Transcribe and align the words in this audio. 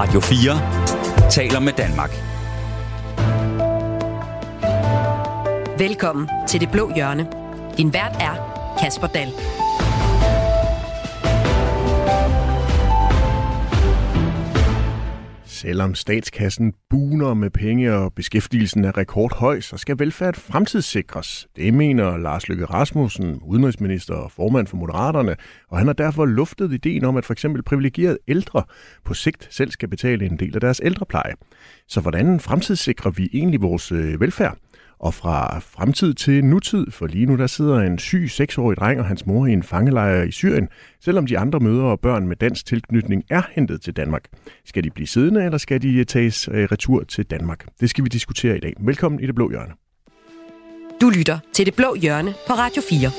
Radio 0.00 0.20
4 0.20 1.30
taler 1.30 1.60
med 1.60 1.72
Danmark. 1.72 2.10
Velkommen 5.78 6.28
til 6.48 6.60
Det 6.60 6.70
Blå 6.70 6.90
Hjørne. 6.94 7.26
Din 7.76 7.92
vært 7.92 8.16
er 8.20 8.40
Kasper 8.80 9.06
Dahl. 9.06 9.59
Selvom 15.60 15.94
statskassen 15.94 16.72
buner 16.90 17.34
med 17.34 17.50
penge 17.50 17.92
og 17.92 18.12
beskæftigelsen 18.12 18.84
er 18.84 18.96
rekordhøj, 18.96 19.60
så 19.60 19.76
skal 19.76 19.98
velfærd 19.98 20.34
fremtidssikres. 20.34 21.48
Det 21.56 21.74
mener 21.74 22.16
Lars 22.16 22.48
Løkke 22.48 22.64
Rasmussen, 22.64 23.40
udenrigsminister 23.42 24.14
og 24.14 24.32
formand 24.32 24.66
for 24.66 24.76
Moderaterne, 24.76 25.36
og 25.68 25.78
han 25.78 25.86
har 25.86 25.94
derfor 25.94 26.26
luftet 26.26 26.72
ideen 26.72 27.04
om, 27.04 27.16
at 27.16 27.24
for 27.24 27.32
eksempel 27.32 27.62
privilegerede 27.62 28.18
ældre 28.28 28.62
på 29.04 29.14
sigt 29.14 29.48
selv 29.50 29.70
skal 29.70 29.88
betale 29.88 30.26
en 30.26 30.38
del 30.38 30.54
af 30.54 30.60
deres 30.60 30.80
ældrepleje. 30.84 31.34
Så 31.88 32.00
hvordan 32.00 32.40
fremtidssikrer 32.40 33.10
vi 33.10 33.28
egentlig 33.32 33.62
vores 33.62 33.92
øh, 33.92 34.20
velfærd? 34.20 34.56
Og 35.00 35.14
fra 35.14 35.58
fremtid 35.58 36.14
til 36.14 36.44
nutid, 36.44 36.90
for 36.90 37.06
lige 37.06 37.26
nu 37.26 37.36
der 37.36 37.46
sidder 37.46 37.80
en 37.80 37.98
syg 37.98 38.26
seksårig 38.30 38.76
dreng 38.76 39.00
og 39.00 39.06
hans 39.06 39.26
mor 39.26 39.46
i 39.46 39.52
en 39.52 39.62
fangelejr 39.62 40.22
i 40.22 40.30
Syrien, 40.30 40.68
selvom 41.00 41.26
de 41.26 41.38
andre 41.38 41.60
mødre 41.60 41.84
og 41.84 42.00
børn 42.00 42.26
med 42.26 42.36
dansk 42.36 42.66
tilknytning 42.66 43.24
er 43.30 43.42
hentet 43.52 43.82
til 43.82 43.96
Danmark. 43.96 44.24
Skal 44.64 44.84
de 44.84 44.90
blive 44.90 45.06
siddende, 45.06 45.44
eller 45.44 45.58
skal 45.58 45.82
de 45.82 46.04
tages 46.04 46.48
øh, 46.52 46.68
retur 46.72 47.04
til 47.04 47.24
Danmark? 47.24 47.66
Det 47.80 47.90
skal 47.90 48.04
vi 48.04 48.08
diskutere 48.08 48.56
i 48.56 48.60
dag. 48.60 48.74
Velkommen 48.80 49.20
i 49.20 49.26
Det 49.26 49.34
Blå 49.34 49.50
Hjørne. 49.50 49.72
Du 51.00 51.10
lytter 51.10 51.38
til 51.52 51.66
Det 51.66 51.74
Blå 51.74 51.94
Hjørne 51.94 52.34
på 52.46 52.52
Radio 52.52 52.82
4. 52.90 53.10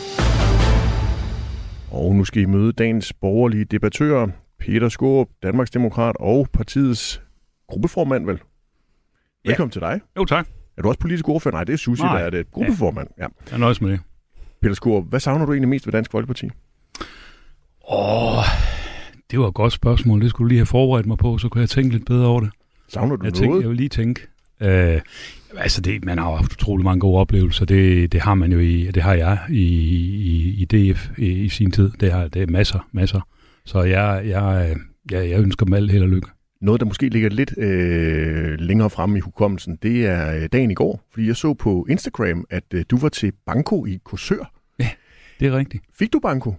Og 1.92 2.16
nu 2.16 2.26
skal 2.26 2.42
I 2.42 2.46
møde 2.46 2.72
dagens 2.72 3.14
borgerlige 3.14 3.66
debattører, 3.66 4.28
Peter 4.60 4.90
Skåb, 4.90 5.30
Danmarksdemokrat 5.44 6.16
og 6.20 6.48
partiets 6.54 7.22
gruppeformand, 7.68 8.26
vel? 8.26 8.40
Velkommen 9.46 9.70
ja. 9.70 9.74
til 9.74 9.82
dig. 9.82 10.02
Jo, 10.18 10.26
tak. 10.26 10.61
Er 10.82 10.84
du 10.84 10.90
også 10.90 11.00
politisk 11.00 11.30
ordfører? 11.30 11.54
Nej, 11.54 11.64
det 11.64 11.74
er 11.74 11.78
Susie, 11.78 12.06
Nej. 12.06 12.20
der 12.20 12.26
er 12.26 12.30
det. 12.30 12.52
Gruppeformand. 12.52 13.08
Ja. 13.20 13.26
Jeg 13.52 13.60
nøjes 13.60 13.82
med 13.82 13.92
det. 13.92 14.00
Peter 14.62 14.76
Skåb, 14.76 15.10
hvad 15.10 15.20
savner 15.20 15.46
du 15.46 15.52
egentlig 15.52 15.70
mest 15.70 15.88
ved 15.88 15.92
Dansk 15.92 16.12
Folkeparti? 16.12 16.50
Åh, 17.92 18.44
det 19.32 19.40
var 19.40 19.48
et 19.48 19.54
godt 19.54 19.74
spørgsmål. 19.74 20.22
Det 20.22 20.30
skulle 20.30 20.46
du 20.46 20.50
lige 20.50 20.60
have 20.60 20.66
forberedt 20.66 21.06
mig 21.06 21.18
på, 21.18 21.38
så 21.38 21.50
kunne 21.50 21.62
jeg 21.62 21.70
tænke 21.70 21.92
lidt 21.92 22.06
bedre 22.06 22.28
over 22.28 22.40
det. 22.40 22.50
Savner 22.88 23.16
du 23.16 23.26
Jeg, 23.26 23.32
noget? 23.32 23.36
tænkte, 23.36 23.62
jeg 23.62 23.70
vil 23.70 23.78
lige 23.78 23.90
tænke. 23.90 24.22
Øh, 24.62 25.02
altså, 25.58 25.82
det, 25.82 26.06
man 26.06 26.18
har 26.18 26.30
jo 26.30 26.36
haft 26.36 26.54
utrolig 26.54 26.84
mange 26.84 27.00
gode 27.00 27.20
oplevelser. 27.20 27.66
Det, 27.66 28.12
det 28.12 28.22
har 28.22 28.36
man 28.36 28.52
jo 28.52 28.60
i, 28.60 28.92
det 28.92 29.04
har 29.04 29.14
jeg 29.14 29.38
i, 29.50 29.64
i, 29.64 30.62
i 30.62 30.66
DF 30.66 31.10
i, 31.18 31.26
i 31.28 31.50
sin 31.50 31.72
tid. 31.72 31.92
Det 32.00 32.12
har 32.12 32.28
det 32.28 32.42
er 32.42 32.48
masser, 32.48 32.88
masser. 32.92 33.22
Så 33.66 33.84
jeg, 33.84 34.22
jeg, 34.26 34.76
jeg, 35.12 35.30
jeg 35.30 35.40
ønsker 35.40 35.66
dem 35.66 35.74
alt 35.74 35.92
held 35.92 36.04
og 36.04 36.10
lykke. 36.10 36.28
Noget, 36.62 36.82
der 36.82 36.86
måske 36.86 37.10
ligger 37.10 37.30
lidt 37.30 37.58
øh, 37.58 38.60
længere 38.60 38.90
fremme 38.90 39.18
i 39.18 39.22
hukommelsen, 39.22 39.76
det 39.76 40.06
er 40.06 40.36
øh, 40.36 40.50
dagen 40.52 40.72
i 40.72 40.74
går. 40.74 41.04
Fordi 41.12 41.28
jeg 41.28 41.36
så 41.36 41.54
på 41.54 41.86
Instagram, 41.90 42.46
at 42.50 42.64
øh, 42.74 42.86
du 42.90 42.98
var 42.98 43.10
til 43.10 43.34
Banko 43.46 43.86
i 43.86 44.00
Korsør. 44.04 44.54
Det 45.40 45.48
er 45.48 45.58
rigtigt. 45.58 45.84
Fik 46.00 46.14
du 46.14 46.20
Banko? 46.20 46.54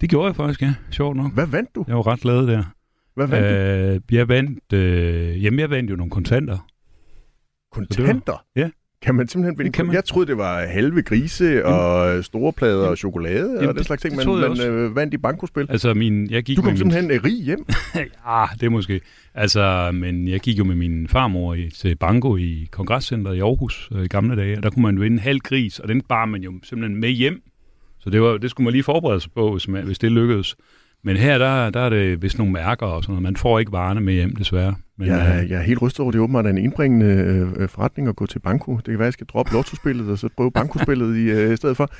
Det 0.00 0.10
gjorde 0.10 0.26
jeg 0.26 0.36
faktisk, 0.36 0.62
ja. 0.62 0.74
Sjovt 0.90 1.16
nok. 1.16 1.34
Hvad 1.34 1.46
vandt 1.46 1.74
du? 1.74 1.84
Jeg 1.88 1.96
var 1.96 2.06
ret 2.06 2.20
glad 2.20 2.46
der. 2.46 2.64
Hvad 3.14 3.26
vandt 3.26 3.48
du? 3.48 4.12
Øh, 4.12 4.16
jeg 4.16 4.28
vandt, 4.28 4.72
øh, 4.72 5.44
jamen 5.44 5.60
jeg 5.60 5.70
vandt 5.70 5.90
jo 5.90 5.96
nogle 5.96 6.10
kontanter. 6.10 6.68
Kontanter? 7.72 8.44
Ja. 8.56 8.70
Kan 9.02 9.14
man 9.14 9.28
simpelthen 9.28 9.58
vinde? 9.58 9.68
Det 9.68 9.76
kan 9.76 9.86
man. 9.86 9.94
Jeg 9.94 10.04
troede, 10.04 10.26
det 10.26 10.38
var 10.38 10.66
halve 10.66 11.02
grise 11.02 11.66
og 11.66 12.16
øh, 12.16 12.24
store 12.24 12.52
plader 12.52 12.86
og 12.86 12.98
chokolade 12.98 13.56
og 13.56 13.62
Jamen, 13.62 13.76
den 13.76 13.84
slags 13.84 14.02
ting, 14.02 14.16
man, 14.16 14.26
man 14.26 14.60
øh, 14.60 14.96
vandt 14.96 15.14
i 15.14 15.16
bankospil. 15.16 15.66
Altså 15.68 15.94
min, 15.94 16.30
jeg 16.30 16.42
gik 16.42 16.56
Du 16.56 16.62
kom 16.62 16.72
med 16.72 16.72
min 16.72 16.78
simpelthen 16.78 17.10
øh, 17.10 17.24
rig 17.24 17.44
hjem. 17.44 17.66
Ja, 18.26 18.44
det 18.60 18.72
måske. 18.72 19.00
Altså, 19.34 19.90
men 19.94 20.28
jeg 20.28 20.40
gik 20.40 20.58
jo 20.58 20.64
med 20.64 20.74
min 20.74 21.08
farmor 21.08 21.54
i, 21.54 21.70
til 21.70 21.96
Banco 21.96 22.36
i 22.36 22.68
Kongresscenteret 22.70 23.36
i 23.36 23.40
Aarhus 23.40 23.88
øh, 23.94 24.04
i 24.04 24.08
gamle 24.08 24.36
dage, 24.36 24.56
og 24.56 24.62
der 24.62 24.70
kunne 24.70 24.82
man 24.82 25.00
vinde 25.00 25.14
en 25.14 25.18
halv 25.18 25.40
gris, 25.40 25.78
og 25.78 25.88
den 25.88 26.00
bar 26.00 26.24
man 26.24 26.42
jo 26.42 26.52
simpelthen 26.62 27.00
med 27.00 27.10
hjem. 27.10 27.42
Så 28.00 28.10
det, 28.10 28.22
var, 28.22 28.36
det 28.36 28.50
skulle 28.50 28.64
man 28.64 28.72
lige 28.72 28.82
forberede 28.82 29.20
sig 29.20 29.30
på, 29.34 29.52
hvis, 29.52 29.68
man, 29.68 29.84
hvis 29.84 29.98
det 29.98 30.12
lykkedes. 30.12 30.56
Men 31.04 31.16
her, 31.16 31.38
der, 31.38 31.70
der 31.70 31.80
er 31.80 31.88
det 31.88 32.22
vist 32.22 32.38
nogle 32.38 32.52
mærker 32.52 32.86
og 32.86 33.02
sådan 33.02 33.12
noget. 33.12 33.22
Man 33.22 33.36
får 33.36 33.58
ikke 33.58 33.72
varerne 33.72 34.00
med 34.00 34.14
hjem, 34.14 34.36
desværre. 34.36 34.74
Men, 35.02 35.10
Jeg, 35.10 35.42
øh, 35.44 35.50
jeg 35.50 35.58
er 35.58 35.62
helt 35.62 35.82
rystet 35.82 36.00
over, 36.00 36.10
det 36.10 36.18
er 36.18 36.22
åbenbart 36.22 36.46
en 36.46 36.58
indbringende 36.58 37.06
øh, 37.56 37.68
forretning 37.68 38.08
at 38.08 38.16
gå 38.16 38.26
til 38.26 38.38
banko. 38.38 38.76
Det 38.76 38.84
kan 38.84 38.98
være, 38.98 39.04
jeg 39.04 39.12
skal 39.12 39.26
droppe 39.26 39.52
lottospillet 39.52 40.10
og 40.10 40.18
så 40.18 40.28
prøve 40.36 40.50
bankospillet 40.60 41.16
i, 41.16 41.20
øh, 41.20 41.52
i 41.52 41.56
stedet 41.56 41.76
for. 41.76 41.90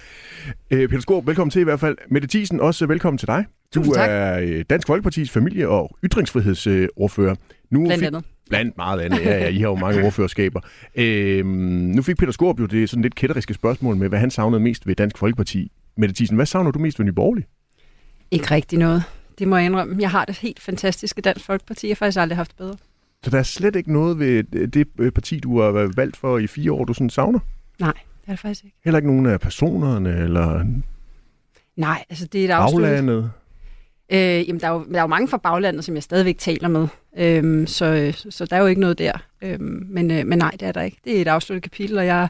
Øh, 0.70 0.88
Peter 0.88 1.00
Skåb, 1.00 1.26
velkommen 1.26 1.50
til 1.50 1.60
i 1.60 1.64
hvert 1.64 1.80
fald. 1.80 1.96
Mette 2.10 2.28
Thiesen, 2.28 2.60
også 2.60 2.86
velkommen 2.86 3.18
til 3.18 3.28
dig. 3.28 3.44
Du 3.74 3.78
Tusind 3.78 3.94
tak. 3.94 4.08
er 4.10 4.38
øh, 4.42 4.64
Dansk 4.70 4.86
Folkepartis 4.86 5.30
familie- 5.30 5.68
og 5.68 5.96
ytringsfrihedsordfører. 6.04 7.34
Nu 7.70 7.84
Blandt 7.84 8.00
fik, 8.00 8.06
andet. 8.06 8.24
Blandt 8.48 8.76
meget 8.76 9.00
andet, 9.00 9.20
ja, 9.24 9.38
ja, 9.38 9.48
I 9.48 9.58
har 9.58 9.68
jo 9.68 9.74
mange 9.74 10.04
ordførerskaber. 10.04 10.60
Øh, 10.94 11.46
nu 11.46 12.02
fik 12.02 12.16
Peter 12.16 12.32
Skåb 12.32 12.60
jo 12.60 12.66
det 12.66 12.90
sådan 12.90 13.02
lidt 13.02 13.14
kætteriske 13.14 13.54
spørgsmål 13.54 13.96
med, 13.96 14.08
hvad 14.08 14.18
han 14.18 14.30
savnede 14.30 14.60
mest 14.62 14.86
ved 14.86 14.94
Dansk 14.94 15.18
Folkeparti. 15.18 15.72
Mette 15.96 16.14
Thiesen, 16.14 16.36
hvad 16.36 16.46
savner 16.46 16.70
du 16.70 16.78
mest 16.78 16.98
ved 16.98 17.06
Nye 17.06 17.12
Borgerlige? 17.12 17.46
Ikke 18.30 18.50
rigtig 18.50 18.78
noget. 18.78 19.02
Det 19.38 19.48
må 19.48 19.56
jeg 19.56 19.66
indrømme. 19.66 19.96
Jeg 20.00 20.10
har 20.10 20.24
det 20.24 20.38
helt 20.38 20.60
fantastiske 20.60 21.20
Dansk 21.20 21.44
Folkeparti. 21.44 21.86
Jeg 21.86 21.90
har 21.90 21.96
faktisk 21.96 22.18
aldrig 22.18 22.36
haft 22.36 22.56
bedre. 22.56 22.76
Så 23.24 23.30
der 23.30 23.38
er 23.38 23.42
slet 23.42 23.76
ikke 23.76 23.92
noget 23.92 24.18
ved 24.18 24.44
det 24.66 24.88
øh, 24.98 25.12
parti, 25.12 25.40
du 25.40 25.60
har 25.60 25.70
været 25.70 25.96
valgt 25.96 26.16
for 26.16 26.38
i 26.38 26.46
fire 26.46 26.72
år, 26.72 26.84
du 26.84 26.94
sådan 26.94 27.10
savner? 27.10 27.38
Nej, 27.80 27.92
det 27.92 28.26
er 28.26 28.32
det 28.32 28.38
faktisk 28.40 28.64
ikke. 28.64 28.76
Heller 28.84 28.98
ikke 28.98 29.08
nogen 29.08 29.26
af 29.26 29.40
personerne, 29.40 30.16
eller 30.18 30.64
Nej, 31.76 32.04
altså 32.10 32.26
det 32.26 32.40
er 32.40 32.44
et 32.44 32.50
afslut. 32.50 32.82
baglandet? 32.82 33.30
Øh, 34.12 34.18
jamen, 34.48 34.60
der 34.60 34.66
er, 34.66 34.72
jo, 34.72 34.84
der 34.92 34.96
er 34.96 35.00
jo 35.00 35.06
mange 35.06 35.28
fra 35.28 35.36
baglandet, 35.36 35.84
som 35.84 35.94
jeg 35.94 36.02
stadigvæk 36.02 36.38
taler 36.38 36.68
med. 36.68 36.88
Øhm, 37.18 37.66
så, 37.66 38.14
så 38.30 38.46
der 38.46 38.56
er 38.56 38.60
jo 38.60 38.66
ikke 38.66 38.80
noget 38.80 38.98
der. 38.98 39.12
Øhm, 39.42 39.86
men, 39.88 40.10
øh, 40.10 40.26
men 40.26 40.38
nej, 40.38 40.50
det 40.50 40.62
er 40.62 40.72
der 40.72 40.82
ikke. 40.82 40.96
Det 41.04 41.16
er 41.16 41.20
et 41.20 41.28
afsluttet 41.28 41.62
kapitel, 41.62 41.98
og 41.98 42.06
jeg 42.06 42.22
er 42.22 42.28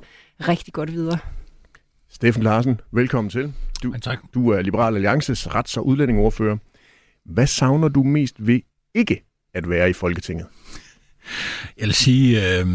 rigtig 0.49 0.73
godt 0.73 0.93
videre. 0.93 1.19
Steffen 2.11 2.43
Larsen, 2.43 2.81
velkommen 2.93 3.31
til. 3.31 3.53
Du, 3.83 3.93
Ja, 3.93 3.99
tak. 3.99 4.19
du 4.35 4.49
er 4.51 4.63
Liberal 4.63 4.95
Alliances 4.95 5.47
rets- 5.47 5.77
og 5.77 5.87
udlændingeordfører. 5.87 6.57
Hvad 7.25 7.47
savner 7.47 7.89
du 7.89 8.03
mest 8.03 8.47
ved 8.47 8.61
ikke 8.95 9.23
at 9.55 9.69
være 9.71 9.91
i 9.91 9.93
Folketinget? 9.93 10.47
Jeg 11.79 11.87
vil 11.87 11.95
sige, 11.95 12.59
øh, 12.59 12.67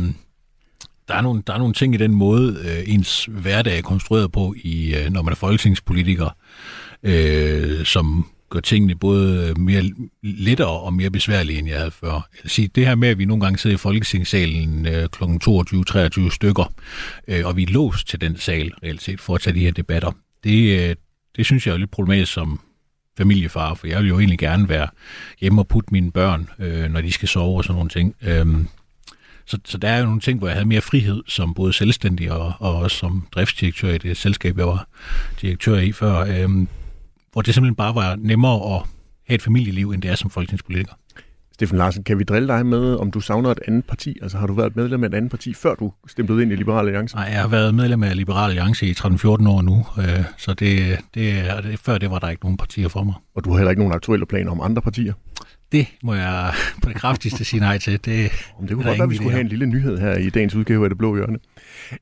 der, 1.08 1.16
er 1.16 1.22
nogle, 1.22 1.44
der 1.48 1.54
er 1.54 1.58
nogle 1.58 1.74
ting 1.74 1.94
i 1.94 1.98
den 1.98 2.14
måde, 2.14 2.60
øh, 2.66 2.94
ens 2.94 3.26
hverdag 3.32 3.78
er 3.78 3.82
konstrueret 3.82 4.32
på, 4.32 4.56
i, 4.58 4.96
øh, 4.96 5.10
når 5.10 5.22
man 5.22 5.32
er 5.32 5.36
folketingspolitiker, 5.36 6.30
øh, 7.04 7.86
som 7.86 8.26
gør 8.50 8.60
tingene 8.60 8.96
både 8.96 9.54
mere 9.58 9.84
lettere 10.24 10.68
og 10.68 10.94
mere 10.94 11.10
besværlige, 11.10 11.60
end 11.60 11.68
jeg 11.68 11.78
havde 11.78 11.92
før. 11.92 12.12
Jeg 12.12 12.40
vil 12.44 12.50
sige, 12.52 12.68
det 12.68 12.86
her 12.86 12.96
med, 12.96 13.10
at 13.10 13.18
vi 13.18 13.26
nogle 13.26 13.44
gange 13.44 13.60
sidder 13.60 13.74
i 13.76 13.78
Folketingssalen 13.78 14.86
øh, 14.86 15.10
kl. 15.10 15.24
22-23 15.24 16.30
stykker, 16.30 16.74
øh, 17.28 17.46
og 17.46 17.58
vi 17.58 17.64
er 17.64 17.68
låst 17.68 18.08
til 18.08 18.22
den 18.22 18.38
sal, 18.38 18.72
reelt 18.84 19.02
set, 19.02 19.22
for 19.22 19.36
at 19.36 19.42
tage 19.42 19.54
de 19.54 19.60
her 19.60 19.72
debatter, 19.72 20.12
det, 20.44 20.90
øh, 20.90 20.96
det 21.36 21.46
synes 21.46 21.68
jeg 21.68 21.74
er 21.74 21.78
lidt 21.78 21.92
problematisk 21.92 22.34
som 22.34 22.60
familiefar, 23.18 23.74
for 23.74 23.88
jeg 23.88 24.00
vil 24.00 24.08
jo 24.08 24.20
egentlig 24.20 24.40
gerne 24.40 24.70
være 24.70 24.88
hjemme 25.40 25.62
og 25.62 25.68
putte 25.68 25.90
mine 25.92 26.12
børn, 26.12 26.50
øh, 26.60 26.92
når 26.92 27.02
de 27.02 27.12
skal 27.12 27.28
sove 27.28 27.58
og 27.58 27.64
sådan 27.64 27.76
nogle 27.76 27.90
ting. 27.90 28.16
Øhm, 28.22 28.68
så, 29.46 29.60
så 29.66 29.78
der 29.78 29.90
er 29.90 30.00
jo 30.00 30.06
nogle 30.06 30.22
ting, 30.22 30.40
hvor 30.40 30.48
jeg 30.48 30.56
havde 30.56 30.68
mere 30.68 30.82
frihed 30.82 31.24
som 31.28 31.54
både 31.54 31.74
selvstændig 31.74 32.32
og, 32.32 32.54
og 32.60 32.76
også 32.76 32.98
som 32.98 33.28
driftsdirektør 33.32 33.94
i 33.94 33.98
det 33.98 34.18
selskab, 34.18 34.58
jeg 34.58 34.68
var 34.68 34.88
direktør 35.42 35.78
i 35.78 35.92
før, 35.92 36.44
øhm, 36.44 36.68
hvor 37.32 37.42
det 37.42 37.54
simpelthen 37.54 37.76
bare 37.76 37.96
var 37.96 38.16
nemmere 38.16 38.76
at 38.76 38.84
have 39.28 39.36
et 39.36 39.42
familieliv, 39.42 39.92
end 39.92 40.02
det 40.02 40.12
er 40.12 40.16
som 40.16 40.30
folketingspolitiker. 40.30 40.94
Steffen 41.58 41.78
Larsen, 41.78 42.04
kan 42.04 42.20
vi 42.20 42.24
drille 42.24 42.48
dig 42.48 42.66
med, 42.66 42.96
om 42.96 43.12
du 43.12 43.20
savner 43.20 43.52
et 43.52 43.60
andet 43.68 43.86
parti? 43.86 44.18
Altså 44.22 44.38
har 44.38 44.48
du 44.48 44.54
været 44.54 44.76
medlem 44.76 45.04
af 45.04 45.08
et 45.08 45.14
andet 45.14 45.32
parti, 45.32 45.54
før 45.54 45.76
du 45.76 45.94
stemplede 46.08 46.42
ind 46.42 46.52
i 46.52 46.56
Liberal 46.56 46.86
Alliance? 46.86 47.16
Nej, 47.16 47.30
jeg 47.32 47.42
har 47.42 47.48
været 47.48 47.76
medlem 47.76 48.04
af 48.04 48.16
Liberal 48.16 48.50
Alliance 48.50 48.88
i 48.88 48.92
13-14 48.92 49.28
år 49.28 49.62
nu, 49.62 49.86
øh, 49.98 50.24
så 50.38 50.54
det, 50.54 51.00
det, 51.14 51.44
det, 51.64 51.80
før 51.80 51.98
det 51.98 52.12
var 52.12 52.20
der 52.20 52.30
ikke 52.30 52.44
nogen 52.44 52.58
partier 52.58 52.88
for 52.88 53.04
mig. 53.04 53.14
Og 53.36 53.44
du 53.44 53.50
har 53.50 53.58
heller 53.58 53.70
ikke 53.70 53.82
nogen 53.82 53.94
aktuelle 53.94 54.26
planer 54.26 54.52
om 54.52 54.62
andre 54.62 54.82
partier? 54.82 55.14
Det 55.72 55.88
må 56.04 56.14
jeg 56.14 56.54
på 56.84 56.90
det 56.90 56.98
kraftigste 56.98 57.46
sige 57.46 57.60
nej 57.60 57.78
til. 57.78 57.94
Det, 57.94 58.02
det 58.06 58.32
kunne 58.58 58.68
godt 58.68 58.86
være, 58.86 58.96
ingen 58.96 59.10
vi 59.10 59.16
skulle 59.16 59.32
have 59.32 59.42
en 59.42 59.48
lille 59.48 59.66
nyhed 59.66 59.98
her 59.98 60.16
i 60.16 60.30
dagens 60.30 60.56
udgave 60.56 60.84
af 60.84 60.90
Det 60.90 60.98
Blå 60.98 61.16
Hjørne. 61.16 61.38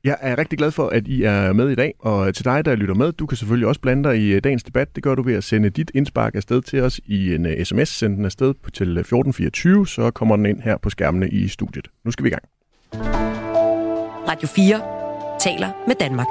Jeg 0.04 0.18
er 0.22 0.38
rigtig 0.38 0.58
glad 0.58 0.72
for, 0.72 0.88
at 0.90 1.08
I 1.08 1.24
er 1.24 1.54
med 1.54 1.70
i 1.70 1.76
dag, 1.76 1.94
og 2.00 2.36
til 2.36 2.46
dig, 2.46 2.66
der 2.66 2.76
lytter 2.76 2.96
med, 2.96 3.12
du 3.12 3.26
kan 3.26 3.38
selvfølgelig 3.38 3.68
også 3.68 3.82
blande 3.82 4.10
dig 4.10 4.18
i 4.18 4.34
øh, 4.34 4.42
dagens 4.44 4.64
debat. 4.64 4.96
Det 4.96 5.04
gør 5.04 5.16
du 5.16 5.22
ved 5.24 5.36
at 5.36 5.44
sende 5.44 5.70
dit 5.70 5.92
indspark 5.96 6.36
afsted 6.36 6.62
til 6.62 6.82
os 6.82 7.00
i 7.06 7.36
en 7.36 7.46
øh, 7.46 7.66
sms. 7.66 7.90
Send 7.90 8.18
den 8.18 8.26
afsted 8.26 8.54
på- 8.64 8.72
til 8.72 8.88
øh, 8.88 9.00
1424, 9.00 9.88
så 9.88 10.12
kommer 10.12 10.36
den 10.36 10.46
ind 10.46 10.62
her 10.62 10.78
på 10.78 10.90
skærmene 10.90 11.30
i 11.30 11.48
studiet. 11.48 11.88
Nu 12.06 12.12
skal 12.12 12.24
vi 12.24 12.30
i 12.30 12.32
gang. 12.32 12.44
Radio 14.30 14.48
4 14.48 14.82
taler 15.40 15.70
med 15.88 15.96
Danmark. 16.00 16.28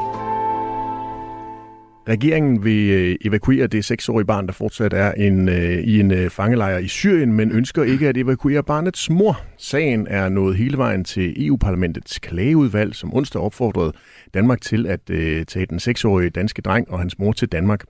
Regeringen 2.09 2.65
vil 2.65 2.91
øh, 2.91 3.17
evakuere 3.25 3.67
det 3.67 3.85
seksårige 3.85 4.27
barn, 4.27 4.47
der 4.47 4.53
fortsat 4.53 4.93
er 4.93 5.13
en, 5.13 5.49
øh, 5.49 5.79
i 5.79 6.01
en 6.01 6.11
øh, 6.11 6.31
fangelejr 6.31 6.79
i 6.79 6.89
Syrien, 6.89 7.33
men 7.33 7.53
ønsker 7.53 7.83
ikke 7.83 8.09
at 8.09 8.17
evakuere 8.17 8.63
barnets 8.63 9.11
mor. 9.11 9.41
Sagen 9.59 10.07
er 10.11 10.29
nået 10.29 10.57
hele 10.57 10.79
vejen 10.79 11.05
til 11.05 11.47
EU-parlamentets 11.47 12.19
klageudvalg, 12.19 12.95
som 12.95 13.15
onsdag 13.15 13.43
opfordrede 13.43 13.93
Danmark 14.35 14.61
til 14.61 14.87
at 14.87 15.11
øh, 15.11 15.45
tage 15.45 15.67
den 15.67 15.81
seksårige 15.81 16.31
danske 16.31 16.63
dreng 16.63 16.91
og 16.91 16.99
hans 16.99 17.19
mor 17.19 17.33
til 17.33 17.49
Danmark. 17.49 17.85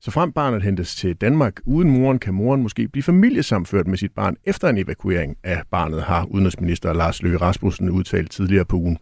Så 0.00 0.10
frem 0.10 0.32
barnet 0.32 0.62
hentes 0.62 0.94
til 0.96 1.16
Danmark 1.16 1.60
uden 1.66 1.90
moren, 1.90 2.18
kan 2.18 2.34
moren 2.34 2.62
måske 2.62 2.88
blive 2.88 3.02
familiesamført 3.02 3.86
med 3.86 3.98
sit 3.98 4.12
barn 4.12 4.36
efter 4.44 4.68
en 4.68 4.78
evakuering 4.78 5.36
af 5.44 5.62
barnet, 5.70 6.02
har 6.02 6.24
udenrigsminister 6.24 6.92
Lars 6.92 7.22
Løkke 7.22 7.38
Rasmussen 7.38 7.90
udtalt 7.90 8.30
tidligere 8.30 8.64
på 8.64 8.76
ugen. 8.76 8.98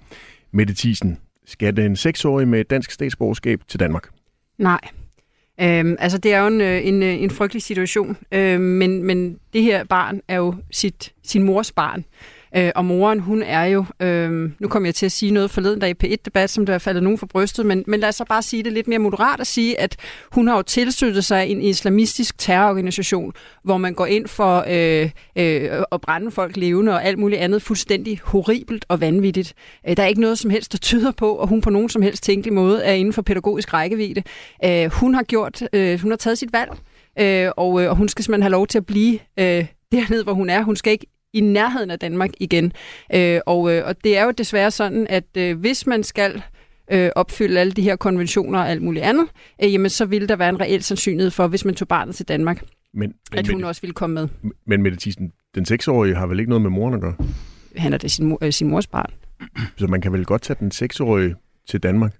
Mette 0.52 0.74
Thiesen, 0.74 1.18
skal 1.46 1.76
den 1.76 1.96
seksårige 1.96 2.46
med 2.46 2.64
dansk 2.64 2.90
statsborgerskab 2.90 3.60
til 3.68 3.80
Danmark? 3.80 4.17
Nej. 4.58 4.80
Øhm, 5.60 5.96
altså, 5.98 6.18
det 6.18 6.32
er 6.32 6.40
jo 6.40 6.46
en, 6.46 6.60
øh, 6.60 6.86
en, 6.86 7.02
øh, 7.02 7.22
en 7.22 7.30
frygtelig 7.30 7.62
situation, 7.62 8.16
øhm, 8.32 8.60
men, 8.60 9.02
men 9.02 9.38
det 9.52 9.62
her 9.62 9.84
barn 9.84 10.20
er 10.28 10.36
jo 10.36 10.54
sit, 10.70 11.12
sin 11.22 11.42
mors 11.42 11.72
barn. 11.72 12.04
Øh, 12.56 12.70
og 12.74 12.84
moren, 12.84 13.20
hun 13.20 13.42
er 13.42 13.64
jo, 13.64 13.84
øh, 14.00 14.50
nu 14.60 14.68
kommer 14.68 14.86
jeg 14.86 14.94
til 14.94 15.06
at 15.06 15.12
sige 15.12 15.32
noget 15.32 15.50
forleden 15.50 15.78
dag 15.80 15.90
i 15.90 15.94
P1-debat, 16.04 16.50
som 16.50 16.66
der 16.66 16.74
er 16.74 16.78
faldet 16.78 17.02
nogen 17.02 17.18
for 17.18 17.26
brystet, 17.26 17.66
men, 17.66 17.84
men 17.86 18.00
lad 18.00 18.08
os 18.08 18.14
så 18.14 18.24
bare 18.24 18.42
sige 18.42 18.62
det 18.62 18.72
lidt 18.72 18.88
mere 18.88 18.98
moderat 18.98 19.40
at 19.40 19.46
sige, 19.46 19.80
at 19.80 19.96
hun 20.32 20.48
har 20.48 20.56
jo 20.56 20.62
tilsluttet 20.62 21.24
sig 21.24 21.48
en 21.48 21.62
islamistisk 21.62 22.38
terrororganisation, 22.38 23.32
hvor 23.64 23.76
man 23.76 23.94
går 23.94 24.06
ind 24.06 24.28
for 24.28 24.64
øh, 24.68 25.10
øh, 25.38 25.82
at 25.92 26.00
brænde 26.00 26.30
folk 26.30 26.56
levende 26.56 26.92
og 26.92 27.04
alt 27.04 27.18
muligt 27.18 27.40
andet 27.40 27.62
fuldstændig 27.62 28.20
horribelt 28.24 28.84
og 28.88 29.00
vanvittigt. 29.00 29.54
Øh, 29.88 29.96
der 29.96 30.02
er 30.02 30.06
ikke 30.06 30.20
noget 30.20 30.38
som 30.38 30.50
helst, 30.50 30.72
der 30.72 30.78
tyder 30.78 31.12
på, 31.12 31.38
at 31.38 31.48
hun 31.48 31.60
på 31.60 31.70
nogen 31.70 31.88
som 31.88 32.02
helst 32.02 32.22
tænkelig 32.22 32.54
måde 32.54 32.84
er 32.84 32.92
inden 32.92 33.12
for 33.12 33.22
pædagogisk 33.22 33.74
rækkevidde. 33.74 34.22
Øh, 34.64 34.90
hun 34.92 35.14
har 35.14 35.22
gjort, 35.22 35.62
øh, 35.72 36.00
hun 36.00 36.10
har 36.10 36.16
taget 36.16 36.38
sit 36.38 36.52
valg, 36.52 36.70
øh, 37.20 37.50
og, 37.56 37.82
øh, 37.82 37.90
og 37.90 37.96
hun 37.96 38.08
skal 38.08 38.24
simpelthen 38.24 38.42
have 38.42 38.52
lov 38.52 38.66
til 38.66 38.78
at 38.78 38.86
blive 38.86 39.18
øh, 39.38 39.66
dernede, 39.92 40.22
hvor 40.22 40.32
hun 40.32 40.50
er. 40.50 40.62
Hun 40.62 40.76
skal 40.76 40.92
ikke 40.92 41.06
i 41.32 41.40
nærheden 41.40 41.90
af 41.90 41.98
Danmark 41.98 42.30
igen. 42.40 42.72
Øh, 43.14 43.40
og, 43.46 43.72
øh, 43.74 43.86
og 43.86 44.04
det 44.04 44.16
er 44.16 44.24
jo 44.24 44.30
desværre 44.30 44.70
sådan, 44.70 45.06
at 45.10 45.36
øh, 45.36 45.58
hvis 45.58 45.86
man 45.86 46.02
skal 46.02 46.42
øh, 46.92 47.10
opfylde 47.16 47.60
alle 47.60 47.72
de 47.72 47.82
her 47.82 47.96
konventioner 47.96 48.58
og 48.58 48.70
alt 48.70 48.82
muligt 48.82 49.04
andet, 49.04 49.26
øh, 49.64 49.72
jamen 49.72 49.90
så 49.90 50.04
ville 50.04 50.28
der 50.28 50.36
være 50.36 50.48
en 50.48 50.60
reel 50.60 50.82
sandsynlighed 50.82 51.30
for, 51.30 51.46
hvis 51.46 51.64
man 51.64 51.74
tog 51.74 51.88
barnet 51.88 52.14
til 52.14 52.28
Danmark, 52.28 52.62
men, 52.94 53.12
men, 53.30 53.38
at 53.38 53.48
hun 53.48 53.56
men, 53.56 53.64
også 53.64 53.80
ville 53.80 53.94
komme 53.94 54.14
med. 54.14 54.52
Men 54.66 54.82
Mette 54.82 54.98
Thyssen, 54.98 55.32
den 55.54 55.64
seksårige 55.64 56.14
har 56.14 56.26
vel 56.26 56.38
ikke 56.38 56.48
noget 56.48 56.62
med 56.62 56.70
moren 56.70 56.94
at 56.94 57.00
gøre? 57.00 57.14
Han 57.76 57.92
er 57.92 57.98
det 57.98 58.10
sin, 58.10 58.26
mor, 58.26 58.38
øh, 58.42 58.52
sin 58.52 58.68
mors 58.68 58.86
barn. 58.86 59.12
Så 59.76 59.86
man 59.86 60.00
kan 60.00 60.12
vel 60.12 60.24
godt 60.24 60.42
tage 60.42 60.56
den 60.60 60.70
seksårige 60.70 61.34
til 61.68 61.80
Danmark? 61.82 62.14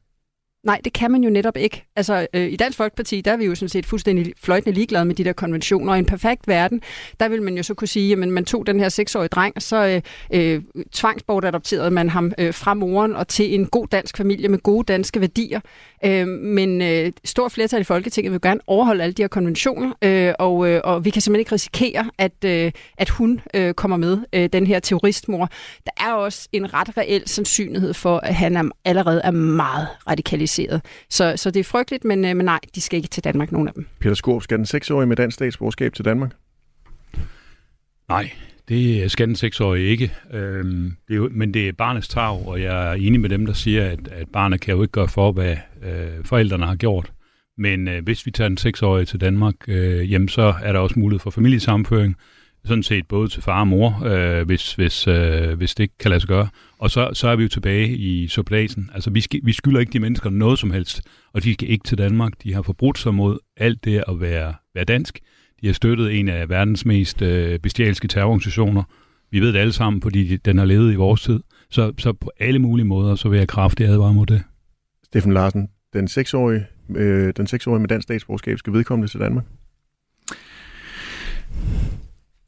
Nej, 0.65 0.81
det 0.85 0.93
kan 0.93 1.11
man 1.11 1.25
jo 1.25 1.31
netop 1.31 1.57
ikke. 1.57 1.85
Altså, 1.97 2.27
øh, 2.35 2.53
i 2.53 2.57
Dansk 2.57 2.77
Folkeparti, 2.77 3.21
der 3.21 3.33
er 3.33 3.37
vi 3.37 3.45
jo 3.45 3.55
sådan 3.55 3.69
set 3.69 3.87
fuldstændig 3.87 4.33
fløjtende 4.43 4.75
ligeglade 4.75 5.05
med 5.05 5.15
de 5.15 5.25
der 5.25 5.33
konventioner. 5.33 5.93
Og 5.93 5.97
i 5.97 5.99
en 5.99 6.05
perfekt 6.05 6.49
verden, 6.49 6.81
der 7.21 7.29
vil 7.29 7.43
man 7.43 7.57
jo 7.57 7.63
så 7.63 7.75
kunne 7.75 7.89
sige, 7.89 8.13
at 8.13 8.19
man 8.19 8.45
tog 8.45 8.67
den 8.67 8.81
her 8.81 8.89
seksårige 8.89 9.29
dreng, 9.29 9.53
og 9.57 9.63
så 9.63 9.87
øh, 9.87 10.03
øh, 10.41 10.63
tvangsbortadopterede 10.93 11.91
man 11.91 12.09
ham 12.09 12.33
øh, 12.39 12.55
fra 12.55 12.75
moren 12.75 13.17
og 13.17 13.29
til 13.29 13.55
en 13.55 13.67
god 13.67 13.87
dansk 13.87 14.17
familie 14.17 14.49
med 14.49 14.59
gode 14.59 14.85
danske 14.93 15.21
værdier. 15.21 15.61
Øh, 16.05 16.29
men 16.29 16.83
øh, 16.83 17.13
stor 17.25 17.49
flertal 17.49 17.81
i 17.81 17.85
Folketinget 17.85 18.33
vil 18.33 18.41
gerne 18.41 18.61
overholde 18.67 19.03
alle 19.03 19.13
de 19.13 19.23
her 19.23 19.29
konventioner, 19.29 19.93
øh, 20.03 20.35
og, 20.39 20.69
øh, 20.69 20.81
og 20.85 21.05
vi 21.05 21.11
kan 21.11 21.23
simpelthen 21.23 21.41
ikke 21.41 21.53
risikere, 21.53 22.11
at, 22.19 22.45
øh, 22.45 22.73
at 22.99 23.09
hun 23.09 23.41
øh, 23.55 23.75
kommer 23.75 23.97
med, 23.97 24.19
øh, 24.33 24.49
den 24.53 24.67
her 24.67 24.81
terroristmor. 24.81 25.49
Der 25.85 26.05
er 26.07 26.13
også 26.13 26.49
en 26.53 26.75
ret 26.75 26.97
reel 26.97 27.29
sandsynlighed 27.29 27.95
for, 27.95 28.19
at 28.19 28.35
han 28.35 28.57
er, 28.57 28.65
allerede 28.85 29.21
er 29.25 29.31
meget 29.31 29.89
radikaliseret. 30.09 30.48
Så, 31.11 31.33
så 31.37 31.51
det 31.51 31.61
er 31.61 31.65
frygteligt, 31.65 32.05
men, 32.05 32.25
øh, 32.25 32.37
men 32.37 32.45
nej, 32.45 32.61
de 32.75 32.81
skal 32.81 32.97
ikke 32.97 33.09
til 33.09 33.25
Danmark, 33.25 33.53
nogen 33.53 33.69
af 33.69 33.75
dem. 33.75 33.87
Peter 34.01 34.15
Skorp, 34.15 34.43
skal 34.43 34.59
den 34.59 34.67
seksårige 34.67 35.07
med 35.07 35.17
dansk 35.17 35.35
statsborgerskab 35.35 35.95
til 35.95 36.05
Danmark? 36.05 36.31
Nej, 38.09 38.31
det 38.69 39.11
skal 39.11 39.29
den 39.29 39.37
seksårige 39.37 39.87
ikke. 39.87 40.13
Øhm, 40.33 40.93
det 41.09 41.15
er 41.15 41.17
jo, 41.17 41.29
men 41.33 41.55
det 41.55 41.69
er 41.69 41.73
barnets 41.73 42.09
tag, 42.09 42.47
og 42.47 42.63
jeg 42.63 42.91
er 42.91 42.93
enig 42.93 43.21
med 43.21 43.29
dem, 43.29 43.47
der 43.47 43.53
siger, 43.53 43.91
at, 43.91 44.09
at 44.13 44.29
barnet 44.33 44.61
kan 44.61 44.75
jo 44.75 44.83
ikke 44.83 44.93
gøre 44.93 45.09
for, 45.09 45.33
hvad 45.33 45.57
øh, 45.83 46.25
forældrene 46.25 46.67
har 46.67 46.77
gjort. 46.77 47.13
Men 47.59 47.89
øh, 47.89 48.05
hvis 48.05 48.27
vi 48.27 48.31
tager 48.31 48.49
den 48.49 48.57
seksårige 48.57 49.05
til 49.05 49.21
Danmark, 49.21 49.55
øh, 49.69 50.13
jamen 50.13 50.29
så 50.29 50.55
er 50.63 50.73
der 50.73 50.81
også 50.81 50.99
mulighed 50.99 51.21
for 51.21 51.31
familiesamføring. 51.31 52.17
Sådan 52.65 52.83
set 52.83 53.09
både 53.09 53.29
til 53.29 53.43
far 53.43 53.61
og 53.61 53.69
mor, 53.69 54.03
øh, 54.05 54.47
hvis, 54.47 54.75
hvis, 54.75 55.07
øh, 55.09 55.53
hvis 55.57 55.75
det 55.75 55.85
ikke 55.85 55.99
kan 55.99 56.09
lade 56.09 56.21
sig 56.21 56.29
gøre. 56.29 56.49
Og 56.79 56.91
så, 56.91 57.11
så 57.13 57.29
er 57.29 57.37
vi 57.37 57.43
jo 57.43 57.49
tilbage 57.49 57.89
i 57.89 58.29
subladsen. 58.29 58.91
Altså 58.95 59.11
vi, 59.11 59.21
skal, 59.21 59.41
vi 59.43 59.53
skylder 59.53 59.81
ikke 59.81 59.93
de 59.93 60.01
mennesker 60.01 60.31
noget 60.31 60.59
som 60.59 60.71
helst, 60.71 61.03
og 61.33 61.45
de 61.45 61.55
skal 61.55 61.71
ikke 61.71 61.85
til 61.85 61.99
Danmark. 61.99 62.33
De 62.43 62.55
har 62.55 62.63
forbrudt 62.63 62.99
sig 62.99 63.15
mod 63.15 63.39
alt 63.57 63.85
det 63.85 64.05
at 64.09 64.21
være, 64.21 64.55
være 64.75 64.85
dansk. 64.85 65.19
De 65.61 65.67
har 65.67 65.75
støttet 65.75 66.19
en 66.19 66.29
af 66.29 66.49
verdens 66.49 66.85
mest 66.85 67.23
øh, 67.23 67.59
bestialske 67.59 68.09
terrororganisationer. 68.09 68.83
Vi 69.31 69.41
ved 69.41 69.53
det 69.53 69.59
alle 69.59 69.73
sammen, 69.73 70.03
fordi 70.03 70.37
den 70.37 70.59
har 70.59 70.65
levet 70.65 70.93
i 70.93 70.97
vores 70.97 71.23
tid. 71.23 71.41
Så, 71.71 71.93
så 71.99 72.13
på 72.13 72.31
alle 72.41 72.59
mulige 72.59 72.87
måder, 72.87 73.15
så 73.15 73.29
vil 73.29 73.39
jeg 73.39 73.49
kraftigt 73.49 73.91
advare 73.91 74.15
mod 74.15 74.27
det. 74.27 74.43
Steffen 75.05 75.33
Larsen, 75.33 75.69
den 75.93 76.09
seksårige, 76.09 76.67
øh, 76.97 77.33
den 77.37 77.47
seksårige 77.47 77.81
med 77.81 77.89
dansk 77.89 78.03
statsborgerskab 78.03 78.59
skal 78.59 78.73
vedkommende 78.73 79.13
til 79.13 79.21
Danmark? 79.21 79.45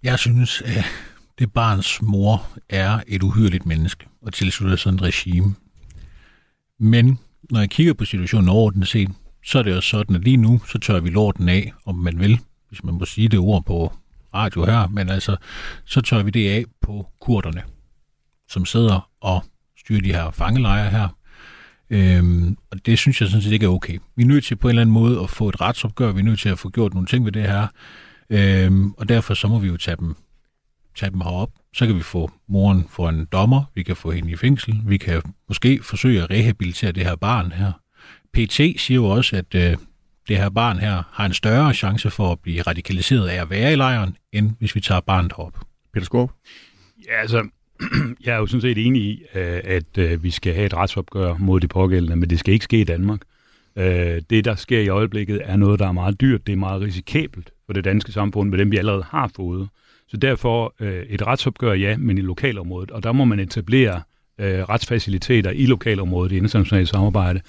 Jeg 0.02 0.18
synes, 0.18 0.62
at 0.62 0.84
det 1.38 1.52
barns 1.52 2.02
mor 2.02 2.48
er 2.68 3.00
et 3.08 3.22
uhyrligt 3.22 3.66
menneske 3.66 4.06
og 4.22 4.32
tilslutter 4.32 4.76
sådan 4.76 4.98
et 4.98 5.02
regime. 5.02 5.54
Men 6.78 7.18
når 7.50 7.60
jeg 7.60 7.70
kigger 7.70 7.94
på 7.94 8.04
situationen 8.04 8.48
overordnet 8.48 8.88
set, 8.88 9.10
så 9.44 9.58
er 9.58 9.62
det 9.62 9.70
jo 9.70 9.80
sådan, 9.80 10.16
at 10.16 10.24
lige 10.24 10.36
nu, 10.36 10.60
så 10.68 10.78
tør 10.78 11.00
vi 11.00 11.10
lorten 11.10 11.48
af, 11.48 11.72
om 11.86 11.94
man 11.94 12.20
vil, 12.20 12.40
hvis 12.68 12.84
man 12.84 12.94
må 12.94 13.04
sige 13.04 13.28
det 13.28 13.38
ord 13.38 13.64
på 13.64 13.92
radio 14.34 14.64
her, 14.64 14.88
men 14.88 15.08
altså, 15.08 15.36
så 15.84 16.00
tør 16.00 16.22
vi 16.22 16.30
det 16.30 16.50
af 16.50 16.64
på 16.80 17.08
kurderne, 17.20 17.62
som 18.48 18.66
sidder 18.66 19.10
og 19.20 19.44
styrer 19.78 20.00
de 20.00 20.12
her 20.12 20.30
fangelejre 20.30 20.90
her. 20.90 21.08
Øhm, 21.90 22.56
og 22.70 22.86
det 22.86 22.98
synes 22.98 23.20
jeg 23.20 23.28
sådan 23.28 23.42
set 23.42 23.52
ikke 23.52 23.66
er 23.66 23.70
okay. 23.70 23.98
Vi 24.16 24.22
er 24.22 24.26
nødt 24.26 24.44
til 24.44 24.56
på 24.56 24.68
en 24.68 24.70
eller 24.70 24.82
anden 24.82 24.94
måde 24.94 25.20
at 25.20 25.30
få 25.30 25.48
et 25.48 25.60
retsopgør, 25.60 26.12
vi 26.12 26.20
er 26.20 26.24
nødt 26.24 26.40
til 26.40 26.48
at 26.48 26.58
få 26.58 26.70
gjort 26.70 26.94
nogle 26.94 27.06
ting 27.06 27.24
ved 27.24 27.32
det 27.32 27.42
her, 27.42 27.66
øhm, 28.30 28.92
og 28.92 29.08
derfor 29.08 29.34
så 29.34 29.48
må 29.48 29.58
vi 29.58 29.68
jo 29.68 29.76
tage 29.76 29.96
dem, 29.96 30.14
tage 30.96 31.10
dem 31.10 31.20
herop. 31.20 31.50
Så 31.74 31.86
kan 31.86 31.96
vi 31.96 32.02
få 32.02 32.30
moren 32.48 32.86
for 32.90 33.08
en 33.08 33.24
dommer, 33.32 33.64
vi 33.74 33.82
kan 33.82 33.96
få 33.96 34.10
hende 34.10 34.30
i 34.30 34.36
fængsel, 34.36 34.80
vi 34.86 34.96
kan 34.96 35.22
måske 35.48 35.80
forsøge 35.82 36.22
at 36.22 36.30
rehabilitere 36.30 36.92
det 36.92 37.04
her 37.04 37.16
barn 37.16 37.52
her. 37.52 37.72
PT 38.32 38.80
siger 38.80 38.94
jo 38.94 39.04
også, 39.04 39.36
at 39.36 39.54
øh, 39.54 39.76
det 40.28 40.36
her 40.36 40.48
barn 40.48 40.78
her 40.78 41.02
har 41.12 41.26
en 41.26 41.34
større 41.34 41.74
chance 41.74 42.10
for 42.10 42.32
at 42.32 42.40
blive 42.40 42.62
radikaliseret 42.62 43.28
af 43.28 43.42
at 43.42 43.50
være 43.50 43.72
i 43.72 43.76
lejren, 43.76 44.16
end 44.32 44.52
hvis 44.58 44.74
vi 44.74 44.80
tager 44.80 45.00
barnet 45.00 45.32
op. 45.36 45.60
Peter 45.92 46.04
Skov? 46.04 46.32
Ja, 47.08 47.20
altså, 47.20 47.48
jeg 48.24 48.34
er 48.34 48.38
jo 48.38 48.46
sådan 48.46 48.60
set 48.60 48.86
enig 48.86 49.02
i, 49.02 49.22
øh, 49.34 49.60
at 49.64 49.98
øh, 49.98 50.22
vi 50.22 50.30
skal 50.30 50.54
have 50.54 50.66
et 50.66 50.74
retsopgør 50.74 51.36
mod 51.38 51.60
de 51.60 51.68
pågældende, 51.68 52.16
men 52.16 52.30
det 52.30 52.38
skal 52.38 52.54
ikke 52.54 52.64
ske 52.64 52.80
i 52.80 52.84
Danmark. 52.84 53.20
Øh, 53.76 54.22
det, 54.30 54.44
der 54.44 54.54
sker 54.54 54.80
i 54.80 54.88
øjeblikket, 54.88 55.40
er 55.44 55.56
noget, 55.56 55.78
der 55.78 55.86
er 55.86 55.92
meget 55.92 56.20
dyrt. 56.20 56.46
Det 56.46 56.52
er 56.52 56.56
meget 56.56 56.82
risikabelt 56.82 57.50
for 57.70 57.74
det 57.74 57.84
danske 57.84 58.12
samfund 58.12 58.50
med 58.50 58.58
dem, 58.58 58.72
vi 58.72 58.76
allerede 58.76 59.04
har 59.10 59.30
fået. 59.36 59.68
Så 60.08 60.16
derfor 60.16 60.74
øh, 60.80 61.02
et 61.02 61.26
retsopgør, 61.26 61.72
ja, 61.72 61.96
men 61.96 62.18
i 62.18 62.20
lokalområdet. 62.20 62.90
Og 62.90 63.02
der 63.02 63.12
må 63.12 63.24
man 63.24 63.40
etablere 63.40 64.02
øh, 64.40 64.62
retsfaciliteter 64.62 65.50
i 65.50 65.66
lokalområdet 65.66 66.32
i 66.32 66.36
internationalt 66.36 66.88
samarbejde 66.88 67.40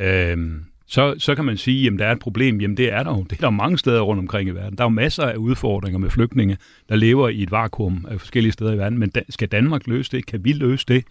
øh, 0.00 0.38
så, 0.86 1.14
så 1.18 1.34
kan 1.34 1.44
man 1.44 1.56
sige, 1.56 1.86
at 1.86 1.98
der 1.98 2.06
er 2.06 2.12
et 2.12 2.18
problem. 2.18 2.60
Jamen 2.60 2.76
det 2.76 2.92
er 2.92 3.02
der 3.02 3.10
jo. 3.10 3.22
Det 3.22 3.32
er 3.32 3.40
der 3.40 3.50
mange 3.50 3.78
steder 3.78 4.00
rundt 4.00 4.20
omkring 4.20 4.48
i 4.48 4.52
verden. 4.52 4.78
Der 4.78 4.84
er 4.84 4.88
jo 4.88 4.94
masser 4.94 5.24
af 5.24 5.36
udfordringer 5.36 5.98
med 5.98 6.10
flygtninge, 6.10 6.56
der 6.88 6.96
lever 6.96 7.28
i 7.28 7.42
et 7.42 7.50
vakuum 7.50 8.06
af 8.08 8.20
forskellige 8.20 8.52
steder 8.52 8.72
i 8.72 8.78
verden. 8.78 8.98
Men 8.98 9.10
da, 9.10 9.22
skal 9.28 9.48
Danmark 9.48 9.86
løse 9.86 10.10
det? 10.12 10.26
Kan 10.26 10.44
vi 10.44 10.52
løse 10.52 10.84
det? 10.88 11.04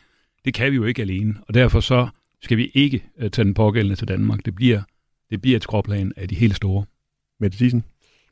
Det 0.46 0.54
kan 0.54 0.72
vi 0.72 0.76
jo 0.76 0.84
ikke 0.84 1.02
alene. 1.02 1.36
Og 1.48 1.54
derfor 1.54 1.80
så 1.80 2.08
skal 2.42 2.58
vi 2.58 2.72
ikke 2.74 3.04
øh, 3.20 3.32
tage 3.32 3.46
den 3.46 3.54
pågældende 3.54 3.96
til 3.96 4.08
Danmark. 4.08 4.46
Det 4.46 4.56
bliver, 4.56 4.82
det 5.30 5.42
bliver 5.42 5.58
et 5.58 5.64
skråplan 5.64 6.14
af 6.18 6.28
de 6.28 6.36
helt 6.36 6.56
store. 6.56 6.86
Mette 7.40 7.58
Thiesen? 7.58 7.84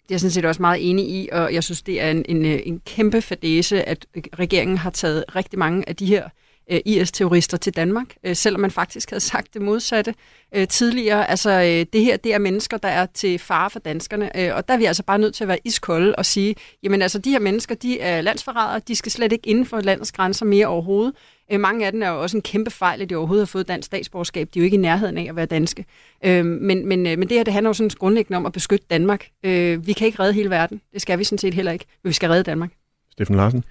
Det 0.04 0.12
er 0.12 0.16
jeg 0.16 0.20
sådan 0.20 0.32
set 0.32 0.46
også 0.46 0.62
meget 0.62 0.90
enig 0.90 1.06
i, 1.10 1.30
og 1.32 1.54
jeg 1.54 1.64
synes, 1.64 1.82
det 1.82 2.02
er 2.02 2.12
en, 2.12 2.26
en, 2.30 2.46
øh, 2.46 2.60
en 2.66 2.82
kæmpe 2.86 3.22
fadese, 3.22 3.84
at 3.84 4.06
regeringen 4.40 4.78
har 4.78 4.90
taget 4.90 5.26
rigtig 5.36 5.60
mange 5.60 5.90
af 5.90 5.96
de 5.96 6.06
her 6.06 6.30
øh, 6.72 6.80
IS-terrorister 6.86 7.58
til 7.58 7.76
Danmark, 7.76 8.16
øh, 8.24 8.36
selvom 8.36 8.62
man 8.62 8.72
faktisk 8.72 9.10
havde 9.10 9.22
sagt 9.22 9.54
det 9.54 9.62
modsatte 9.62 10.14
øh, 10.56 10.68
tidligere. 10.68 11.30
Altså, 11.30 11.52
øh, 11.52 11.86
det 11.94 12.02
her, 12.02 12.18
det 12.18 12.34
er 12.34 12.38
mennesker, 12.38 12.78
der 12.78 12.90
er 12.90 13.06
til 13.06 13.40
fare 13.40 13.70
for 13.70 13.80
danskerne, 13.80 14.40
øh, 14.40 14.56
og 14.56 14.68
der 14.68 14.74
er 14.74 14.78
vi 14.78 14.86
altså 14.86 15.04
bare 15.04 15.20
nødt 15.20 15.36
til 15.36 15.44
at 15.44 15.48
være 15.48 15.60
iskolde 15.66 16.16
og 16.16 16.26
sige, 16.26 16.56
jamen 16.84 17.02
altså, 17.02 17.20
de 17.20 17.32
her 17.32 17.40
mennesker, 17.40 17.76
de 17.76 18.00
er 18.00 18.22
landsforrædere, 18.22 18.82
de 18.88 18.96
skal 18.96 19.12
slet 19.12 19.32
ikke 19.32 19.50
inden 19.50 19.66
for 19.66 19.82
landets 19.82 20.12
grænser 20.12 20.46
mere 20.46 20.68
overhovedet. 20.68 21.14
Øh, 21.52 21.60
mange 21.60 21.86
af 21.86 21.92
dem 21.92 22.04
er 22.04 22.10
jo 22.10 22.22
også 22.22 22.38
en 22.38 22.42
kæmpe 22.42 22.72
fejl, 22.72 23.02
at 23.02 23.10
de 23.10 23.16
overhovedet 23.16 23.42
har 23.42 23.52
fået 23.52 23.68
dansk 23.68 23.86
statsborgerskab. 23.86 24.50
De 24.54 24.60
er 24.60 24.62
jo 24.62 24.66
ikke 24.66 24.78
i 24.78 24.80
nærheden 24.80 25.18
af 25.18 25.26
at 25.30 25.36
være 25.36 25.46
danske. 25.46 25.86
Øh, 26.26 26.46
men, 26.46 26.88
men, 26.88 27.08
øh, 27.08 27.20
men 27.20 27.30
det 27.30 27.38
her, 27.38 27.44
det 27.44 27.54
handler 27.54 27.70
jo 27.70 27.74
sådan 27.74 27.90
grundlæggende 28.00 28.38
om 28.38 28.46
at 28.46 28.54
beskytte 28.54 28.86
Danmark. 28.90 29.28
Øh, 29.44 29.88
vi 29.88 29.94
kan 29.94 30.08
ikke 30.08 30.20
redde 30.20 30.34
hele 30.34 30.50
verden. 30.50 30.82
Det 30.94 31.02
skal 31.02 31.20
vi 31.20 31.24
sådan 31.24 31.38
set 31.38 31.54
heller 31.54 31.72
ikke, 31.72 31.86
men 32.04 32.10
vi 32.10 32.14
skal 32.14 32.30
redde 32.30 32.44
Danmark. 32.44 32.72
Steffen 33.12 33.36
Larsen? 33.36 33.64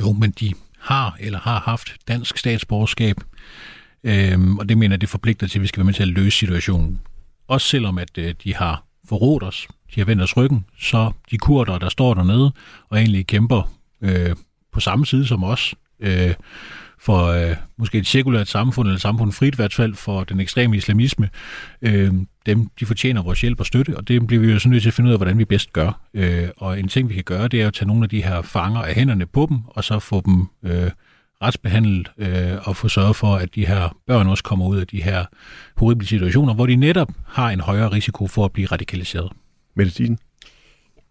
Jo, 0.00 0.12
men 0.12 0.30
de 0.30 0.52
har 0.78 1.16
eller 1.20 1.38
har 1.38 1.60
haft 1.60 1.96
dansk 2.08 2.38
statsborgerskab. 2.38 3.16
Øhm, 4.04 4.58
og 4.58 4.68
det 4.68 4.78
mener 4.78 4.96
det 4.96 5.08
forpligter 5.08 5.46
til, 5.46 5.58
at 5.58 5.62
vi 5.62 5.66
skal 5.66 5.78
være 5.78 5.84
med 5.84 5.94
til 5.94 6.02
at 6.02 6.08
løse 6.08 6.38
situationen. 6.38 7.00
Også 7.48 7.68
selvom 7.68 7.98
at 7.98 8.18
øh, 8.18 8.34
de 8.44 8.54
har 8.54 8.84
forrådt 9.08 9.42
os, 9.42 9.68
de 9.94 10.00
har 10.00 10.04
vendt 10.04 10.22
os 10.22 10.36
ryggen, 10.36 10.64
så 10.78 11.12
de 11.30 11.38
kurder, 11.38 11.78
der 11.78 11.88
står 11.88 12.14
dernede 12.14 12.52
og 12.88 12.98
egentlig 12.98 13.26
kæmper 13.26 13.72
øh, 14.00 14.36
på 14.72 14.80
samme 14.80 15.06
side 15.06 15.26
som 15.26 15.44
os, 15.44 15.74
øh, 16.00 16.34
for 17.04 17.26
øh, 17.26 17.56
måske 17.76 17.98
et 17.98 18.06
cirkulært 18.06 18.48
samfund, 18.48 18.88
eller 18.88 19.00
samfund 19.00 19.32
frit 19.32 19.54
i 19.54 19.56
hvert 19.56 19.74
fald 19.74 19.94
for 19.94 20.24
den 20.24 20.40
ekstreme 20.40 20.76
islamisme, 20.76 21.30
øh, 21.82 22.12
dem, 22.46 22.68
de 22.80 22.86
fortjener 22.86 23.22
vores 23.22 23.40
hjælp 23.40 23.60
og 23.60 23.66
støtte, 23.66 23.96
og 23.96 24.08
det 24.08 24.26
bliver 24.26 24.40
vi 24.40 24.52
jo 24.52 24.58
så 24.58 24.68
nødt 24.68 24.82
til 24.82 24.90
at 24.90 24.94
finde 24.94 25.08
ud 25.08 25.12
af, 25.12 25.18
hvordan 25.18 25.38
vi 25.38 25.44
bedst 25.44 25.72
gør. 25.72 26.00
Øh, 26.14 26.48
og 26.56 26.78
en 26.78 26.88
ting, 26.88 27.08
vi 27.08 27.14
kan 27.14 27.24
gøre, 27.24 27.48
det 27.48 27.62
er 27.62 27.66
at 27.66 27.74
tage 27.74 27.88
nogle 27.88 28.02
af 28.02 28.08
de 28.08 28.22
her 28.22 28.42
fanger 28.42 28.80
af 28.80 28.94
hænderne 28.94 29.26
på 29.26 29.46
dem, 29.48 29.58
og 29.66 29.84
så 29.84 29.98
få 29.98 30.22
dem 30.26 30.46
øh, 30.62 30.90
retsbehandlet 31.42 32.10
øh, 32.18 32.68
og 32.68 32.76
få 32.76 32.88
sørget 32.88 33.16
for, 33.16 33.34
at 33.34 33.54
de 33.54 33.66
her 33.66 33.96
børn 34.06 34.26
også 34.26 34.44
kommer 34.44 34.66
ud 34.66 34.78
af 34.78 34.86
de 34.86 35.02
her 35.02 35.24
horrible 35.76 36.06
situationer, 36.06 36.54
hvor 36.54 36.66
de 36.66 36.76
netop 36.76 37.08
har 37.26 37.50
en 37.50 37.60
højere 37.60 37.92
risiko 37.92 38.26
for 38.26 38.44
at 38.44 38.52
blive 38.52 38.66
radikaliseret. 38.66 39.32
Thiesen? 39.78 40.18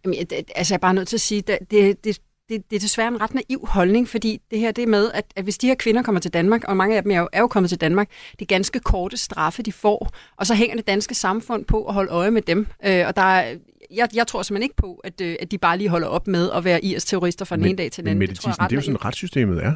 Jamen, 0.05 0.19
altså, 0.55 0.73
jeg 0.73 0.77
er 0.77 0.81
bare 0.81 0.93
nødt 0.93 1.07
til 1.07 1.17
at 1.17 1.21
sige, 1.21 1.43
at 1.47 1.59
det, 1.71 2.03
det, 2.03 2.19
det, 2.53 2.69
det 2.69 2.75
er 2.75 2.79
desværre 2.79 3.07
en 3.07 3.21
ret 3.21 3.33
naiv 3.33 3.65
holdning, 3.67 4.09
fordi 4.09 4.41
det 4.51 4.59
her 4.59 4.71
det 4.71 4.87
med, 4.87 5.11
at, 5.13 5.25
at 5.35 5.43
hvis 5.43 5.57
de 5.57 5.67
her 5.67 5.75
kvinder 5.75 6.01
kommer 6.01 6.21
til 6.21 6.33
Danmark, 6.33 6.63
og 6.63 6.77
mange 6.77 6.97
af 6.97 7.03
dem 7.03 7.11
er 7.11 7.19
jo, 7.19 7.29
er 7.33 7.39
jo 7.39 7.47
kommet 7.47 7.69
til 7.69 7.81
Danmark, 7.81 8.09
det 8.31 8.41
er 8.41 8.45
ganske 8.45 8.79
korte 8.79 9.17
straffe, 9.17 9.63
de 9.63 9.71
får, 9.71 10.15
og 10.37 10.47
så 10.47 10.55
hænger 10.55 10.75
det 10.75 10.87
danske 10.87 11.15
samfund 11.15 11.65
på 11.65 11.85
at 11.85 11.93
holde 11.93 12.11
øje 12.11 12.31
med 12.31 12.41
dem. 12.41 12.67
Øh, 12.85 13.07
og 13.07 13.15
der 13.15 13.21
er, 13.21 13.55
jeg, 13.91 14.09
jeg 14.13 14.27
tror 14.27 14.41
simpelthen 14.41 14.63
ikke 14.63 14.75
på, 14.75 15.01
at, 15.03 15.21
øh, 15.21 15.35
at 15.39 15.51
de 15.51 15.57
bare 15.57 15.77
lige 15.77 15.89
holder 15.89 16.07
op 16.07 16.27
med 16.27 16.51
at 16.51 16.63
være 16.63 16.85
IS-terrorister 16.85 17.45
fra 17.45 17.55
den 17.55 17.61
men, 17.61 17.69
ene 17.69 17.77
dag 17.77 17.91
til 17.91 18.03
den 18.03 18.09
anden. 18.09 18.19
Men 18.19 18.29
det, 18.29 18.39
tror 18.39 18.49
jeg, 18.59 18.69
det 18.69 18.75
er 18.75 18.77
jo 18.77 18.81
sådan, 18.81 19.05
retssystemet 19.05 19.63
er. 19.63 19.75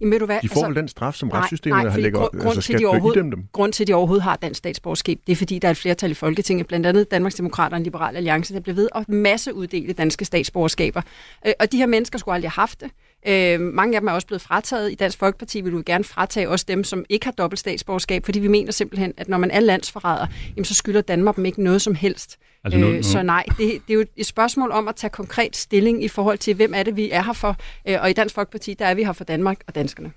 Jamen, 0.00 0.12
ved 0.12 0.18
du 0.18 0.26
hvad? 0.26 0.38
De 0.42 0.48
får 0.48 0.64
altså, 0.64 0.80
den 0.80 0.88
straf, 0.88 1.14
som 1.14 1.28
nej, 1.28 1.40
retssystemet 1.40 1.92
har 1.92 1.98
lægger 1.98 2.18
grund, 2.18 2.46
altså, 2.46 2.60
skal 2.60 2.74
til 2.74 2.82
de 2.82 2.86
overhovedet, 2.86 3.24
dem. 3.24 3.48
Grund 3.52 3.72
til, 3.72 3.84
at 3.84 3.88
de 3.88 3.94
overhovedet 3.94 4.22
har 4.22 4.36
dansk 4.36 4.58
statsborgerskab, 4.58 5.18
det 5.26 5.32
er 5.32 5.36
fordi, 5.36 5.58
der 5.58 5.68
er 5.68 5.70
et 5.70 5.76
flertal 5.76 6.10
i 6.10 6.14
Folketinget, 6.14 6.66
blandt 6.66 6.86
andet 6.86 7.10
Danmarksdemokraterne 7.10 7.80
og 7.80 7.84
Liberal 7.84 8.16
Alliance, 8.16 8.54
der 8.54 8.60
bliver 8.60 8.76
ved 8.76 8.88
at 8.94 9.08
masse 9.08 9.54
uddele 9.54 9.92
danske 9.92 10.24
statsborgerskaber. 10.24 11.02
Øh, 11.46 11.52
og 11.60 11.72
de 11.72 11.76
her 11.76 11.86
mennesker 11.86 12.18
skulle 12.18 12.34
aldrig 12.34 12.50
have 12.50 12.62
haft 12.62 12.80
det. 12.80 12.90
Øh, 13.28 13.60
mange 13.60 13.96
af 13.96 14.00
dem 14.00 14.08
er 14.08 14.12
også 14.12 14.26
blevet 14.26 14.42
frataget. 14.42 14.92
I 14.92 14.94
Dansk 14.94 15.18
Folkeparti 15.18 15.60
vil 15.60 15.72
du 15.72 15.82
gerne 15.86 16.04
fratage 16.04 16.48
også 16.48 16.64
dem, 16.68 16.84
som 16.84 17.04
ikke 17.08 17.26
har 17.26 17.32
dobbelt 17.32 17.60
statsborgerskab, 17.60 18.24
fordi 18.24 18.38
vi 18.38 18.48
mener 18.48 18.72
simpelthen, 18.72 19.14
at 19.16 19.28
når 19.28 19.38
man 19.38 19.50
er 19.50 19.60
landsforræder, 19.60 20.26
jamen, 20.56 20.64
så 20.64 20.74
skylder 20.74 21.00
Danmark 21.00 21.36
dem 21.36 21.46
ikke 21.46 21.62
noget 21.62 21.82
som 21.82 21.94
helst. 21.94 22.38
Altså 22.64 22.78
nu, 22.78 22.86
nu. 22.86 22.92
Øh, 22.92 23.02
så 23.02 23.22
nej, 23.22 23.44
det, 23.48 23.58
det 23.58 23.90
er 23.90 23.94
jo 23.94 24.04
et 24.16 24.26
spørgsmål 24.26 24.70
om 24.70 24.88
at 24.88 24.96
tage 24.96 25.10
konkret 25.10 25.56
stilling 25.56 26.04
i 26.04 26.08
forhold 26.08 26.38
til, 26.38 26.54
hvem 26.54 26.72
er 26.74 26.82
det, 26.82 26.96
vi 26.96 27.10
er 27.10 27.22
her 27.22 27.32
for. 27.32 27.56
Øh, 27.88 27.96
og 28.00 28.10
i 28.10 28.12
Dansk 28.12 28.34
Folkeparti, 28.34 28.74
der 28.74 28.86
er 28.86 28.94
vi 28.94 29.04
her 29.04 29.12
for 29.12 29.24
Danmark 29.24 29.58
og 29.66 29.74
danskerne. 29.74 30.12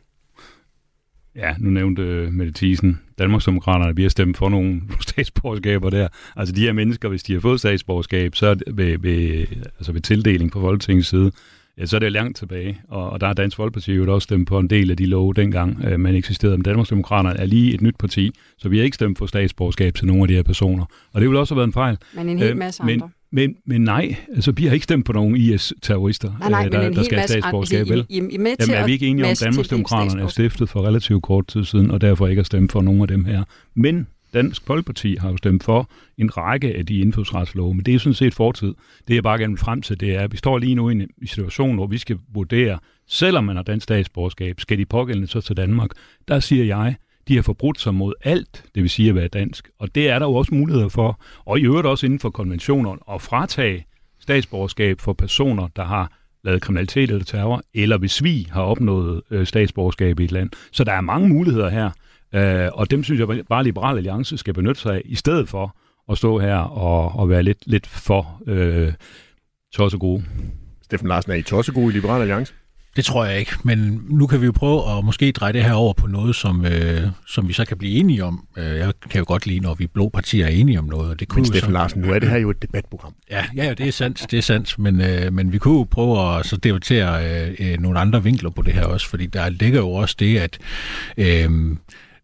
Ja, 1.35 1.55
nu 1.59 1.69
nævnte 1.69 2.01
uh, 2.01 2.33
Mette 2.33 2.53
Thiesen, 2.55 2.99
Danmarksdemokraterne, 3.19 3.95
vi 3.95 4.01
har 4.01 4.09
stemt 4.09 4.37
for 4.37 4.49
nogle 4.55 4.81
statsborgerskaber 5.01 5.89
der. 5.89 6.07
Altså 6.35 6.55
de 6.55 6.61
her 6.61 6.73
mennesker, 6.73 7.09
hvis 7.09 7.23
de 7.23 7.33
har 7.33 7.39
fået 7.39 7.59
statsborgerskab, 7.59 8.35
så 8.35 8.55
ved, 8.67 8.97
ved, 8.99 9.45
altså 9.77 9.91
ved 9.91 10.01
tildeling 10.01 10.51
på 10.51 10.61
Folketingets 10.61 11.09
side, 11.09 11.31
ja, 11.79 11.85
så 11.85 11.95
er 11.95 11.99
det 11.99 12.11
langt 12.11 12.37
tilbage. 12.37 12.81
Og, 12.87 13.09
og 13.09 13.21
der 13.21 13.27
har 13.27 13.33
Dansk 13.33 13.57
Folkeparti 13.57 13.93
jo 13.93 14.13
også 14.13 14.23
stemt 14.23 14.47
på 14.47 14.59
en 14.59 14.69
del 14.69 14.91
af 14.91 14.97
de 14.97 15.05
love 15.05 15.33
dengang, 15.33 15.85
uh, 15.93 15.99
man 15.99 16.15
eksisterede. 16.15 16.57
Men 16.57 16.63
Danmarksdemokraterne 16.63 17.39
er 17.39 17.45
lige 17.45 17.73
et 17.73 17.81
nyt 17.81 17.95
parti, 17.99 18.31
så 18.57 18.69
vi 18.69 18.77
har 18.77 18.85
ikke 18.85 18.95
stemt 18.95 19.17
for 19.17 19.25
statsborgerskab 19.25 19.93
til 19.93 20.07
nogle 20.07 20.21
af 20.21 20.27
de 20.27 20.33
her 20.33 20.43
personer. 20.43 20.85
Og 21.13 21.21
det 21.21 21.29
vil 21.29 21.37
også 21.37 21.53
have 21.53 21.57
været 21.57 21.67
en 21.67 21.73
fejl. 21.73 21.97
Men 22.15 22.29
en 22.29 22.39
hel 22.39 22.51
øh, 22.51 22.57
masse 22.57 22.83
men, 22.83 22.93
andre. 22.93 23.09
Men, 23.31 23.55
men 23.65 23.81
nej, 23.81 24.15
altså 24.35 24.51
vi 24.51 24.65
har 24.65 24.73
ikke 24.73 24.83
stemt 24.83 25.05
på 25.05 25.13
nogen 25.13 25.35
IS-terrorister, 25.35 26.33
nej, 26.39 26.49
nej, 26.49 26.69
der, 26.69 26.89
der 26.89 27.03
skal 27.03 27.17
have 27.17 27.27
statsborgerskab, 27.27 27.89
vel? 27.89 28.05
I, 28.09 28.17
I, 28.17 28.17
I 28.17 28.55
Jamen 28.59 28.75
er 28.75 28.85
vi 28.85 28.91
ikke 28.91 29.07
enige 29.07 29.25
om, 29.25 29.31
at 29.31 29.41
Danmarksdemokraterne 29.43 30.21
er 30.21 30.27
stiftet 30.27 30.69
for 30.69 30.87
relativt 30.87 31.23
kort 31.23 31.47
tid 31.47 31.63
siden, 31.63 31.91
og 31.91 32.01
derfor 32.01 32.27
ikke 32.27 32.39
har 32.39 32.43
stemt 32.43 32.71
for 32.71 32.81
nogen 32.81 33.01
af 33.01 33.07
dem 33.07 33.25
her. 33.25 33.43
Men 33.75 34.07
Dansk 34.33 34.65
Folkeparti 34.65 35.15
har 35.15 35.29
jo 35.29 35.37
stemt 35.37 35.63
for 35.63 35.89
en 36.17 36.37
række 36.37 36.75
af 36.75 36.85
de 36.85 36.99
indfødsretslove, 36.99 37.73
men 37.73 37.85
det 37.85 37.95
er 37.95 37.99
sådan 37.99 38.13
set 38.13 38.33
fortid. 38.33 38.73
Det 39.07 39.15
jeg 39.15 39.23
bare 39.23 39.39
gerne 39.39 39.53
vil 39.53 39.59
frem 39.59 39.81
til, 39.81 39.99
det 39.99 40.15
er, 40.15 40.21
at 40.21 40.31
vi 40.31 40.37
står 40.37 40.57
lige 40.57 40.75
nu 40.75 40.89
i 40.89 40.93
en 40.93 41.07
situation, 41.25 41.75
hvor 41.75 41.87
vi 41.87 41.97
skal 41.97 42.17
vurdere, 42.33 42.79
selvom 43.07 43.43
man 43.43 43.55
har 43.55 43.63
dansk 43.63 43.83
statsborgerskab, 43.83 44.59
skal 44.59 44.77
de 44.77 44.85
pågældende 44.85 45.27
så 45.27 45.41
til 45.41 45.57
Danmark? 45.57 45.89
Der 46.27 46.39
siger 46.39 46.65
jeg, 46.65 46.95
de 47.27 47.35
har 47.35 47.41
forbrudt 47.41 47.79
sig 47.79 47.93
mod 47.93 48.13
alt, 48.23 48.65
det 48.75 48.83
vil 48.83 48.89
sige 48.89 49.09
at 49.09 49.15
være 49.15 49.27
dansk. 49.27 49.69
Og 49.79 49.95
det 49.95 50.09
er 50.09 50.19
der 50.19 50.25
jo 50.25 50.33
også 50.33 50.53
muligheder 50.53 50.89
for, 50.89 51.21
og 51.45 51.59
i 51.59 51.63
øvrigt 51.63 51.87
også 51.87 52.05
inden 52.05 52.19
for 52.19 52.29
konventioner, 52.29 53.13
at 53.13 53.21
fratage 53.21 53.85
statsborgerskab 54.19 55.01
for 55.01 55.13
personer, 55.13 55.67
der 55.75 55.83
har 55.83 56.11
lavet 56.43 56.61
kriminalitet 56.61 57.09
eller 57.09 57.23
terror, 57.23 57.63
eller 57.73 57.97
hvis 57.97 58.23
vi 58.23 58.47
har 58.51 58.61
opnået 58.61 59.21
øh, 59.31 59.47
statsborgerskab 59.47 60.19
i 60.19 60.23
et 60.23 60.31
land. 60.31 60.49
Så 60.71 60.83
der 60.83 60.93
er 60.93 61.01
mange 61.01 61.29
muligheder 61.29 61.69
her, 61.69 61.91
øh, 62.33 62.69
og 62.73 62.91
dem 62.91 63.03
synes 63.03 63.19
jeg 63.19 63.45
bare 63.49 63.63
Liberal 63.63 63.97
Alliance 63.97 64.37
skal 64.37 64.53
benytte 64.53 64.81
sig 64.81 64.95
af, 64.95 65.01
i 65.05 65.15
stedet 65.15 65.49
for 65.49 65.75
at 66.11 66.17
stå 66.17 66.39
her 66.39 66.57
og, 66.57 67.19
og 67.19 67.29
være 67.29 67.43
lidt, 67.43 67.57
lidt 67.65 67.87
for 67.87 68.41
øh, 68.47 68.93
tossegode. 69.73 70.23
Steffen 70.83 71.07
Larsen, 71.07 71.31
er 71.31 71.35
I 71.35 71.41
tossegode 71.41 71.93
i 71.93 71.95
Liberal 71.95 72.21
Alliance? 72.21 72.53
Det 72.97 73.05
tror 73.05 73.25
jeg 73.25 73.39
ikke, 73.39 73.51
men 73.63 74.01
nu 74.09 74.27
kan 74.27 74.41
vi 74.41 74.45
jo 74.45 74.51
prøve 74.51 74.97
at 74.97 75.05
måske 75.05 75.31
dreje 75.31 75.53
det 75.53 75.63
her 75.63 75.73
over 75.73 75.93
på 75.93 76.07
noget, 76.07 76.35
som, 76.35 76.65
øh, 76.65 77.01
som 77.27 77.47
vi 77.47 77.53
så 77.53 77.65
kan 77.65 77.77
blive 77.77 77.99
enige 77.99 78.23
om. 78.23 78.47
Øh, 78.57 78.65
jeg 78.65 78.93
kan 79.09 79.19
jo 79.19 79.25
godt 79.27 79.45
lide, 79.45 79.59
når 79.59 79.73
vi 79.73 79.87
blå 79.87 80.09
partier 80.09 80.45
er 80.45 80.49
enige 80.49 80.79
om 80.79 80.85
noget. 80.85 81.09
Og 81.09 81.19
det 81.19 81.27
kunne 81.27 81.41
men 81.41 81.45
Steffen 81.45 81.73
Larsen, 81.73 82.01
nu 82.01 82.13
er 82.13 82.19
det 82.19 82.29
her 82.29 82.37
jo 82.37 82.49
et 82.49 82.61
debatprogram. 82.61 83.13
Ja, 83.31 83.45
ja 83.55 83.73
det 83.73 83.87
er 83.87 83.91
sandt, 83.91 84.31
det 84.31 84.37
er 84.37 84.41
sandt, 84.41 84.79
men, 84.79 85.01
øh, 85.01 85.33
men 85.33 85.51
vi 85.51 85.57
kunne 85.57 85.77
jo 85.77 85.87
prøve 85.91 86.37
at 86.37 86.45
så 86.45 86.57
debattere 86.57 87.45
øh, 87.47 87.55
øh, 87.59 87.79
nogle 87.79 87.99
andre 87.99 88.23
vinkler 88.23 88.49
på 88.49 88.61
det 88.61 88.73
her 88.73 88.85
også, 88.85 89.09
fordi 89.09 89.25
der 89.25 89.49
ligger 89.49 89.79
jo 89.79 89.89
også 89.89 90.15
det, 90.19 90.37
at 90.37 90.59
øh, 91.17 91.49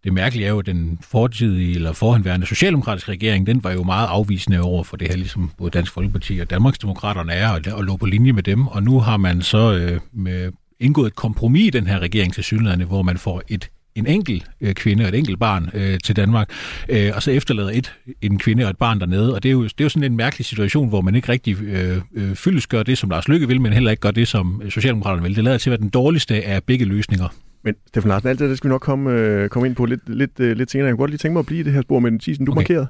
det 0.03 0.13
mærkelige 0.13 0.45
er 0.45 0.51
jo, 0.51 0.59
at 0.59 0.65
den 0.65 0.99
fortidige 1.01 1.75
eller 1.75 1.93
forhenværende 1.93 2.45
socialdemokratiske 2.45 3.11
regering, 3.11 3.47
den 3.47 3.63
var 3.63 3.71
jo 3.71 3.83
meget 3.83 4.07
afvisende 4.07 4.61
over 4.61 4.83
for 4.83 4.97
det 4.97 5.07
her, 5.07 5.15
ligesom 5.15 5.51
både 5.57 5.71
Dansk 5.71 5.91
Folkeparti 5.91 6.39
og 6.39 6.49
Danmarksdemokraterne 6.49 7.33
er, 7.33 7.49
og, 7.49 7.61
og 7.73 7.83
lå 7.83 7.97
på 7.97 8.05
linje 8.05 8.31
med 8.31 8.43
dem. 8.43 8.67
Og 8.67 8.83
nu 8.83 8.99
har 8.99 9.17
man 9.17 9.41
så 9.41 9.73
øh, 9.73 9.99
med 10.13 10.51
indgået 10.79 11.07
et 11.07 11.15
kompromis 11.15 11.67
i 11.67 11.69
den 11.69 11.87
her 11.87 11.99
regering 11.99 12.33
til 12.33 12.43
synligheden, 12.43 12.81
hvor 12.81 13.01
man 13.01 13.17
får 13.17 13.41
et 13.47 13.69
en 13.95 14.07
enkelt 14.07 14.45
øh, 14.61 14.73
kvinde 14.73 15.03
og 15.03 15.09
et 15.09 15.15
enkelt 15.15 15.39
barn 15.39 15.69
øh, 15.73 15.99
til 15.99 16.15
Danmark, 16.15 16.49
øh, 16.89 17.11
og 17.15 17.23
så 17.23 17.31
efterlader 17.31 17.69
et, 17.69 17.93
en 18.21 18.39
kvinde 18.39 18.63
og 18.63 18.69
et 18.69 18.77
barn 18.77 18.99
dernede. 18.99 19.33
Og 19.35 19.43
det 19.43 19.49
er 19.49 19.53
jo, 19.53 19.63
det 19.63 19.79
er 19.79 19.83
jo 19.85 19.89
sådan 19.89 20.11
en 20.11 20.17
mærkelig 20.17 20.45
situation, 20.45 20.89
hvor 20.89 21.01
man 21.01 21.15
ikke 21.15 21.29
rigtig 21.29 21.61
øh, 21.61 22.01
øh, 22.13 22.35
fyldes 22.35 22.67
gør 22.67 22.83
det, 22.83 22.97
som 22.97 23.09
Lars 23.09 23.27
Lykke 23.27 23.47
vil, 23.47 23.61
men 23.61 23.73
heller 23.73 23.91
ikke 23.91 24.01
gør 24.01 24.11
det, 24.11 24.27
som 24.27 24.61
Socialdemokraterne 24.69 25.23
vil. 25.23 25.35
Det 25.35 25.43
lader 25.43 25.57
til 25.57 25.69
at 25.69 25.71
være 25.71 25.81
den 25.81 25.89
dårligste 25.89 26.45
af 26.45 26.63
begge 26.63 26.85
løsninger. 26.85 27.27
Men 27.63 27.75
Steffen 27.87 28.09
Larsen, 28.09 28.29
alt 28.29 28.39
det, 28.39 28.49
det 28.49 28.57
skal 28.57 28.67
vi 28.67 28.71
nok 28.71 28.81
komme, 28.81 29.11
øh, 29.11 29.49
komme 29.49 29.67
ind 29.67 29.75
på 29.75 29.85
lidt, 29.85 30.09
lidt, 30.09 30.39
øh, 30.39 30.57
lidt 30.57 30.71
senere. 30.71 30.87
Jeg 30.87 30.93
kunne 30.93 30.97
godt 30.97 31.11
lige 31.11 31.17
tænke 31.17 31.33
mig 31.33 31.39
at 31.39 31.45
blive 31.45 31.59
i 31.59 31.63
det 31.63 31.73
her 31.73 31.81
spor 31.81 31.99
med 31.99 32.11
den 32.11 32.19
tisen, 32.19 32.45
du 32.45 32.51
okay. 32.51 32.59
markerede. 32.59 32.87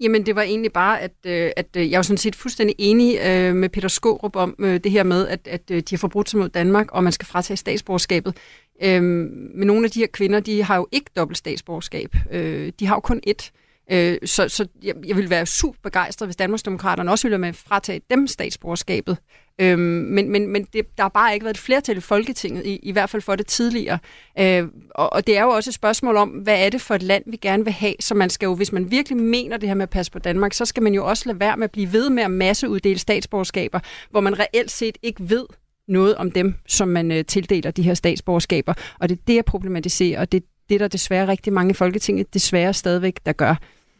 Jamen, 0.00 0.26
det 0.26 0.36
var 0.36 0.42
egentlig 0.42 0.72
bare, 0.72 1.00
at, 1.00 1.14
øh, 1.26 1.50
at 1.56 1.66
øh, 1.76 1.90
jeg 1.90 1.98
var 1.98 2.02
sådan 2.02 2.18
set 2.18 2.36
fuldstændig 2.36 2.76
enig 2.78 3.18
øh, 3.26 3.54
med 3.54 3.68
Peter 3.68 3.88
Skårup 3.88 4.36
om 4.36 4.54
øh, 4.58 4.80
det 4.84 4.92
her 4.92 5.02
med, 5.02 5.28
at, 5.28 5.48
at 5.50 5.70
øh, 5.70 5.76
de 5.76 5.84
har 5.90 5.98
forbrudt 5.98 6.30
sig 6.30 6.40
mod 6.40 6.48
Danmark, 6.48 6.92
og 6.92 7.04
man 7.04 7.12
skal 7.12 7.26
fratage 7.26 7.56
statsborgerskabet. 7.56 8.36
Øh, 8.82 9.02
men 9.02 9.66
nogle 9.66 9.84
af 9.84 9.90
de 9.90 9.98
her 9.98 10.06
kvinder, 10.06 10.40
de 10.40 10.62
har 10.62 10.76
jo 10.76 10.88
ikke 10.92 11.10
dobbelt 11.16 11.38
statsborgerskab. 11.38 12.16
Øh, 12.30 12.72
de 12.80 12.86
har 12.86 12.94
jo 12.94 13.00
kun 13.00 13.20
ét. 13.28 13.50
Øh, 13.50 13.65
Øh, 13.92 14.18
så 14.24 14.48
så 14.48 14.66
jeg, 14.82 14.94
jeg 15.06 15.16
vil 15.16 15.30
være 15.30 15.46
super 15.46 15.78
begejstret, 15.82 16.26
hvis 16.26 16.36
Danmarksdemokraterne 16.36 17.10
også 17.10 17.28
ville 17.28 17.38
med 17.38 17.52
fratage 17.52 18.00
dem 18.10 18.26
statsborgerskabet. 18.26 19.16
Øh, 19.60 19.78
men 19.78 20.30
men, 20.30 20.48
men 20.48 20.64
det, 20.72 20.96
der 20.96 21.02
har 21.02 21.08
bare 21.08 21.34
ikke 21.34 21.44
været 21.44 21.54
et 21.54 21.60
flertal 21.60 21.96
i 21.96 22.00
Folketinget, 22.00 22.66
i, 22.66 22.76
i 22.76 22.92
hvert 22.92 23.10
fald 23.10 23.22
for 23.22 23.36
det 23.36 23.46
tidligere. 23.46 23.98
Øh, 24.38 24.68
og, 24.90 25.12
og 25.12 25.26
det 25.26 25.38
er 25.38 25.42
jo 25.42 25.48
også 25.48 25.70
et 25.70 25.74
spørgsmål 25.74 26.16
om, 26.16 26.28
hvad 26.28 26.64
er 26.64 26.70
det 26.70 26.80
for 26.80 26.94
et 26.94 27.02
land, 27.02 27.24
vi 27.26 27.36
gerne 27.36 27.64
vil 27.64 27.72
have? 27.72 27.94
Så 28.00 28.14
man 28.14 28.30
skal 28.30 28.46
jo, 28.46 28.54
hvis 28.54 28.72
man 28.72 28.90
virkelig 28.90 29.18
mener 29.18 29.56
det 29.56 29.68
her 29.68 29.74
med 29.74 29.82
at 29.82 29.90
passe 29.90 30.12
på 30.12 30.18
Danmark, 30.18 30.52
så 30.52 30.64
skal 30.64 30.82
man 30.82 30.94
jo 30.94 31.06
også 31.06 31.22
lade 31.26 31.40
være 31.40 31.56
med 31.56 31.64
at 31.64 31.70
blive 31.70 31.92
ved 31.92 32.10
med 32.10 32.22
at 32.22 32.30
masseuddele 32.30 32.98
statsborgerskaber, 32.98 33.80
hvor 34.10 34.20
man 34.20 34.38
reelt 34.38 34.70
set 34.70 34.98
ikke 35.02 35.30
ved 35.30 35.46
noget 35.88 36.14
om 36.14 36.30
dem, 36.30 36.54
som 36.66 36.88
man 36.88 37.12
øh, 37.12 37.24
tildeler 37.24 37.70
de 37.70 37.82
her 37.82 37.94
statsborgerskaber. 37.94 38.74
Og 38.98 39.08
det 39.08 39.18
er 39.18 39.22
det, 39.26 39.34
jeg 39.34 39.44
problematiserer, 39.44 40.20
og 40.20 40.32
det 40.32 40.42
er 40.42 40.46
det, 40.68 40.80
der 40.80 40.88
desværre 40.88 41.28
rigtig 41.28 41.52
mange 41.52 41.70
i 41.70 41.74
Folketinget 41.74 42.34
desværre 42.34 42.74
stadigvæk, 42.74 43.20
der 43.26 43.32
gør 43.32 43.54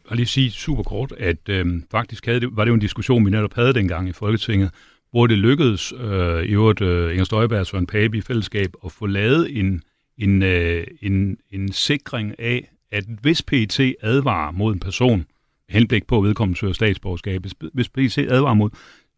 bare 0.07 0.15
lige 0.15 0.25
sige 0.25 0.51
super 0.51 0.83
kort, 0.83 1.13
at 1.17 1.49
øh, 1.49 1.81
faktisk 1.91 2.25
havde 2.25 2.39
det, 2.39 2.49
var 2.51 2.65
det 2.65 2.69
jo 2.69 2.73
en 2.73 2.79
diskussion, 2.79 3.25
vi 3.25 3.31
netop 3.31 3.53
havde 3.53 3.73
dengang 3.73 4.09
i 4.09 4.13
Folketinget, 4.13 4.71
hvor 5.11 5.27
det 5.27 5.37
lykkedes 5.37 5.93
øh, 5.99 6.43
i 6.43 6.53
øvrigt 6.53 6.81
øh, 6.81 7.11
Inger 7.11 7.23
Støjberg 7.23 7.59
og 7.59 7.67
Søren 7.67 7.87
Pape 7.87 8.17
i 8.17 8.21
fællesskab 8.21 8.73
at 8.85 8.91
få 8.91 9.05
lavet 9.05 9.59
en, 9.59 9.81
en, 10.17 10.43
øh, 10.43 10.87
en, 11.01 11.37
en 11.51 11.71
sikring 11.71 12.39
af, 12.39 12.71
at 12.91 13.03
hvis 13.21 13.41
PET 13.41 13.95
advarer 14.01 14.51
mod 14.51 14.73
en 14.73 14.79
person, 14.79 15.25
henblik 15.69 16.07
på 16.07 16.17
at 16.17 16.23
vedkommende 16.23 16.59
søger 16.59 16.73
statsborgerskab, 16.73 17.41
hvis, 17.41 17.53
hvis 17.73 17.89
PET 17.89 18.17
advarer 18.17 18.53
mod, 18.53 18.69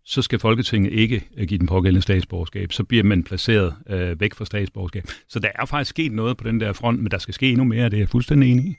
så 0.06 0.22
skal 0.22 0.40
Folketinget 0.40 0.94
ikke 0.94 1.24
øh, 1.38 1.48
give 1.48 1.58
den 1.58 1.68
pågældende 1.68 2.02
statsborgerskab. 2.02 2.72
Så 2.72 2.84
bliver 2.84 3.04
man 3.04 3.24
placeret 3.24 3.76
øh, 3.90 4.20
væk 4.20 4.34
fra 4.34 4.46
statsborgerskab. 4.46 5.04
Så 5.28 5.40
der 5.40 5.50
er 5.56 5.66
faktisk 5.66 5.90
sket 5.90 6.12
noget 6.12 6.38
på 6.38 6.44
den 6.44 6.60
der 6.60 6.74
front, 6.74 7.00
men 7.00 7.12
der 7.12 7.18
skal 7.18 7.34
ske 7.34 7.50
endnu 7.50 7.64
mere, 7.64 7.86
det 7.86 7.94
er 7.94 7.98
jeg 7.98 8.10
fuldstændig 8.10 8.52
enig 8.52 8.66
i. 8.66 8.76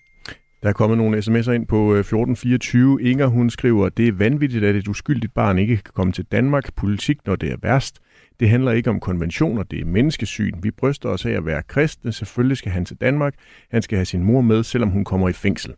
Der 0.62 0.68
er 0.68 0.72
kommet 0.72 0.98
nogle 0.98 1.18
sms'er 1.18 1.50
ind 1.50 1.66
på 1.66 1.94
øh, 1.94 2.00
1424. 2.00 3.02
Inger, 3.02 3.26
hun 3.26 3.50
skriver, 3.50 3.88
det 3.88 4.08
er 4.08 4.12
vanvittigt, 4.12 4.64
at 4.64 4.76
et 4.76 4.88
uskyldigt 4.88 5.34
barn 5.34 5.58
ikke 5.58 5.76
kan 5.76 5.92
komme 5.94 6.12
til 6.12 6.24
Danmark. 6.24 6.74
Politik, 6.76 7.18
når 7.26 7.36
det 7.36 7.52
er 7.52 7.56
værst. 7.62 8.00
Det 8.40 8.48
handler 8.48 8.72
ikke 8.72 8.90
om 8.90 9.00
konventioner, 9.00 9.62
det 9.62 9.80
er 9.80 9.84
menneskesyn. 9.84 10.54
Vi 10.62 10.70
bryster 10.70 11.08
os 11.08 11.26
af 11.26 11.30
at 11.30 11.46
være 11.46 11.62
kristne. 11.62 12.12
Selvfølgelig 12.12 12.56
skal 12.56 12.72
han 12.72 12.84
til 12.84 12.96
Danmark. 12.96 13.34
Han 13.70 13.82
skal 13.82 13.96
have 13.96 14.04
sin 14.04 14.24
mor 14.24 14.40
med, 14.40 14.62
selvom 14.62 14.90
hun 14.90 15.04
kommer 15.04 15.28
i 15.28 15.32
fængsel. 15.32 15.74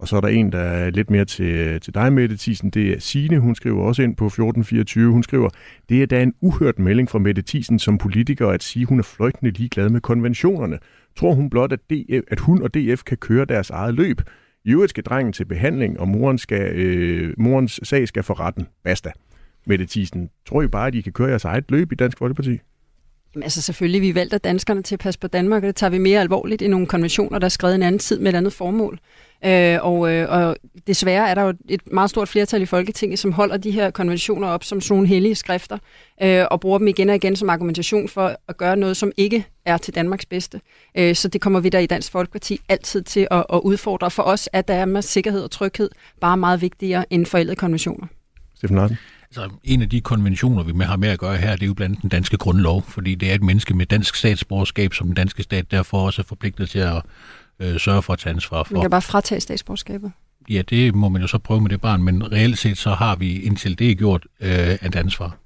Og 0.00 0.08
så 0.08 0.16
er 0.16 0.20
der 0.20 0.28
en, 0.28 0.52
der 0.52 0.58
er 0.58 0.90
lidt 0.90 1.10
mere 1.10 1.24
til, 1.24 1.80
til 1.80 1.94
dig, 1.94 2.12
Mette 2.12 2.36
Thiesen. 2.36 2.70
Det 2.70 2.92
er 2.92 3.00
Signe. 3.00 3.38
Hun 3.38 3.54
skriver 3.54 3.82
også 3.82 4.02
ind 4.02 4.16
på 4.16 4.26
1424. 4.26 5.12
Hun 5.12 5.22
skriver, 5.22 5.48
det 5.88 6.02
er 6.02 6.06
da 6.06 6.22
en 6.22 6.34
uhørt 6.40 6.78
melding 6.78 7.10
fra 7.10 7.18
Mette 7.18 7.42
Thiesen 7.46 7.78
som 7.78 7.98
politiker 7.98 8.48
at 8.48 8.62
sige, 8.62 8.86
hun 8.86 8.98
er 8.98 9.02
fløjtende 9.02 9.50
ligeglad 9.50 9.88
med 9.88 10.00
konventionerne. 10.00 10.78
Tror 11.16 11.34
hun 11.34 11.50
blot, 11.50 11.72
at, 11.72 11.80
DF, 11.90 12.22
at 12.28 12.40
hun 12.40 12.62
og 12.62 12.74
DF 12.74 13.02
kan 13.02 13.16
køre 13.16 13.44
deres 13.44 13.70
eget 13.70 13.94
løb? 13.94 14.20
I 14.64 14.70
øvrigt 14.72 14.90
skal 14.90 15.04
drengen 15.04 15.32
til 15.32 15.44
behandling, 15.44 16.00
og 16.00 16.08
moren 16.08 16.38
skal, 16.38 16.76
øh, 16.76 17.34
morens 17.38 17.80
sag 17.82 18.08
skal 18.08 18.22
for 18.22 18.40
retten. 18.40 18.66
Basta. 18.84 19.10
Mette 19.66 19.86
Thiesen, 19.86 20.30
tror 20.46 20.62
I 20.62 20.66
bare, 20.66 20.86
at 20.86 20.94
I 20.94 21.00
kan 21.00 21.12
køre 21.12 21.28
jeres 21.28 21.44
eget 21.44 21.64
løb 21.70 21.92
i 21.92 21.94
Dansk 21.94 22.18
Folkeparti? 22.18 22.58
Jamen, 23.34 23.42
altså 23.42 23.62
selvfølgelig, 23.62 24.02
vi 24.02 24.14
valgte 24.14 24.38
danskerne 24.38 24.82
til 24.82 24.94
at 24.94 24.98
passe 24.98 25.20
på 25.20 25.26
Danmark, 25.26 25.62
og 25.62 25.66
det 25.66 25.76
tager 25.76 25.90
vi 25.90 25.98
mere 25.98 26.20
alvorligt 26.20 26.62
i 26.62 26.68
nogle 26.68 26.86
konventioner, 26.86 27.38
der 27.38 27.44
er 27.44 27.48
skrevet 27.48 27.74
en 27.74 27.82
anden 27.82 27.98
tid 27.98 28.18
med 28.18 28.32
et 28.32 28.36
andet 28.36 28.52
formål. 28.52 29.00
Øh, 29.44 29.78
og, 29.82 30.12
øh, 30.12 30.30
og 30.30 30.56
desværre 30.86 31.28
er 31.28 31.34
der 31.34 31.42
jo 31.42 31.52
et 31.68 31.92
meget 31.92 32.10
stort 32.10 32.28
flertal 32.28 32.62
i 32.62 32.66
Folketinget, 32.66 33.18
som 33.18 33.32
holder 33.32 33.56
de 33.56 33.70
her 33.70 33.90
konventioner 33.90 34.48
op 34.48 34.64
som 34.64 34.80
sådan 34.80 34.94
nogle 34.94 35.08
hellige 35.08 35.34
skrifter, 35.34 35.78
øh, 36.22 36.44
og 36.50 36.60
bruger 36.60 36.78
dem 36.78 36.88
igen 36.88 37.08
og 37.08 37.14
igen 37.14 37.36
som 37.36 37.50
argumentation 37.50 38.08
for 38.08 38.36
at 38.48 38.56
gøre 38.56 38.76
noget, 38.76 38.96
som 38.96 39.12
ikke 39.16 39.46
er 39.64 39.76
til 39.76 39.94
Danmarks 39.94 40.26
bedste. 40.26 40.60
Øh, 40.98 41.14
så 41.14 41.28
det 41.28 41.40
kommer 41.40 41.60
vi 41.60 41.68
der 41.68 41.78
i 41.78 41.86
Dansk 41.86 42.12
Folkeparti 42.12 42.60
altid 42.68 43.02
til 43.02 43.28
at, 43.30 43.44
at 43.52 43.60
udfordre. 43.64 44.10
For 44.10 44.22
os 44.22 44.48
at 44.52 44.68
der 44.68 44.74
er 44.74 44.84
med 44.84 45.02
sikkerhed 45.02 45.42
og 45.42 45.50
tryghed 45.50 45.90
bare 46.20 46.36
meget 46.36 46.60
vigtigere 46.62 47.12
end 47.12 47.26
forældede 47.26 47.56
konventioner. 47.56 48.06
Steffen 48.54 48.76
Larsen? 48.76 48.96
Altså, 49.36 49.50
en 49.64 49.82
af 49.82 49.88
de 49.88 50.00
konventioner, 50.00 50.62
vi 50.62 50.84
har 50.84 50.96
med 50.96 51.08
at 51.08 51.18
gøre 51.18 51.36
her, 51.36 51.52
det 51.52 51.62
er 51.62 51.66
jo 51.66 51.74
blandt 51.74 52.02
den 52.02 52.10
danske 52.10 52.36
grundlov, 52.36 52.82
fordi 52.82 53.14
det 53.14 53.30
er 53.30 53.34
et 53.34 53.42
menneske 53.42 53.74
med 53.74 53.86
dansk 53.86 54.14
statsborgerskab, 54.14 54.94
som 54.94 55.06
den 55.06 55.14
danske 55.14 55.42
stat 55.42 55.70
derfor 55.70 56.06
også 56.06 56.22
er 56.22 56.26
forpligtet 56.26 56.70
til 56.70 56.78
at 56.78 57.02
øh, 57.60 57.80
sørge 57.80 58.02
for 58.02 58.12
at 58.12 58.18
tage 58.18 58.34
ansvar 58.34 58.62
for. 58.62 58.74
Man 58.74 58.82
kan 58.82 58.90
bare 58.90 59.02
fratage 59.02 59.40
statsborgerskabet. 59.40 60.12
Ja, 60.48 60.62
det 60.62 60.94
må 60.94 61.08
man 61.08 61.22
jo 61.22 61.28
så 61.28 61.38
prøve 61.38 61.60
med 61.60 61.70
det 61.70 61.80
barn, 61.80 62.02
men 62.02 62.32
reelt 62.32 62.58
set 62.58 62.78
så 62.78 62.90
har 62.90 63.16
vi 63.16 63.40
indtil 63.40 63.78
det 63.78 63.98
gjort 63.98 64.26
øh, 64.40 64.68
et 64.68 64.96
ansvar. 64.96 65.36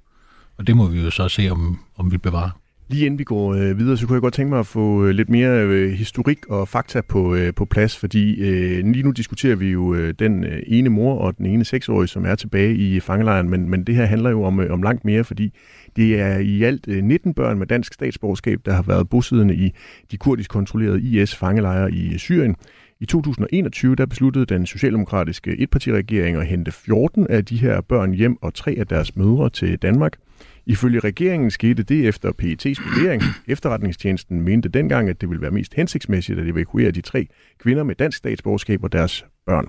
Og 0.57 0.67
det 0.67 0.77
må 0.77 0.87
vi 0.87 1.01
jo 1.01 1.11
så 1.11 1.29
se, 1.29 1.49
om, 1.49 1.79
om 1.97 2.11
vi 2.11 2.17
bevarer. 2.17 2.49
Lige 2.87 3.05
inden 3.05 3.19
vi 3.19 3.23
går 3.23 3.53
øh, 3.53 3.79
videre, 3.79 3.97
så 3.97 4.07
kunne 4.07 4.13
jeg 4.13 4.21
godt 4.21 4.33
tænke 4.33 4.49
mig 4.49 4.59
at 4.59 4.67
få 4.67 5.05
øh, 5.05 5.09
lidt 5.09 5.29
mere 5.29 5.63
øh, 5.63 5.91
historik 5.91 6.45
og 6.49 6.67
fakta 6.67 7.01
på, 7.01 7.35
øh, 7.35 7.53
på 7.53 7.65
plads, 7.65 7.97
fordi 7.97 8.41
øh, 8.41 8.85
lige 8.85 9.03
nu 9.03 9.11
diskuterer 9.11 9.55
vi 9.55 9.71
jo 9.71 9.93
øh, 9.93 10.13
den 10.19 10.43
øh, 10.43 10.63
ene 10.67 10.89
mor 10.89 11.19
og 11.19 11.37
den 11.37 11.45
ene 11.45 11.65
seksårige, 11.65 12.07
som 12.07 12.25
er 12.25 12.35
tilbage 12.35 12.75
i 12.75 12.99
fangelejren, 12.99 13.49
men, 13.49 13.69
men 13.69 13.83
det 13.83 13.95
her 13.95 14.05
handler 14.05 14.29
jo 14.29 14.43
om, 14.43 14.59
øh, 14.59 14.73
om 14.73 14.83
langt 14.83 15.05
mere, 15.05 15.23
fordi 15.23 15.53
det 15.95 16.19
er 16.19 16.37
i 16.37 16.63
alt 16.63 16.87
øh, 16.87 17.03
19 17.03 17.33
børn 17.33 17.59
med 17.59 17.67
dansk 17.67 17.93
statsborgerskab, 17.93 18.59
der 18.65 18.73
har 18.73 18.83
været 18.83 19.09
bosiddende 19.09 19.55
i 19.55 19.71
de 20.11 20.17
kurdisk 20.17 20.49
kontrollerede 20.49 21.01
IS-fangelejre 21.01 21.91
i 21.91 22.13
øh, 22.13 22.17
Syrien. 22.17 22.55
I 22.99 23.05
2021 23.05 23.95
der 23.95 24.05
besluttede 24.05 24.45
den 24.45 24.65
socialdemokratiske 24.65 25.57
etpartiregering 25.59 26.37
at 26.37 26.47
hente 26.47 26.71
14 26.71 27.27
af 27.29 27.45
de 27.45 27.57
her 27.57 27.81
børn 27.81 28.13
hjem 28.13 28.37
og 28.41 28.53
tre 28.53 28.75
af 28.77 28.87
deres 28.87 29.15
mødre 29.15 29.49
til 29.49 29.77
Danmark. 29.77 30.17
Ifølge 30.67 30.99
regeringen 30.99 31.51
skete 31.51 31.83
det 31.83 32.07
efter 32.07 32.29
PET's 32.29 32.83
vurdering. 32.89 33.23
Efterretningstjenesten 33.47 34.41
mente 34.41 34.69
dengang, 34.69 35.09
at 35.09 35.21
det 35.21 35.29
ville 35.29 35.41
være 35.41 35.51
mest 35.51 35.73
hensigtsmæssigt 35.73 36.39
at 36.39 36.47
evakuere 36.47 36.91
de 36.91 37.01
tre 37.01 37.27
kvinder 37.59 37.83
med 37.83 37.95
dansk 37.95 38.17
statsborgerskab 38.17 38.83
og 38.83 38.91
deres 38.91 39.25
børn. 39.45 39.67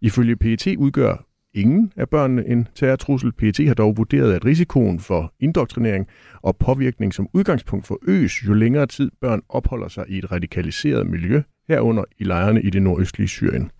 Ifølge 0.00 0.36
PET 0.36 0.76
udgør 0.76 1.26
ingen 1.54 1.92
af 1.96 2.08
børnene 2.08 2.48
en 2.48 2.68
terrortrussel. 2.74 3.32
PET 3.32 3.66
har 3.66 3.74
dog 3.74 3.96
vurderet, 3.96 4.32
at 4.32 4.44
risikoen 4.44 5.00
for 5.00 5.34
indoktrinering 5.40 6.06
og 6.42 6.56
påvirkning 6.56 7.14
som 7.14 7.28
udgangspunkt 7.32 7.86
for 7.86 7.98
øs, 8.08 8.46
jo 8.46 8.54
længere 8.54 8.86
tid 8.86 9.10
børn 9.20 9.42
opholder 9.48 9.88
sig 9.88 10.04
i 10.08 10.18
et 10.18 10.32
radikaliseret 10.32 11.06
miljø, 11.06 11.42
herunder 11.68 12.04
i 12.18 12.24
lejrene 12.24 12.62
i 12.62 12.70
det 12.70 12.82
nordøstlige 12.82 13.28
Syrien. 13.28 13.70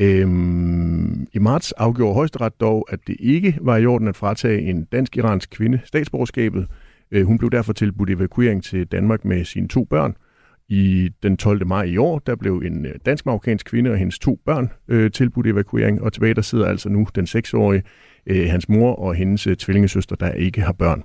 Øhm, 0.00 1.26
I 1.32 1.38
marts 1.38 1.72
afgjorde 1.72 2.14
højesteret 2.14 2.60
dog, 2.60 2.86
at 2.88 3.00
det 3.06 3.16
ikke 3.20 3.58
var 3.60 3.76
i 3.76 3.86
orden 3.86 4.08
at 4.08 4.16
fratage 4.16 4.60
en 4.60 4.84
dansk-iransk 4.84 5.50
kvinde 5.50 5.80
statsborgerskabet. 5.84 6.66
Øh, 7.10 7.26
hun 7.26 7.38
blev 7.38 7.50
derfor 7.50 7.72
tilbudt 7.72 8.10
evakuering 8.10 8.64
til 8.64 8.86
Danmark 8.86 9.24
med 9.24 9.44
sine 9.44 9.68
to 9.68 9.84
børn. 9.84 10.16
I 10.68 11.10
den 11.22 11.36
12. 11.36 11.66
maj 11.66 11.82
i 11.82 11.96
år, 11.96 12.18
der 12.18 12.36
blev 12.36 12.62
en 12.64 12.86
øh, 12.86 12.94
dansk-marokkansk 13.06 13.66
kvinde 13.66 13.90
og 13.90 13.96
hendes 13.96 14.18
to 14.18 14.40
børn 14.46 14.72
øh, 14.88 15.10
tilbudt 15.10 15.46
evakuering, 15.46 16.02
og 16.02 16.12
tilbage 16.12 16.34
der 16.34 16.42
sidder 16.42 16.66
altså 16.66 16.88
nu 16.88 17.06
den 17.14 17.26
seksårige, 17.26 17.82
øh, 18.26 18.50
hans 18.50 18.68
mor 18.68 18.94
og 18.94 19.14
hendes 19.14 19.46
øh, 19.46 19.56
tvillingesøster, 19.56 20.16
der 20.16 20.32
ikke 20.32 20.60
har 20.60 20.72
børn. 20.72 21.02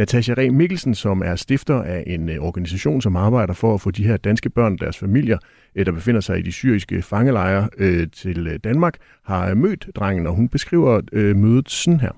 Natasha 0.00 0.34
Reh 0.34 0.52
Mikkelsen, 0.52 0.94
som 0.94 1.22
er 1.22 1.36
stifter 1.36 1.82
af 1.82 2.04
en 2.06 2.28
øh, 2.28 2.38
organisation, 2.38 3.02
som 3.02 3.16
arbejder 3.16 3.54
for 3.54 3.74
at 3.74 3.80
få 3.80 3.90
de 3.90 4.06
her 4.06 4.16
danske 4.16 4.50
børn 4.50 4.72
og 4.72 4.80
deres 4.80 4.98
familier, 4.98 5.38
øh, 5.74 5.86
der 5.86 5.92
befinder 5.92 6.20
sig 6.20 6.38
i 6.38 6.42
de 6.42 6.52
syriske 6.52 7.02
fangelejre 7.02 7.68
øh, 7.78 8.06
til 8.12 8.60
Danmark, 8.64 8.94
har 9.24 9.54
mødt 9.54 9.86
drengen, 9.96 10.26
og 10.26 10.34
hun 10.34 10.48
beskriver 10.48 11.00
mødet 11.34 11.70
sådan 11.70 12.00
her. 12.00 12.10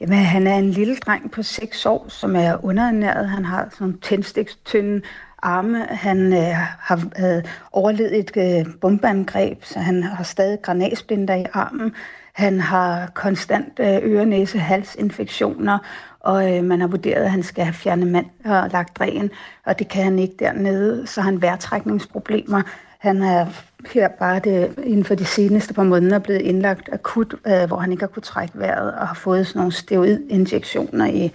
Jamen, 0.00 0.18
han 0.18 0.46
er 0.46 0.56
en 0.56 0.70
lille 0.70 0.96
dreng 0.96 1.30
på 1.30 1.42
6 1.42 1.86
år, 1.86 2.06
som 2.08 2.36
er 2.36 2.64
underernæret. 2.64 3.28
Han 3.28 3.44
har 3.44 3.68
sådan 3.78 3.98
tændstikstynde 3.98 5.02
arme. 5.42 5.86
Han 5.90 6.32
øh, 6.32 6.54
har 6.78 7.08
øh, 7.18 7.44
overlevet 7.72 8.18
et 8.18 8.30
øh, 8.36 8.74
bombeangreb, 8.80 9.64
så 9.64 9.78
han 9.78 10.02
har 10.02 10.24
stadig 10.24 10.58
granatsplinter 10.62 11.34
i 11.34 11.44
armen. 11.52 11.92
Han 12.36 12.60
har 12.60 13.10
konstant 13.14 13.80
øh, 13.80 13.98
øre-næse, 14.02 14.58
halsinfektioner, 14.58 15.78
og 16.20 16.56
øh, 16.56 16.64
man 16.64 16.80
har 16.80 16.88
vurderet, 16.88 17.22
at 17.22 17.30
han 17.30 17.42
skal 17.42 17.64
have 17.64 17.74
fjernet 17.74 18.08
mand 18.08 18.26
og 18.44 18.70
lagt 18.72 18.98
dræn, 18.98 19.30
og 19.64 19.78
det 19.78 19.88
kan 19.88 20.04
han 20.04 20.18
ikke 20.18 20.34
dernede, 20.38 21.06
så 21.06 21.20
har 21.20 21.30
han 21.30 21.42
vejrtrækningsproblemer. 21.42 22.62
Han 22.98 23.22
er 23.22 23.46
her 23.92 24.08
bare 24.08 24.38
det, 24.38 24.74
inden 24.84 25.04
for 25.04 25.14
de 25.14 25.24
seneste 25.24 25.74
par 25.74 25.82
måneder 25.82 26.18
blevet 26.18 26.40
indlagt 26.40 26.88
akut, 26.92 27.34
øh, 27.46 27.64
hvor 27.66 27.76
han 27.76 27.92
ikke 27.92 28.02
har 28.02 28.08
kunnet 28.08 28.24
trække 28.24 28.58
vejret 28.58 28.94
og 28.94 29.08
har 29.08 29.14
fået 29.14 29.46
sådan 29.46 29.58
nogle 29.58 29.72
steroidinjektioner 29.72 31.06
i, 31.06 31.32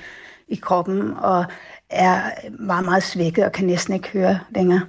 i 0.48 0.56
kroppen 0.56 1.14
og 1.18 1.46
er 1.90 2.22
meget, 2.60 2.86
meget 2.86 3.04
svækket 3.04 3.46
og 3.46 3.52
kan 3.52 3.66
næsten 3.68 3.94
ikke 3.94 4.10
høre 4.10 4.40
længere. 4.50 4.82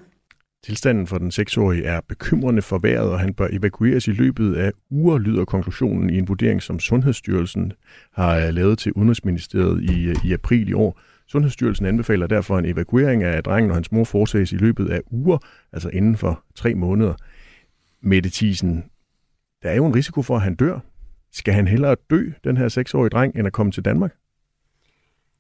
Tilstanden 0.65 1.07
for 1.07 1.19
den 1.19 1.31
seksårige 1.31 1.85
er 1.85 2.01
bekymrende 2.09 2.63
forværret, 2.63 3.11
og 3.11 3.21
han 3.21 3.35
bør 3.35 3.49
evakueres 3.51 4.09
i 4.09 4.13
løbet 4.13 4.55
af 4.55 4.73
uger, 4.91 5.19
lyder 5.19 5.45
konklusionen 5.45 6.11
i 6.11 6.19
en 6.19 6.29
vurdering, 6.29 6.63
som 6.63 6.81
Sundhedsstyrelsen 6.81 7.73
har 8.13 8.37
øh, 8.37 8.49
lavet 8.55 8.79
til 8.79 8.93
Udenrigsministeriet 8.93 9.83
i, 9.83 10.05
øh, 10.05 10.17
i 10.25 10.33
april 10.33 10.69
i 10.69 10.73
år. 10.73 11.01
Sundhedsstyrelsen 11.27 11.87
anbefaler 11.87 12.27
derfor 12.27 12.59
en 12.59 12.65
evakuering 12.65 13.23
af 13.23 13.43
drengen 13.43 13.71
og 13.71 13.77
hans 13.77 13.93
mor 13.93 14.05
foretages 14.05 14.53
i 14.53 14.57
løbet 14.57 14.89
af 14.89 15.01
uger, 15.11 15.39
altså 15.73 15.89
inden 15.89 16.17
for 16.17 16.45
tre 16.55 16.75
måneder. 16.75 17.15
Mette 18.01 18.31
Thiesen, 18.31 18.85
der 19.63 19.71
er 19.71 19.75
jo 19.75 19.87
en 19.87 19.95
risiko 19.95 20.23
for, 20.23 20.37
at 20.37 20.43
han 20.43 20.55
dør. 20.55 20.79
Skal 21.33 21.55
han 21.55 21.69
hellere 21.69 21.97
dø, 22.11 22.31
den 22.45 22.57
her 22.57 22.69
seksårige 22.69 23.11
dreng, 23.11 23.37
end 23.37 23.47
at 23.47 23.53
komme 23.53 23.73
til 23.73 23.85
Danmark? 23.85 24.13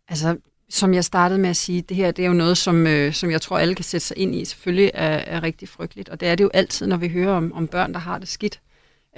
Altså, 0.08 0.36
som 0.72 0.94
jeg 0.94 1.04
startede 1.04 1.40
med 1.40 1.50
at 1.50 1.56
sige, 1.56 1.82
det 1.82 1.96
her 1.96 2.10
det 2.10 2.24
er 2.24 2.26
jo 2.26 2.34
noget, 2.34 2.58
som, 2.58 2.86
øh, 2.86 3.12
som 3.12 3.30
jeg 3.30 3.40
tror, 3.40 3.58
alle 3.58 3.74
kan 3.74 3.84
sætte 3.84 4.06
sig 4.06 4.18
ind 4.18 4.34
i. 4.34 4.44
Selvfølgelig 4.44 4.90
er, 4.94 5.06
er 5.08 5.42
rigtig 5.42 5.68
frygteligt, 5.68 6.08
og 6.08 6.20
det 6.20 6.28
er 6.28 6.34
det 6.34 6.44
jo 6.44 6.50
altid, 6.54 6.86
når 6.86 6.96
vi 6.96 7.08
hører 7.08 7.32
om, 7.32 7.52
om 7.52 7.66
børn, 7.66 7.92
der 7.92 7.98
har 7.98 8.18
det 8.18 8.28
skidt. 8.28 8.60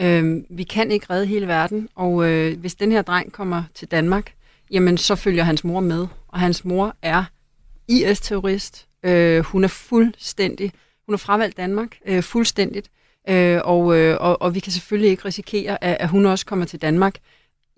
Øh, 0.01 0.43
vi 0.51 0.63
kan 0.63 0.91
ikke 0.91 1.07
redde 1.11 1.27
hele 1.27 1.47
verden, 1.47 1.89
og 1.95 2.31
øh, 2.31 2.59
hvis 2.59 2.75
den 2.75 2.93
her 2.93 3.03
dreng 3.03 3.33
kommer 3.33 3.63
til 3.75 3.89
Danmark, 3.89 4.33
jamen 4.71 4.99
så 4.99 5.15
følger 5.15 5.43
hans 5.45 5.65
mor 5.65 5.81
med, 5.81 6.07
og 6.29 6.41
hans 6.41 6.65
mor 6.65 6.97
er 7.03 7.25
IS-terrorist. 7.89 8.87
Øh, 9.03 9.45
hun 9.45 9.65
er 9.65 9.69
fuldstændig, 9.69 10.73
hun 11.07 11.13
har 11.13 11.19
fravalgt 11.19 11.57
Danmark 11.57 11.97
øh, 12.07 12.23
fuldstændigt, 12.23 12.91
øh, 13.29 13.61
og, 13.65 13.97
øh, 13.99 14.17
og, 14.21 14.43
og 14.43 14.55
vi 14.55 14.61
kan 14.61 14.73
selvfølgelig 14.73 15.11
ikke 15.11 15.25
risikere, 15.25 15.85
at, 15.85 15.97
at 16.01 16.09
hun 16.09 16.27
også 16.27 16.47
kommer 16.47 16.67
til 16.67 16.83
Danmark 16.83 17.15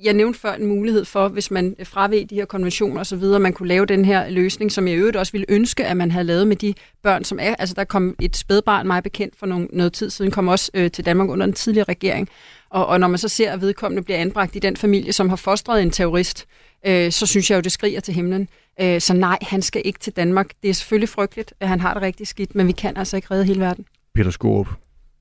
jeg 0.04 0.14
nævnte 0.14 0.38
før 0.38 0.52
en 0.52 0.66
mulighed 0.66 1.04
for, 1.04 1.28
hvis 1.28 1.50
man 1.50 1.76
fraved 1.84 2.26
de 2.26 2.34
her 2.34 2.44
konventioner 2.44 3.00
osv., 3.00 3.24
man 3.24 3.52
kunne 3.52 3.68
lave 3.68 3.86
den 3.86 4.04
her 4.04 4.30
løsning, 4.30 4.72
som 4.72 4.88
jeg 4.88 4.96
i 4.96 4.98
øvrigt 4.98 5.16
også 5.16 5.32
ville 5.32 5.46
ønske, 5.48 5.86
at 5.86 5.96
man 5.96 6.10
havde 6.10 6.24
lavet 6.24 6.46
med 6.46 6.56
de 6.56 6.74
børn, 7.02 7.24
som 7.24 7.38
er... 7.42 7.54
Altså, 7.58 7.74
der 7.74 7.84
kom 7.84 8.14
et 8.20 8.36
spædbarn, 8.36 8.86
mig 8.86 9.02
bekendt 9.02 9.36
for 9.38 9.46
nogle, 9.46 9.68
noget 9.72 9.92
tid 9.92 10.10
siden, 10.10 10.30
kom 10.30 10.48
også 10.48 10.70
øh, 10.74 10.90
til 10.90 11.06
Danmark 11.06 11.28
under 11.28 11.46
den 11.46 11.52
tidligere 11.52 11.86
regering. 11.88 12.28
Og, 12.70 12.86
og 12.86 13.00
når 13.00 13.08
man 13.08 13.18
så 13.18 13.28
ser, 13.28 13.52
at 13.52 13.60
vedkommende 13.60 14.02
bliver 14.02 14.18
anbragt 14.18 14.56
i 14.56 14.58
den 14.58 14.76
familie, 14.76 15.12
som 15.12 15.28
har 15.28 15.36
fostret 15.36 15.82
en 15.82 15.90
terrorist, 15.90 16.46
øh, 16.86 17.12
så 17.12 17.26
synes 17.26 17.50
jeg 17.50 17.56
jo, 17.56 17.60
det 17.60 17.72
skriger 17.72 18.00
til 18.00 18.14
himlen. 18.14 18.48
Øh, 18.80 19.00
så 19.00 19.14
nej, 19.14 19.38
han 19.42 19.62
skal 19.62 19.82
ikke 19.84 19.98
til 19.98 20.12
Danmark. 20.12 20.50
Det 20.62 20.70
er 20.70 20.74
selvfølgelig 20.74 21.08
frygteligt, 21.08 21.54
at 21.60 21.68
han 21.68 21.80
har 21.80 21.94
det 21.94 22.02
rigtig 22.02 22.26
skidt, 22.26 22.54
men 22.54 22.66
vi 22.66 22.72
kan 22.72 22.96
altså 22.96 23.16
ikke 23.16 23.28
redde 23.30 23.44
hele 23.44 23.60
verden. 23.60 23.84
Peter 24.14 24.30
Skorup, 24.30 24.68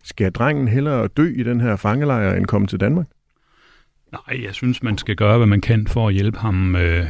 skal 0.03 0.31
drengen 0.31 0.67
hellere 0.67 1.07
dø 1.07 1.33
i 1.35 1.43
den 1.43 1.61
her 1.61 1.75
fangelejr, 1.75 2.33
end 2.33 2.45
komme 2.45 2.67
til 2.67 2.79
Danmark? 2.79 3.05
Nej, 4.15 4.43
jeg 4.43 4.53
synes, 4.53 4.83
man 4.83 4.97
skal 4.97 5.15
gøre, 5.15 5.37
hvad 5.37 5.47
man 5.47 5.61
kan 5.61 5.87
for 5.87 6.07
at 6.07 6.13
hjælpe 6.13 6.37
ham 6.37 6.75
øh, 6.75 7.05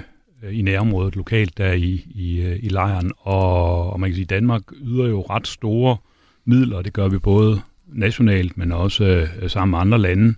i 0.52 0.62
nærområdet 0.62 1.16
lokalt 1.16 1.58
der 1.58 1.72
i, 1.72 2.06
i, 2.16 2.42
øh, 2.42 2.60
i 2.64 2.70
lejren. 2.70 3.12
Og, 3.18 3.90
og 3.94 4.00
man 4.00 4.10
kan 4.10 4.16
sige, 4.16 4.26
Danmark 4.26 4.62
yder 4.82 5.08
jo 5.08 5.22
ret 5.22 5.48
store 5.48 5.98
midler, 6.46 6.82
det 6.82 6.94
gør 6.94 7.08
vi 7.08 7.18
både 7.20 7.62
nationalt, 7.88 8.58
men 8.58 8.72
også 8.72 9.04
øh, 9.42 9.50
sammen 9.50 9.72
med 9.72 9.80
andre 9.80 9.98
lande, 10.00 10.36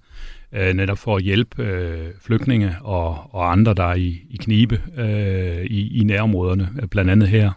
øh, 0.54 0.74
netop 0.74 0.98
for 0.98 1.16
at 1.16 1.24
hjælpe 1.24 1.64
øh, 1.64 2.08
flygtninge 2.22 2.76
og, 2.82 3.36
og 3.36 3.52
andre, 3.52 3.74
der 3.74 3.84
er 3.84 3.96
i, 3.96 4.22
i 4.30 4.38
knibe 4.38 4.82
øh, 4.98 5.66
i, 5.66 6.00
i 6.00 6.04
nærområderne, 6.04 6.70
blandt 6.92 7.12
andet 7.12 7.28
her. 7.30 7.52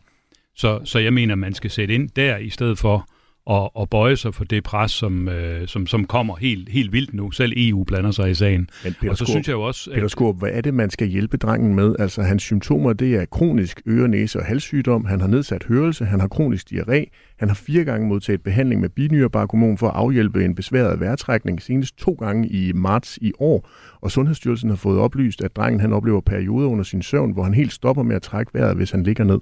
Så, 0.56 0.80
så 0.84 0.98
jeg 0.98 1.12
mener, 1.12 1.34
man 1.34 1.54
skal 1.54 1.70
sætte 1.70 1.94
ind 1.94 2.10
der, 2.16 2.36
i 2.36 2.50
stedet 2.50 2.78
for 2.78 3.08
at, 3.50 3.70
at 3.80 3.90
bøje 3.90 4.16
sig 4.16 4.34
for 4.34 4.44
det 4.44 4.64
pres, 4.64 4.90
som, 4.90 5.28
øh, 5.28 5.68
som, 5.68 5.86
som 5.86 6.04
kommer 6.04 6.36
helt, 6.36 6.68
helt 6.68 6.92
vildt 6.92 7.14
nu. 7.14 7.30
Selv 7.30 7.52
EU 7.56 7.84
blander 7.84 8.10
sig 8.10 8.30
i 8.30 8.34
sagen. 8.34 8.68
Men 8.84 8.94
Peter 9.00 9.10
og 9.10 9.16
så 9.16 9.24
Skaarup- 9.24 9.30
synes 9.30 9.48
jeg 9.48 9.54
jo 9.54 9.62
også... 9.62 9.90
Peter 9.94 10.08
Skorp, 10.08 10.38
hvad 10.38 10.50
er 10.52 10.60
det, 10.60 10.74
man 10.74 10.90
skal 10.90 11.08
hjælpe 11.08 11.36
drengen 11.36 11.74
med? 11.74 11.96
Altså, 11.98 12.22
hans 12.22 12.42
symptomer, 12.42 12.92
det 12.92 13.14
er 13.14 13.24
kronisk 13.24 13.82
øre, 13.86 14.08
næse 14.08 14.38
og 14.38 14.44
halssygdom. 14.44 15.04
Han 15.04 15.20
har 15.20 15.28
nedsat 15.28 15.64
hørelse, 15.64 16.04
han 16.04 16.20
har 16.20 16.28
kronisk 16.28 16.66
diarré. 16.72 17.34
Han 17.38 17.48
har 17.48 17.54
fire 17.54 17.84
gange 17.84 18.08
modtaget 18.08 18.42
behandling 18.42 18.80
med 18.80 18.88
binyrebarkhormon 18.88 19.78
for 19.78 19.88
at 19.88 19.96
afhjælpe 19.96 20.44
en 20.44 20.54
besværet 20.54 21.00
vejrtrækning, 21.00 21.62
senest 21.62 21.98
to 21.98 22.12
gange 22.12 22.48
i 22.48 22.72
marts 22.72 23.18
i 23.22 23.32
år. 23.38 23.68
Og 24.00 24.10
Sundhedsstyrelsen 24.10 24.68
har 24.68 24.76
fået 24.76 24.98
oplyst, 24.98 25.42
at 25.42 25.56
drengen 25.56 25.80
han 25.80 25.92
oplever 25.92 26.20
perioder 26.20 26.68
under 26.68 26.84
sin 26.84 27.02
søvn, 27.02 27.32
hvor 27.32 27.42
han 27.42 27.54
helt 27.54 27.72
stopper 27.72 28.02
med 28.02 28.16
at 28.16 28.22
trække 28.22 28.54
vejret, 28.54 28.76
hvis 28.76 28.90
han 28.90 29.02
ligger 29.02 29.24
ned. 29.24 29.38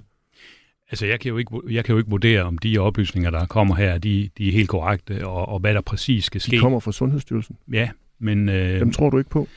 Altså, 0.91 1.05
jeg 1.05 1.19
kan, 1.19 1.29
jo 1.29 1.37
ikke, 1.37 1.51
jeg 1.69 1.85
kan 1.85 1.93
jo 1.93 1.97
ikke 1.97 2.09
vurdere, 2.09 2.43
om 2.43 2.57
de 2.57 2.77
oplysninger, 2.77 3.29
der 3.29 3.45
kommer 3.45 3.75
her, 3.75 3.97
de, 3.97 4.29
de 4.37 4.47
er 4.47 4.51
helt 4.51 4.69
korrekte, 4.69 5.27
og, 5.27 5.49
og 5.49 5.59
hvad 5.59 5.73
der 5.73 5.81
præcis 5.81 6.23
skal 6.23 6.41
ske. 6.41 6.51
De 6.51 6.57
kommer 6.57 6.79
fra 6.79 6.91
Sundhedsstyrelsen. 6.91 7.57
Ja, 7.73 7.89
men... 8.19 8.49
Øh, 8.49 8.79
Dem 8.79 8.91
tror 8.91 9.09
du 9.09 9.17
ikke 9.17 9.29
på? 9.29 9.47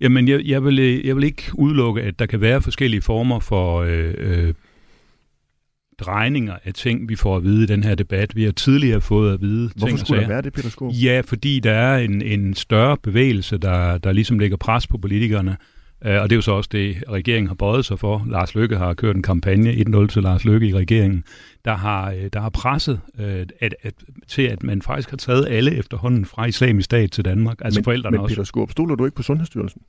Jamen, 0.00 0.28
jeg, 0.28 0.40
jeg, 0.44 0.64
vil, 0.64 1.02
jeg 1.04 1.16
vil 1.16 1.24
ikke 1.24 1.42
udelukke, 1.54 2.02
at 2.02 2.18
der 2.18 2.26
kan 2.26 2.40
være 2.40 2.62
forskellige 2.62 3.02
former 3.02 3.40
for 3.40 3.80
øh, 3.80 4.14
øh, 4.18 4.54
drejninger 5.98 6.56
af 6.64 6.74
ting, 6.74 7.08
vi 7.08 7.16
får 7.16 7.36
at 7.36 7.44
vide 7.44 7.62
i 7.62 7.66
den 7.66 7.84
her 7.84 7.94
debat. 7.94 8.36
Vi 8.36 8.44
har 8.44 8.52
tidligere 8.52 9.00
fået 9.00 9.34
at 9.34 9.40
vide 9.40 9.70
Hvorfor 9.76 9.86
ting 9.86 9.98
skulle 9.98 10.22
der 10.22 10.28
være 10.28 10.42
det, 10.42 10.52
Peter 10.52 10.70
Skåb? 10.70 10.92
Ja, 10.92 11.22
fordi 11.24 11.60
der 11.60 11.72
er 11.72 11.98
en, 11.98 12.22
en 12.22 12.54
større 12.54 12.96
bevægelse, 13.02 13.58
der, 13.58 13.98
der 13.98 14.12
ligesom 14.12 14.38
lægger 14.38 14.56
pres 14.56 14.86
på 14.86 14.98
politikerne. 14.98 15.56
Øh, 16.04 16.22
og 16.22 16.30
det 16.30 16.32
er 16.32 16.36
jo 16.36 16.42
så 16.42 16.52
også 16.52 16.68
det, 16.72 17.04
regeringen 17.08 17.48
har 17.48 17.54
bøjet 17.54 17.84
sig 17.84 17.98
for. 17.98 18.26
Lars 18.28 18.54
Løkke 18.54 18.76
har 18.76 18.94
kørt 18.94 19.16
en 19.16 19.22
kampagne 19.22 19.72
1-0 19.72 20.06
til 20.06 20.22
Lars 20.22 20.44
Løkke 20.44 20.66
i 20.68 20.74
regeringen, 20.74 21.24
der 21.64 21.74
har, 21.74 22.10
øh, 22.10 22.30
der 22.32 22.40
har 22.40 22.50
presset 22.50 23.00
øh, 23.18 23.46
at, 23.60 23.74
at, 23.82 23.94
til, 24.28 24.42
at 24.42 24.62
man 24.62 24.82
faktisk 24.82 25.10
har 25.10 25.16
taget 25.16 25.46
alle 25.50 25.74
efterhånden 25.74 26.24
fra 26.24 26.44
islamisk 26.44 26.84
stat 26.84 27.10
til 27.10 27.24
Danmark. 27.24 27.56
Altså 27.60 27.80
men, 27.80 27.84
forældrene 27.84 28.14
men 28.14 28.20
også. 28.20 28.34
Peter 28.34 28.44
Skåb, 28.44 28.70
stoler 28.70 28.94
du 28.94 29.04
ikke 29.04 29.16
på 29.16 29.22
Sundhedsstyrelsen? 29.22 29.82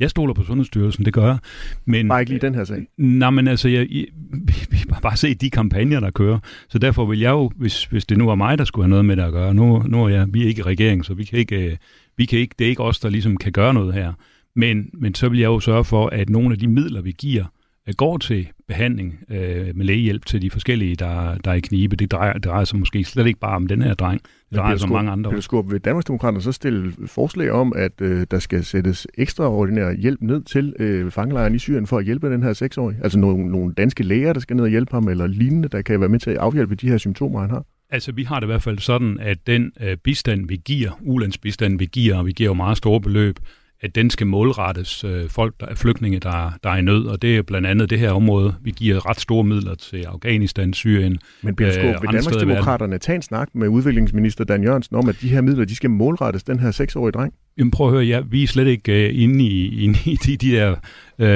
Jeg 0.00 0.10
stoler 0.10 0.34
på 0.34 0.44
Sundhedsstyrelsen, 0.44 1.04
det 1.04 1.12
gør 1.12 1.26
jeg. 1.26 1.38
Men, 1.84 2.08
Bare 2.08 2.20
ikke 2.20 2.32
lige 2.32 2.40
den 2.40 2.54
her 2.54 2.64
sag. 2.64 2.86
Nej, 2.96 3.30
men 3.30 3.48
altså, 3.48 3.68
jeg, 3.68 3.86
jeg, 3.90 4.06
vi, 4.70 4.76
har 4.90 5.00
bare 5.00 5.16
set 5.16 5.40
de 5.40 5.50
kampagner, 5.50 6.00
der 6.00 6.10
kører. 6.10 6.38
Så 6.68 6.78
derfor 6.78 7.04
vil 7.04 7.18
jeg 7.18 7.30
jo, 7.30 7.50
hvis, 7.56 7.84
hvis 7.84 8.06
det 8.06 8.18
nu 8.18 8.26
var 8.26 8.34
mig, 8.34 8.58
der 8.58 8.64
skulle 8.64 8.84
have 8.84 8.90
noget 8.90 9.04
med 9.04 9.16
det 9.16 9.22
at 9.22 9.32
gøre, 9.32 9.54
nu, 9.54 9.82
nu 9.86 10.04
er 10.04 10.08
jeg, 10.08 10.26
vi 10.30 10.42
er 10.42 10.46
ikke 10.46 10.58
i 10.58 10.62
regering, 10.62 11.04
så 11.04 11.14
vi 11.14 11.24
kan 11.24 11.38
ikke, 11.38 11.78
vi 12.16 12.24
kan 12.24 12.38
ikke, 12.38 12.54
det 12.58 12.64
er 12.64 12.68
ikke 12.68 12.82
os, 12.82 13.00
der 13.00 13.08
ligesom 13.08 13.36
kan 13.36 13.52
gøre 13.52 13.74
noget 13.74 13.94
her. 13.94 14.12
Men, 14.56 14.90
men 14.94 15.14
så 15.14 15.28
vil 15.28 15.38
jeg 15.38 15.46
jo 15.46 15.60
sørge 15.60 15.84
for, 15.84 16.06
at 16.06 16.30
nogle 16.30 16.52
af 16.52 16.58
de 16.58 16.68
midler, 16.68 17.02
vi 17.02 17.12
giver, 17.18 17.44
øh, 17.88 17.94
går 17.96 18.18
til 18.18 18.48
behandling 18.68 19.18
øh, 19.30 19.76
med 19.76 19.84
lægehjælp 19.84 20.26
til 20.26 20.42
de 20.42 20.50
forskellige, 20.50 20.96
der, 20.96 21.38
der 21.38 21.50
er 21.50 21.54
i 21.54 21.60
knibe. 21.60 21.96
Det 21.96 22.12
drejer, 22.12 22.32
det 22.32 22.44
drejer 22.44 22.64
sig 22.64 22.78
måske 22.78 23.04
slet 23.04 23.26
ikke 23.26 23.40
bare 23.40 23.56
om 23.56 23.66
den 23.66 23.82
her 23.82 23.94
dreng. 23.94 24.20
Det 24.50 24.58
drejer 24.58 24.76
sig 24.76 24.84
om 24.84 24.92
mange 24.92 25.10
andre. 25.10 25.30
Peter 25.30 25.40
Skåb, 25.40 25.72
vil 25.72 25.80
Danmarksdemokraterne 25.80 26.42
så 26.42 26.52
stille 26.52 26.92
forslag 27.06 27.50
om, 27.50 27.72
at 27.76 28.00
øh, 28.00 28.26
der 28.30 28.38
skal 28.38 28.64
sættes 28.64 29.06
ekstraordinær 29.18 29.92
hjælp 29.92 30.20
ned 30.20 30.42
til 30.42 30.74
øh, 30.78 31.10
fangelejren 31.10 31.54
i 31.54 31.58
Syrien 31.58 31.86
for 31.86 31.98
at 31.98 32.04
hjælpe 32.04 32.30
den 32.30 32.42
her 32.42 32.52
seksårige? 32.52 32.98
Altså 33.02 33.18
nogle, 33.18 33.50
nogle 33.50 33.74
danske 33.74 34.02
læger, 34.02 34.32
der 34.32 34.40
skal 34.40 34.56
ned 34.56 34.64
og 34.64 34.70
hjælpe 34.70 34.92
ham, 34.92 35.08
eller 35.08 35.26
lignende, 35.26 35.68
der 35.68 35.82
kan 35.82 36.00
være 36.00 36.08
med 36.08 36.18
til 36.18 36.30
at 36.30 36.36
afhjælpe 36.36 36.74
de 36.74 36.88
her 36.88 36.98
symptomer, 36.98 37.40
han 37.40 37.50
har? 37.50 37.64
Altså, 37.90 38.12
vi 38.12 38.22
har 38.22 38.40
det 38.40 38.46
i 38.46 38.50
hvert 38.50 38.62
fald 38.62 38.78
sådan, 38.78 39.18
at 39.20 39.46
den 39.46 39.72
øh, 39.80 39.96
bistand, 39.96 40.48
vi 40.48 40.60
giver, 40.64 40.90
ulandsbistand, 41.00 41.78
vi 41.78 41.86
giver, 41.86 42.16
og 42.16 42.26
vi 42.26 42.32
giver 42.32 42.50
jo 42.50 42.54
meget 42.54 42.76
store 42.76 43.00
beløb, 43.00 43.38
at 43.82 43.94
den 43.94 44.10
skal 44.10 44.26
målrettes 44.26 45.04
øh, 45.04 45.28
folk, 45.28 45.54
der 45.60 45.66
er 45.66 45.74
flygtninge, 45.74 46.18
der, 46.18 46.52
der 46.62 46.70
er 46.70 46.76
i 46.76 46.82
nød, 46.82 47.06
og 47.06 47.22
det 47.22 47.36
er 47.36 47.42
blandt 47.42 47.66
andet 47.66 47.90
det 47.90 47.98
her 47.98 48.10
område. 48.10 48.54
Vi 48.62 48.70
giver 48.70 49.08
ret 49.10 49.20
store 49.20 49.44
midler 49.44 49.74
til 49.74 50.04
Afghanistan, 50.04 50.72
Syrien, 50.72 51.18
Men 51.42 51.56
Peter 51.56 51.72
Skåb, 51.72 51.84
Øh, 51.84 52.02
vil 52.02 52.10
Danmarksdemokraterne 52.12 52.98
tage 52.98 53.16
en 53.16 53.22
snak 53.22 53.48
med 53.54 53.68
udviklingsminister 53.68 54.44
Dan 54.44 54.62
Jørgensen 54.62 54.96
om, 54.96 55.08
at 55.08 55.16
de 55.20 55.28
her 55.28 55.40
midler, 55.40 55.64
de 55.64 55.76
skal 55.76 55.90
målrettes 55.90 56.42
den 56.42 56.60
her 56.60 56.70
seksårige 56.70 57.12
dreng? 57.12 57.34
Jamen 57.58 57.70
prøv 57.70 57.86
at 57.86 57.92
høre, 57.92 58.04
ja, 58.04 58.20
vi 58.20 58.42
er 58.42 58.46
slet 58.46 58.66
ikke 58.66 58.92
uh, 58.92 59.22
inde 59.22 59.44
i, 59.44 59.84
inde 59.84 59.98
i 60.04 60.16
de, 60.16 60.36
de, 60.36 60.50
der, 60.50 60.70
uh, 61.18 61.26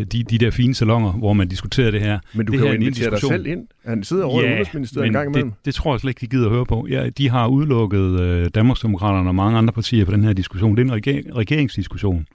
de, 0.00 0.24
de 0.30 0.38
der 0.38 0.50
fine 0.50 0.74
salonger, 0.74 1.12
hvor 1.12 1.32
man 1.32 1.48
diskuterer 1.48 1.90
det 1.90 2.00
her. 2.00 2.18
Men 2.34 2.46
du 2.46 2.52
det 2.52 2.58
kan 2.60 2.68
her 2.68 2.74
jo 2.74 2.80
er 2.80 2.82
invitere 2.82 3.10
dig 3.10 3.18
selv 3.20 3.46
ind. 3.46 3.66
Han 3.84 4.04
sidder 4.04 4.24
over 4.24 4.42
i 4.42 4.44
Udenrigsministeriet 4.44 5.06
en 5.06 5.12
gang 5.12 5.28
imellem. 5.30 5.50
det, 5.50 5.64
det 5.64 5.74
tror 5.74 5.92
jeg 5.92 6.00
slet 6.00 6.10
ikke, 6.10 6.20
de 6.20 6.26
gider 6.26 6.46
at 6.46 6.52
høre 6.52 6.66
på. 6.66 6.86
Ja, 6.90 7.08
de 7.08 7.30
har 7.30 7.46
udelukket 7.46 8.42
uh, 8.42 8.46
Danmarksdemokraterne 8.54 9.30
og 9.30 9.34
mange 9.34 9.58
andre 9.58 9.72
partier 9.72 10.04
på 10.04 10.10
den 10.10 10.24
her 10.24 10.32
diskussion. 10.32 10.76
Det 10.76 10.90
er 10.90 10.94
en 10.94 11.06
reger- 11.06 11.36
regeringsdiskussion. 11.36 12.26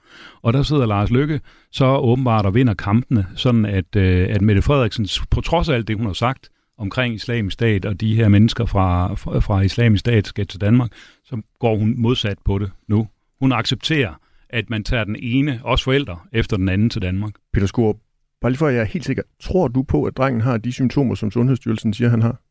Og 0.42 0.52
der 0.52 0.62
sidder 0.62 0.86
Lars 0.86 1.10
Løkke 1.10 1.40
så 1.70 1.96
åbenbart 1.96 2.46
og 2.46 2.54
vinder 2.54 2.74
kampene, 2.74 3.26
sådan 3.36 3.66
at, 3.66 3.96
uh, 3.96 4.02
at 4.34 4.42
Mette 4.42 4.62
Frederiksen, 4.62 5.08
på 5.30 5.40
trods 5.40 5.68
af 5.68 5.74
alt 5.74 5.88
det, 5.88 5.96
hun 5.96 6.06
har 6.06 6.12
sagt, 6.12 6.48
omkring 6.78 7.14
islamisk 7.14 7.54
stat 7.54 7.84
og 7.84 8.00
de 8.00 8.14
her 8.16 8.28
mennesker 8.28 8.66
fra, 8.66 9.14
fra, 9.14 9.38
fra 9.38 9.60
islamisk 9.60 10.00
stat 10.00 10.26
skal 10.26 10.46
til 10.46 10.60
Danmark, 10.60 10.90
så 11.24 11.42
går 11.60 11.76
hun 11.76 11.94
modsat 11.96 12.38
på 12.44 12.58
det 12.58 12.70
nu. 12.88 13.06
Hun 13.42 13.52
accepterer, 13.52 14.14
at 14.50 14.70
man 14.70 14.84
tager 14.84 15.04
den 15.04 15.16
ene, 15.18 15.60
også 15.64 15.84
forældre, 15.84 16.18
efter 16.32 16.56
den 16.56 16.68
anden 16.68 16.90
til 16.90 17.02
Danmark. 17.02 17.32
Peter 17.52 17.66
Skåb, 17.66 17.96
bare 18.40 18.50
lige 18.50 18.58
for 18.58 18.66
at 18.66 18.74
jeg 18.74 18.80
er 18.80 18.84
helt 18.84 19.04
sikker. 19.04 19.22
Tror 19.40 19.68
du 19.68 19.82
på, 19.82 20.04
at 20.04 20.16
drengen 20.16 20.40
har 20.40 20.56
de 20.56 20.72
symptomer, 20.72 21.14
som 21.14 21.30
Sundhedsstyrelsen 21.30 21.94
siger, 21.94 22.10
han 22.10 22.22
har? 22.22 22.42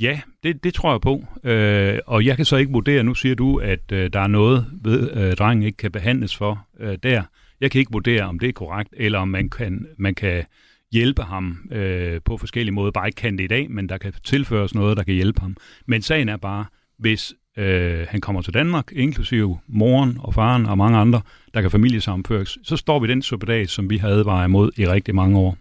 Ja, 0.00 0.20
det, 0.42 0.64
det 0.64 0.74
tror 0.74 0.92
jeg 0.92 1.00
på. 1.00 1.24
Øh, 1.44 1.98
og 2.06 2.24
jeg 2.24 2.36
kan 2.36 2.44
så 2.44 2.56
ikke 2.56 2.72
vurdere, 2.72 3.04
nu 3.04 3.14
siger 3.14 3.34
du, 3.34 3.56
at 3.56 3.92
øh, 3.92 4.10
der 4.12 4.20
er 4.20 4.26
noget 4.26 4.66
ved, 4.82 5.10
øh, 5.16 5.32
drengen 5.32 5.62
ikke 5.62 5.76
kan 5.76 5.92
behandles 5.92 6.36
for 6.36 6.66
øh, 6.80 6.98
der. 7.02 7.22
Jeg 7.60 7.70
kan 7.70 7.78
ikke 7.78 7.92
vurdere, 7.92 8.22
om 8.22 8.38
det 8.38 8.48
er 8.48 8.52
korrekt, 8.52 8.94
eller 8.96 9.18
om 9.18 9.28
man 9.28 9.48
kan, 9.48 9.86
man 9.98 10.14
kan 10.14 10.44
hjælpe 10.92 11.22
ham 11.22 11.68
øh, 11.72 12.20
på 12.24 12.36
forskellige 12.36 12.74
måder. 12.74 12.90
Bare 12.90 13.08
ikke 13.08 13.16
kan 13.16 13.38
det 13.38 13.44
i 13.44 13.46
dag, 13.46 13.70
men 13.70 13.88
der 13.88 13.98
kan 13.98 14.12
tilføres 14.24 14.74
noget, 14.74 14.96
der 14.96 15.02
kan 15.02 15.14
hjælpe 15.14 15.40
ham. 15.40 15.56
Men 15.86 16.02
sagen 16.02 16.28
er 16.28 16.36
bare, 16.36 16.64
hvis 16.98 17.34
øh, 17.58 18.06
han 18.08 18.20
kommer 18.20 18.42
til 18.42 18.54
Danmark, 18.54 18.92
inklusive 18.92 19.58
moren 19.68 20.16
og 20.20 20.34
faren 20.34 20.66
og 20.66 20.78
mange 20.78 20.98
andre, 20.98 21.20
der 21.54 21.60
kan 21.60 21.70
familiesammenføres, 21.70 22.58
så 22.62 22.76
står 22.76 22.98
vi 23.00 23.06
i 23.08 23.10
den 23.10 23.22
suppedag, 23.22 23.68
som 23.68 23.90
vi 23.90 23.96
har 23.96 24.08
advaret 24.08 24.44
imod 24.48 24.70
i 24.76 24.86
rigtig 24.88 25.14
mange 25.14 25.38
år. 25.38 25.56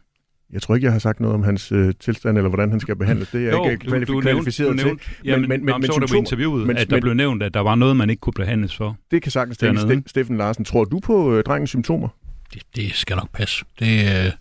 Jeg 0.54 0.62
tror 0.62 0.75
ikke, 0.75 0.86
jeg 0.86 0.91
har 0.91 0.99
sagt 0.99 1.19
noget 1.19 1.34
om 1.36 1.43
hans 1.43 1.71
øh, 1.71 1.93
tilstand, 1.99 2.38
eller 2.38 2.49
hvordan 2.49 2.69
han 2.71 2.80
skal 2.80 2.95
behandles. 2.95 3.30
Det 3.30 3.39
er 3.41 3.45
jeg 3.45 3.54
Jo, 3.54 3.69
ikke 3.69 3.86
kvalifi- 3.88 4.06
du, 4.06 4.13
du 4.13 4.21
kvalificeret 4.21 4.69
du 4.69 4.73
nævnte, 4.86 5.04
til. 5.06 5.13
Jamen, 5.25 5.49
men, 5.49 5.65
men, 5.65 5.75
men, 5.75 5.84
så 5.86 5.91
var 5.91 5.99
det 5.99 6.10
på 6.10 6.15
interviewet, 6.15 6.67
men, 6.67 6.77
at 6.77 6.89
der 6.89 6.95
men, 6.95 7.01
blev 7.01 7.13
nævnt, 7.13 7.43
at 7.43 7.54
der 7.54 7.60
var 7.60 7.75
noget, 7.75 7.97
man 7.97 8.10
ikke 8.10 8.19
kunne 8.19 8.34
behandles 8.34 8.75
for. 8.75 8.97
Det 9.12 9.21
kan 9.21 9.32
sagtens. 9.32 9.63
Ste- 9.63 10.04
Steffen 10.08 10.38
Larsen, 10.38 10.65
tror 10.65 10.84
du 10.84 10.99
på 10.99 11.36
øh, 11.36 11.43
drengens 11.43 11.69
symptomer? 11.69 12.08
Det, 12.54 12.62
det 12.75 12.91
skal 12.93 13.15
nok 13.15 13.30
passe. 13.34 13.65
Det, 13.80 14.25
øh, 14.25 14.32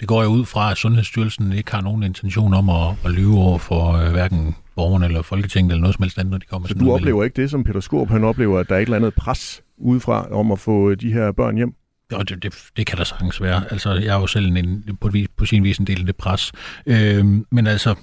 det 0.00 0.08
går 0.08 0.20
jeg 0.20 0.28
ud 0.28 0.44
fra, 0.44 0.70
at 0.70 0.76
Sundhedsstyrelsen 0.76 1.52
ikke 1.52 1.70
har 1.70 1.80
nogen 1.80 2.02
intention 2.02 2.54
om 2.54 2.68
at, 2.68 2.94
at 3.04 3.10
lyve 3.10 3.38
over 3.38 3.58
for 3.58 3.92
øh, 3.92 4.12
hverken 4.12 4.56
borgerne 4.76 5.06
eller 5.06 5.22
Folketinget 5.22 5.72
eller 5.72 5.80
noget 5.80 5.94
som 5.94 6.02
helst 6.02 6.18
andet, 6.18 6.30
når 6.30 6.38
de 6.38 6.46
kommer 6.46 6.68
Så 6.68 6.74
du 6.74 6.92
oplever 6.92 7.24
ikke 7.24 7.42
det, 7.42 7.50
som 7.50 7.64
Peter 7.64 7.80
Skorp 7.80 8.08
han 8.08 8.24
oplever, 8.24 8.58
at 8.58 8.68
der 8.68 8.74
er 8.74 8.78
et 8.78 8.82
eller 8.82 8.96
andet 8.96 9.14
pres 9.14 9.62
udefra 9.76 10.32
om 10.32 10.52
at 10.52 10.58
få 10.58 10.90
øh, 10.90 11.00
de 11.00 11.12
her 11.12 11.32
børn 11.32 11.56
hjem? 11.56 11.74
Jo, 12.12 12.18
det, 12.18 12.42
det, 12.42 12.54
det 12.76 12.86
kan 12.86 12.98
der 12.98 13.04
sagtens 13.04 13.42
være. 13.42 13.72
Altså, 13.72 13.92
jeg 13.92 14.16
er 14.16 14.20
jo 14.20 14.26
selv 14.26 14.56
en, 14.56 14.98
på, 15.00 15.10
på 15.36 15.46
sin 15.46 15.64
vis 15.64 15.78
en 15.78 15.86
del 15.86 16.00
af 16.00 16.06
det 16.06 16.16
pres. 16.16 16.52
Øhm, 16.86 17.46
men 17.50 17.66
altså, 17.66 17.94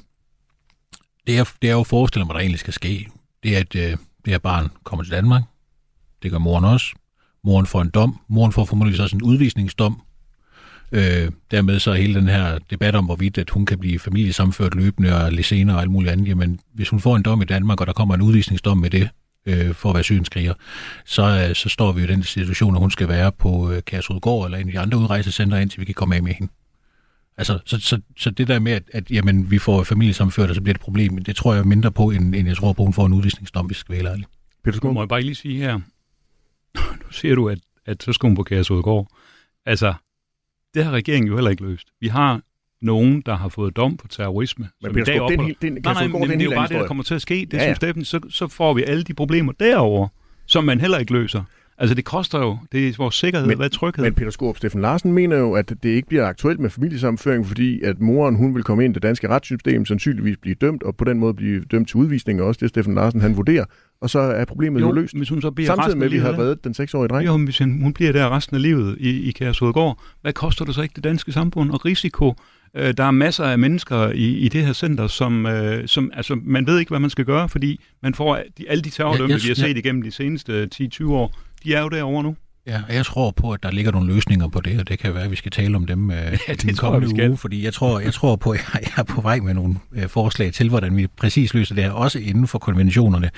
det 1.27 1.37
er, 1.37 1.51
det 1.61 1.69
er 1.69 1.73
jo 1.73 1.83
forestiller 1.83 2.25
mig, 2.25 2.33
der 2.33 2.39
egentlig 2.39 2.59
skal 2.59 2.73
ske. 2.73 3.07
Det 3.43 3.55
er, 3.55 3.59
at 3.59 3.75
øh, 3.75 3.91
det 4.25 4.27
her 4.27 4.37
barn 4.37 4.69
kommer 4.83 5.03
til 5.03 5.11
Danmark. 5.11 5.43
Det 6.23 6.31
gør 6.31 6.37
moren 6.37 6.65
også. 6.65 6.85
Moren 7.43 7.65
får 7.65 7.81
en 7.81 7.89
dom. 7.89 8.19
Moren 8.27 8.51
får 8.51 8.65
formodentlig 8.65 9.01
også 9.01 9.15
en 9.15 9.21
udvisningsdom. 9.21 10.01
Øh, 10.91 11.31
dermed 11.51 11.79
så 11.79 11.93
hele 11.93 12.15
den 12.15 12.27
her 12.27 12.59
debat 12.69 12.95
om, 12.95 13.05
hvorvidt 13.05 13.37
at 13.37 13.49
hun 13.49 13.65
kan 13.65 13.79
blive 13.79 13.99
familiesamført 13.99 14.75
løbende 14.75 15.23
og 15.23 15.31
lidt 15.31 15.45
senere 15.45 15.75
og 15.75 15.81
alt 15.81 15.91
muligt 15.91 16.11
andet. 16.11 16.27
Jamen, 16.27 16.59
hvis 16.73 16.89
hun 16.89 16.99
får 16.99 17.15
en 17.15 17.23
dom 17.23 17.41
i 17.41 17.45
Danmark, 17.45 17.81
og 17.81 17.87
der 17.87 17.93
kommer 17.93 18.15
en 18.15 18.21
udvisningsdom 18.21 18.77
med 18.77 18.89
det, 18.89 19.09
øh, 19.45 19.73
for 19.73 19.89
at 19.89 19.95
være 19.95 20.03
sygenskriger, 20.03 20.53
så, 21.05 21.47
øh, 21.49 21.55
så 21.55 21.69
står 21.69 21.91
vi 21.91 22.01
jo 22.01 22.07
i 22.07 22.11
den 22.11 22.23
situation, 22.23 22.75
at 22.75 22.81
hun 22.81 22.91
skal 22.91 23.07
være 23.07 23.31
på 23.31 23.71
øh, 23.71 23.81
Kærsrudgård 23.81 24.45
eller 24.45 24.57
en 24.57 24.67
af 24.67 24.73
de 24.73 24.79
andre 24.79 24.97
udrejsecentre, 24.97 25.61
indtil 25.61 25.79
vi 25.79 25.85
kan 25.85 25.95
komme 25.95 26.15
af 26.15 26.23
med 26.23 26.33
hende. 26.33 26.51
Altså, 27.37 27.59
så, 27.65 27.79
så, 27.79 28.01
så 28.17 28.29
det 28.29 28.47
der 28.47 28.59
med, 28.59 28.71
at, 28.71 28.83
at 28.93 29.11
jamen, 29.11 29.51
vi 29.51 29.57
får 29.57 29.83
familiesamført, 29.83 30.49
og 30.49 30.55
så 30.55 30.61
bliver 30.61 30.73
det 30.73 30.79
et 30.79 30.83
problem, 30.83 31.23
det 31.23 31.35
tror 31.35 31.53
jeg 31.53 31.65
mindre 31.65 31.91
på, 31.91 32.09
end, 32.09 32.35
end 32.35 32.47
jeg 32.47 32.57
tror 32.57 32.73
på, 32.73 32.81
at 32.81 32.85
hun 32.85 32.93
får 32.93 33.05
en 33.05 33.13
udvisningsdom, 33.13 33.65
hvis 33.65 33.77
jeg 33.77 33.79
skal 33.79 33.95
være 33.95 34.11
ærlig. 34.11 34.25
Peter 34.63 34.75
Nu 34.75 34.77
Skåb? 34.77 34.93
må 34.93 35.01
jeg 35.01 35.09
bare 35.09 35.21
lige 35.21 35.35
sige 35.35 35.57
her, 35.57 35.79
nu 37.03 37.11
ser 37.11 37.35
du, 37.35 37.49
at, 37.49 37.59
at 37.85 38.03
så 38.03 38.13
skal 38.13 38.27
hun 38.27 38.35
på 38.35 38.43
Kæresudgård. 38.43 39.07
Altså, 39.65 39.93
det 40.73 40.83
har 40.85 40.91
regeringen 40.91 41.27
jo 41.29 41.35
heller 41.35 41.51
ikke 41.51 41.63
løst. 41.63 41.87
Vi 42.01 42.07
har 42.07 42.41
nogen, 42.81 43.23
der 43.25 43.35
har 43.35 43.49
fået 43.49 43.75
dom 43.75 43.97
på 43.97 44.07
terrorisme. 44.07 44.67
Men 44.81 44.91
som 44.91 44.97
i 44.97 45.01
dag 45.03 45.15
er 45.17 45.21
opholder- 45.21 45.43
helt- 45.43 45.61
det 45.61 45.67
er 45.67 45.71
en- 45.71 45.81
Nej, 45.83 45.93
nej, 45.93 46.07
men 46.07 46.21
det 46.29 46.41
er 46.41 46.45
jo 46.45 46.51
bare 46.51 46.67
det, 46.67 46.75
der 46.79 46.87
kommer 46.87 47.03
til 47.03 47.15
at 47.15 47.21
ske. 47.21 47.35
Det 47.51 47.53
Ja, 47.53 47.57
ja, 47.63 47.67
ja. 47.67 47.73
Steffen, 47.73 48.05
så, 48.05 48.19
så 48.29 48.47
får 48.47 48.73
vi 48.73 48.83
alle 48.83 49.03
de 49.03 49.13
problemer 49.13 49.51
derover, 49.51 50.07
som 50.45 50.63
man 50.63 50.79
heller 50.79 50.97
ikke 50.97 51.13
løser. 51.13 51.43
Altså, 51.77 51.95
det 51.95 52.05
koster 52.05 52.39
jo. 52.39 52.57
Det 52.71 52.87
er 52.87 52.93
vores 52.97 53.15
sikkerhed. 53.15 53.47
Men- 53.47 53.57
Hvad 53.57 53.65
er 53.65 53.69
tryghed? 53.69 54.03
Men 54.03 54.13
Peter 54.13 54.29
Skorp, 54.31 54.57
Steffen 54.57 54.81
Larsen 54.81 55.13
mener 55.13 55.37
jo, 55.37 55.53
at 55.53 55.69
det 55.83 55.89
ikke 55.89 56.07
bliver 56.07 56.25
aktuelt 56.25 56.59
med 56.59 56.69
familiesammenføring, 56.69 57.45
fordi 57.47 57.81
at 57.81 57.99
moren 57.99 58.35
hun 58.35 58.55
vil 58.55 58.63
komme 58.63 58.85
ind 58.85 58.93
i 58.93 58.95
det 58.95 59.03
danske 59.03 59.29
retssystem, 59.29 59.85
sandsynligvis 59.85 60.37
blive 60.37 60.55
dømt, 60.61 60.83
og 60.83 60.95
på 60.97 61.03
den 61.05 61.19
måde 61.19 61.33
blive 61.33 61.61
dømt 61.71 61.87
til 61.87 61.97
udvisning, 61.97 62.41
og 62.41 62.47
også 62.47 62.59
det 62.61 62.69
Steffen 62.69 62.95
Larsen 62.95 63.21
han 63.21 63.37
vurderer. 63.37 63.65
Og 64.01 64.09
så 64.09 64.19
er 64.19 64.45
problemet 64.45 64.81
jo, 64.81 64.87
jo 64.87 64.91
løst. 64.91 65.17
hvis 65.17 65.29
hun 65.29 65.41
så 65.41 65.51
bliver 65.51 65.67
Samtidig 65.67 65.97
med, 65.97 66.05
at 66.05 66.11
vi 66.11 66.17
har 66.17 66.39
reddet 66.39 66.63
den 66.63 66.73
seksårige 66.73 67.07
dreng. 67.07 67.25
Jo, 67.25 67.37
men 67.37 67.45
hvis 67.45 67.57
hun 67.57 67.93
bliver 67.93 68.11
der 68.11 68.35
resten 68.35 68.55
af 68.55 68.61
livet 68.61 68.97
i, 68.99 69.21
i 69.21 69.31
Kærshovedgård, 69.31 69.99
hvad 70.21 70.33
koster 70.33 70.65
det 70.65 70.75
så 70.75 70.81
ikke 70.81 70.93
det 70.95 71.03
danske 71.03 71.31
samfund 71.31 71.71
og 71.71 71.85
risiko? 71.85 72.35
Øh, 72.75 72.93
der 72.97 73.03
er 73.03 73.11
masser 73.11 73.43
af 73.43 73.59
mennesker 73.59 74.11
i, 74.11 74.37
i 74.37 74.49
det 74.49 74.65
her 74.65 74.73
center, 74.73 75.07
som, 75.07 75.45
øh, 75.45 75.87
som 75.87 76.11
altså, 76.13 76.39
man 76.43 76.67
ved 76.67 76.79
ikke, 76.79 76.89
hvad 76.89 76.99
man 76.99 77.09
skal 77.09 77.25
gøre, 77.25 77.49
fordi 77.49 77.79
man 78.03 78.13
får 78.13 78.39
de, 78.57 78.69
alle 78.69 78.81
de 78.83 78.89
terrordømte, 78.89 79.33
Ja, 79.33 79.39
vi 79.41 79.47
har 79.47 79.55
set 79.55 79.77
igennem 79.77 80.01
de 80.01 80.11
seneste 80.11 80.69
10-20 80.75 81.05
år, 81.05 81.37
de 81.63 81.73
er 81.73 81.81
jo 81.81 81.87
derovre 81.87 82.23
nu. 82.23 82.35
Ja, 82.67 82.81
og 82.89 82.95
jeg 82.95 83.05
tror 83.05 83.31
på, 83.31 83.51
at 83.51 83.63
der 83.63 83.71
ligger 83.71 83.91
nogle 83.91 84.13
løsninger 84.13 84.47
på 84.47 84.61
det, 84.61 84.79
og 84.79 84.87
det 84.89 84.99
kan 84.99 85.13
være, 85.13 85.23
at 85.23 85.31
vi 85.31 85.35
skal 85.35 85.51
tale 85.51 85.75
om 85.75 85.85
dem 85.85 86.11
øh, 86.11 86.17
ja, 86.47 86.53
den 86.53 86.69
jeg, 86.69 86.77
kommende 86.77 87.09
skal. 87.09 87.29
uge, 87.29 87.37
fordi 87.37 87.65
jeg 87.65 87.73
tror, 87.73 87.99
jeg 87.99 88.13
tror 88.13 88.35
på, 88.35 88.51
at 88.51 88.59
jeg 88.73 88.81
er 88.97 89.03
på 89.03 89.21
vej 89.21 89.39
med 89.39 89.53
nogle 89.53 89.75
øh, 89.95 90.07
forslag 90.09 90.53
til, 90.53 90.69
hvordan 90.69 90.97
vi 90.97 91.07
præcis 91.17 91.53
løser 91.53 91.75
det 91.75 91.83
her, 91.83 91.91
også 91.91 92.19
inden 92.19 92.47
for 92.47 92.59
konventionerne, 92.59 93.29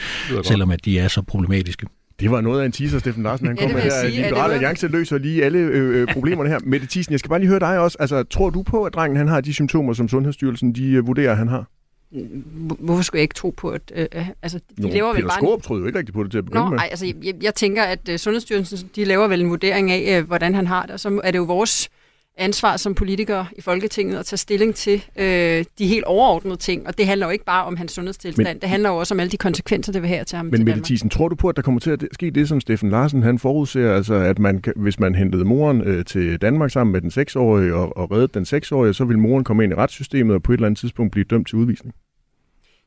selvom 0.43 0.71
at 0.71 0.85
de 0.85 0.99
er 0.99 1.07
så 1.07 1.21
problematiske. 1.21 1.87
Det 2.19 2.31
var 2.31 2.41
noget 2.41 2.61
af 2.61 2.65
en 2.65 2.71
teaser, 2.71 2.99
Steffen 2.99 3.23
Larsen. 3.23 3.47
Han 3.47 3.55
Ja, 3.57 3.61
kom 3.61 3.67
det 3.67 3.75
med 3.75 3.83
her. 3.83 3.91
jeg. 3.97 4.05
Er 4.05 4.09
Liberale 4.09 4.33
noget- 4.35 4.53
Alliance 4.53 4.87
løser 4.87 5.17
lige 5.17 5.43
alle 5.45 5.59
øh, 5.59 6.01
øh, 6.01 6.07
problemerne 6.13 6.49
her. 6.49 6.59
Mette 6.65 6.87
Thiesen, 6.87 7.11
jeg 7.11 7.19
skal 7.19 7.29
bare 7.29 7.39
lige 7.39 7.49
høre 7.49 7.59
dig 7.59 7.79
også. 7.79 7.97
Altså, 7.99 8.23
tror 8.23 8.49
du 8.49 8.63
på, 8.63 8.83
at 8.83 8.93
drengen 8.93 9.17
han 9.17 9.27
har 9.27 9.41
de 9.41 9.53
symptomer, 9.53 9.93
som 9.93 10.07
Sundhedsstyrelsen 10.09 10.73
de, 10.75 10.91
øh, 10.91 11.07
vurderer, 11.07 11.35
han 11.35 11.47
har? 11.47 11.65
Hvor- 12.13 12.77
Hvorfor 12.79 13.03
skulle 13.03 13.19
jeg 13.19 13.23
ikke 13.23 13.35
tro 13.35 13.49
på, 13.49 13.69
at... 13.69 13.81
Øh, 13.95 14.29
altså, 14.41 14.59
de 14.77 14.81
Nå, 14.81 14.87
laver 14.89 15.13
vel 15.13 15.23
bare... 15.23 15.39
en- 15.39 15.45
Skåb 15.45 15.63
troede 15.63 15.81
jo 15.81 15.87
ikke 15.87 15.99
rigtigt 15.99 16.15
på 16.15 16.23
det 16.23 16.31
til 16.31 16.37
at 16.37 16.45
begynde 16.45 16.63
Nå, 16.63 16.69
med. 16.69 16.79
ej, 16.79 16.87
altså, 16.91 17.13
jeg, 17.23 17.33
jeg 17.43 17.55
tænker, 17.55 17.83
at 17.83 18.09
uh, 18.09 18.15
Sundhedsstyrelsen 18.15 18.89
de 18.95 19.05
laver 19.05 19.27
vel 19.27 19.41
en 19.41 19.49
vurdering 19.49 19.91
af, 19.91 20.19
uh, 20.21 20.27
hvordan 20.27 20.55
han 20.55 20.67
har 20.67 20.81
det, 20.81 20.91
og 20.91 20.99
så 20.99 21.21
er 21.23 21.31
det 21.31 21.37
jo 21.37 21.43
vores 21.43 21.89
ansvar 22.37 22.77
som 22.77 22.95
politikere 22.95 23.45
i 23.57 23.61
Folketinget 23.61 24.17
at 24.17 24.25
tage 24.25 24.37
stilling 24.37 24.75
til 24.75 25.03
øh, 25.19 25.65
de 25.79 25.87
helt 25.87 26.03
overordnede 26.03 26.55
ting, 26.55 26.87
og 26.87 26.97
det 26.97 27.05
handler 27.07 27.25
jo 27.25 27.31
ikke 27.31 27.45
bare 27.45 27.65
om 27.65 27.77
hans 27.77 27.91
sundhedstilstand, 27.91 28.47
Men- 28.47 28.61
det 28.61 28.69
handler 28.69 28.89
jo 28.89 28.95
også 28.97 29.13
om 29.13 29.19
alle 29.19 29.29
de 29.31 29.37
konsekvenser, 29.37 29.91
det 29.91 30.01
vil 30.01 30.09
have 30.09 30.23
til 30.23 30.35
ham 30.35 30.45
Men 30.45 30.65
Mette. 30.65 30.81
Thiesen, 30.85 31.09
tror 31.09 31.27
du 31.29 31.35
på, 31.35 31.47
at 31.49 31.55
der 31.55 31.61
kommer 31.61 31.79
til 31.79 31.91
at 31.91 32.03
ske 32.11 32.31
det, 32.31 32.47
som 32.47 32.61
Steffen 32.61 32.89
Larsen 32.89 33.23
han 33.23 33.39
forudser, 33.39 33.93
altså 33.95 34.13
at 34.13 34.39
man, 34.39 34.63
hvis 34.75 34.99
man 34.99 35.15
hentede 35.15 35.45
moren 35.45 35.81
øh, 35.81 36.05
til 36.05 36.41
Danmark 36.41 36.71
sammen 36.71 36.91
med 36.91 37.01
den 37.01 37.11
seksårige 37.11 37.75
og, 37.75 37.97
og 37.97 38.11
reddede 38.11 38.31
den 38.33 38.45
seksårige, 38.45 38.93
så 38.93 39.05
vil 39.05 39.19
moren 39.19 39.43
komme 39.43 39.63
ind 39.63 39.73
i 39.73 39.75
retssystemet 39.75 40.35
og 40.35 40.43
på 40.43 40.51
et 40.51 40.57
eller 40.57 40.65
andet 40.67 40.79
tidspunkt 40.79 41.11
blive 41.11 41.23
dømt 41.23 41.47
til 41.47 41.57
udvisning? 41.57 41.95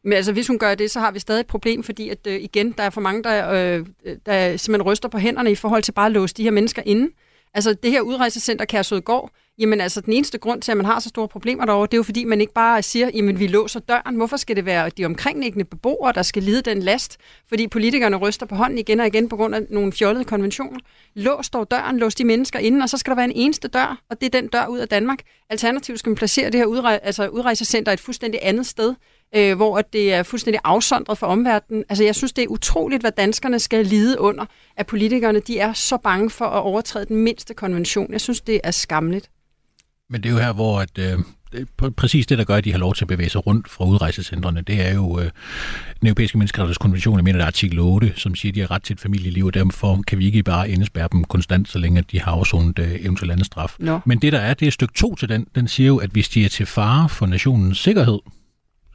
Men 0.06 0.12
altså, 0.12 0.32
hvis 0.32 0.46
hun 0.46 0.58
gør 0.58 0.74
det, 0.74 0.90
så 0.90 1.00
har 1.00 1.10
vi 1.10 1.18
stadig 1.18 1.40
et 1.40 1.46
problem, 1.46 1.82
fordi 1.82 2.08
at, 2.08 2.18
øh, 2.26 2.40
igen, 2.40 2.72
der 2.72 2.82
er 2.82 2.90
for 2.90 3.00
mange, 3.00 3.22
der, 3.22 3.50
øh, 3.50 3.86
der 4.26 4.56
simpelthen 4.56 4.82
ryster 4.82 5.08
på 5.08 5.18
hænderne 5.18 5.50
i 5.50 5.54
forhold 5.54 5.82
til 5.82 5.92
bare 5.92 6.06
at 6.06 6.12
låse 6.12 6.34
de 6.34 6.42
her 6.42 6.50
mennesker 6.50 6.82
inde. 6.86 7.12
Altså, 7.54 7.74
det 7.74 7.90
her 7.90 8.00
udrejsecenter 8.00 8.64
Kærsødgård, 8.64 9.30
jamen 9.58 9.80
altså, 9.80 10.00
den 10.00 10.12
eneste 10.12 10.38
grund 10.38 10.62
til, 10.62 10.70
at 10.70 10.76
man 10.76 10.86
har 10.86 11.00
så 11.00 11.08
store 11.08 11.28
problemer 11.28 11.64
derovre, 11.64 11.86
det 11.86 11.94
er 11.94 11.98
jo 11.98 12.02
fordi, 12.02 12.24
man 12.24 12.40
ikke 12.40 12.52
bare 12.52 12.82
siger, 12.82 13.10
jamen 13.14 13.38
vi 13.38 13.46
låser 13.46 13.80
døren. 13.80 14.16
Hvorfor 14.16 14.36
skal 14.36 14.56
det 14.56 14.64
være 14.64 14.90
de 14.90 15.04
omkringliggende 15.04 15.64
beboere, 15.64 16.12
der 16.12 16.22
skal 16.22 16.42
lide 16.42 16.62
den 16.62 16.82
last? 16.82 17.16
Fordi 17.48 17.68
politikerne 17.68 18.16
ryster 18.16 18.46
på 18.46 18.54
hånden 18.54 18.78
igen 18.78 19.00
og 19.00 19.06
igen 19.06 19.28
på 19.28 19.36
grund 19.36 19.54
af 19.54 19.60
nogle 19.70 19.92
fjollede 19.92 20.24
konventioner. 20.24 20.78
Lås 21.14 21.50
dog 21.50 21.70
døren, 21.70 21.98
lås 21.98 22.14
de 22.14 22.24
mennesker 22.24 22.58
inde, 22.58 22.82
og 22.82 22.88
så 22.88 22.98
skal 22.98 23.10
der 23.10 23.16
være 23.16 23.24
en 23.24 23.36
eneste 23.36 23.68
dør, 23.68 24.02
og 24.10 24.20
det 24.20 24.34
er 24.34 24.40
den 24.40 24.48
dør 24.48 24.66
ud 24.66 24.78
af 24.78 24.88
Danmark. 24.88 25.18
Alternativt 25.50 25.98
skal 25.98 26.10
man 26.10 26.16
placere 26.16 26.50
det 26.50 26.60
her 26.60 26.66
udrej- 26.66 27.00
altså 27.02 27.28
udrejsecenter 27.28 27.92
et 27.92 28.00
fuldstændig 28.00 28.40
andet 28.42 28.66
sted, 28.66 28.94
øh, 29.34 29.56
hvor 29.56 29.80
det 29.80 30.12
er 30.12 30.22
fuldstændig 30.22 30.60
afsondret 30.64 31.18
fra 31.18 31.26
omverdenen. 31.26 31.84
Altså, 31.88 32.04
jeg 32.04 32.14
synes, 32.14 32.32
det 32.32 32.44
er 32.44 32.48
utroligt, 32.48 33.02
hvad 33.02 33.12
danskerne 33.12 33.58
skal 33.58 33.86
lide 33.86 34.20
under, 34.20 34.46
at 34.76 34.86
politikerne 34.86 35.40
de 35.40 35.58
er 35.58 35.72
så 35.72 35.96
bange 35.96 36.30
for 36.30 36.44
at 36.44 36.62
overtræde 36.62 37.06
den 37.06 37.16
mindste 37.16 37.54
konvention. 37.54 38.12
Jeg 38.12 38.20
synes, 38.20 38.40
det 38.40 38.60
er 38.64 38.70
skamligt. 38.70 39.30
Men 40.10 40.22
det 40.22 40.28
er 40.28 40.32
jo 40.32 40.38
her, 40.38 40.52
hvor 40.52 40.80
at, 40.80 40.98
øh, 40.98 41.18
det 41.52 41.60
er 41.60 41.86
pr- 41.86 41.90
præcis 41.90 42.26
det, 42.26 42.38
der 42.38 42.44
gør, 42.44 42.54
at 42.54 42.64
de 42.64 42.72
har 42.72 42.78
lov 42.78 42.94
til 42.94 43.04
at 43.04 43.08
bevæge 43.08 43.30
sig 43.30 43.46
rundt 43.46 43.68
fra 43.68 43.84
udrejsecentrene, 43.84 44.60
det 44.60 44.86
er 44.86 44.94
jo 44.94 45.20
øh, 45.20 45.30
den 46.00 46.06
europæiske 46.08 46.38
menneskerettighedskonvention, 46.38 47.16
jeg 47.16 47.24
mener, 47.24 47.38
det 47.38 47.42
er 47.42 47.46
artikel 47.46 47.78
8, 47.78 48.12
som 48.16 48.34
siger, 48.34 48.50
at 48.50 48.54
de 48.54 48.60
har 48.60 48.70
ret 48.70 48.82
til 48.82 48.94
et 48.94 49.00
familieliv, 49.00 49.46
og 49.46 49.54
derfor 49.54 50.02
kan 50.06 50.18
vi 50.18 50.26
ikke 50.26 50.42
bare 50.42 50.70
indespærre 50.70 51.08
dem 51.12 51.24
konstant, 51.24 51.68
så 51.68 51.78
længe 51.78 52.02
de 52.02 52.20
har 52.20 52.32
afsonet 52.32 52.78
øh, 52.78 52.94
eventuelt 53.00 53.32
anden 53.32 53.44
straf. 53.44 53.74
Nå. 53.78 54.00
Men 54.06 54.18
det, 54.18 54.32
der 54.32 54.38
er, 54.38 54.54
det 54.54 54.68
er 54.68 54.72
stykke 54.72 54.94
2 54.94 55.14
til 55.14 55.28
den. 55.28 55.46
Den 55.54 55.68
siger 55.68 55.86
jo, 55.86 55.96
at 55.96 56.10
hvis 56.10 56.28
de 56.28 56.44
er 56.44 56.48
til 56.48 56.66
fare 56.66 57.08
for 57.08 57.26
nationens 57.26 57.78
sikkerhed, 57.78 58.18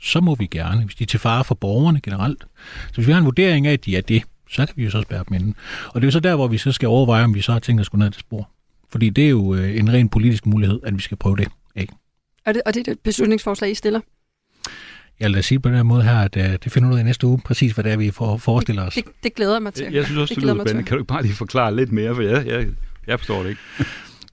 så 0.02 0.22
må 0.22 0.36
vi 0.36 0.46
gerne. 0.46 0.84
Hvis 0.86 0.96
de 0.96 1.04
er 1.04 1.08
til 1.08 1.20
fare 1.20 1.44
for 1.44 1.56
borgerne 1.56 2.02
generelt. 2.02 2.44
Så 2.88 2.96
hvis 2.96 3.08
vi 3.08 3.12
har 3.12 3.20
en 3.20 3.26
vurdering 3.26 3.68
af, 3.68 3.74
at 3.74 3.86
de 3.86 3.98
er 3.98 4.02
det, 4.02 4.24
så 4.50 4.66
kan 4.66 4.74
vi 4.78 4.84
jo 4.84 4.90
så 4.90 5.02
spærre 5.02 5.24
dem 5.30 5.36
inde. 5.38 5.54
Og 5.88 6.02
det 6.02 6.04
er 6.04 6.08
jo 6.08 6.12
så 6.12 6.20
der, 6.20 6.36
hvor 6.36 6.48
vi 6.48 6.58
så 6.58 6.72
skal 6.72 6.88
overveje, 6.88 7.24
om 7.24 7.34
vi 7.34 7.42
så 7.42 7.52
har 7.52 7.60
tænkt 7.60 7.82
os 7.82 7.88
at 7.88 7.92
gå 7.92 7.98
ned 7.98 8.12
til 8.12 8.20
spor. 8.20 8.50
Fordi 8.90 9.10
det 9.10 9.26
er 9.26 9.30
jo 9.30 9.56
øh, 9.56 9.78
en 9.78 9.94
ren 9.94 10.10
politisk 10.10 10.46
mulighed, 10.46 10.80
at 10.84 10.96
vi 10.96 11.02
skal 11.02 11.18
prøve 11.18 11.38
det 11.38 11.48
af. 11.76 11.88
Og 12.46 12.54
det, 12.54 12.62
og 12.66 12.74
det 12.74 12.80
er 12.80 12.84
det 12.84 13.00
beslutningsforslag, 13.00 13.72
I 13.72 13.76
stiller? 13.76 14.00
Jeg 15.20 15.28
vil 15.28 15.36
da 15.36 15.42
sige 15.42 15.60
på 15.60 15.70
den 15.70 15.76
her 15.76 15.84
måde 15.84 16.04
her, 16.04 16.20
at 16.20 16.38
øh, 16.38 16.58
det 16.64 16.72
finder 16.72 16.90
ud 16.90 16.96
af 16.96 17.00
i 17.00 17.04
næste 17.04 17.28
uge, 17.28 17.40
præcis 17.46 17.72
hvad 17.72 17.84
det 17.84 17.92
er, 17.92 17.98
vi 17.98 18.12
får, 18.12 18.38
forestiller 18.38 18.86
os. 18.86 18.94
Det, 18.94 19.04
det 19.24 19.36
glæder 19.36 19.54
jeg 19.54 19.62
mig 19.62 19.74
til. 19.74 19.94
Jeg 19.94 20.06
synes 20.06 20.18
også, 20.18 20.34
det, 20.34 20.44
glæder 20.44 20.56
lyder 20.56 20.66
spændende. 20.66 20.88
Kan 20.88 20.98
du 20.98 21.02
ikke 21.04 21.08
bare 21.08 21.22
lige 21.22 21.34
forklare 21.34 21.76
lidt 21.76 21.92
mere, 21.92 22.16
for 22.16 22.22
jeg, 22.22 22.48
jeg, 22.48 22.68
jeg 23.08 23.20
forstår 23.20 23.44
det 23.44 23.50
ikke. 23.50 23.62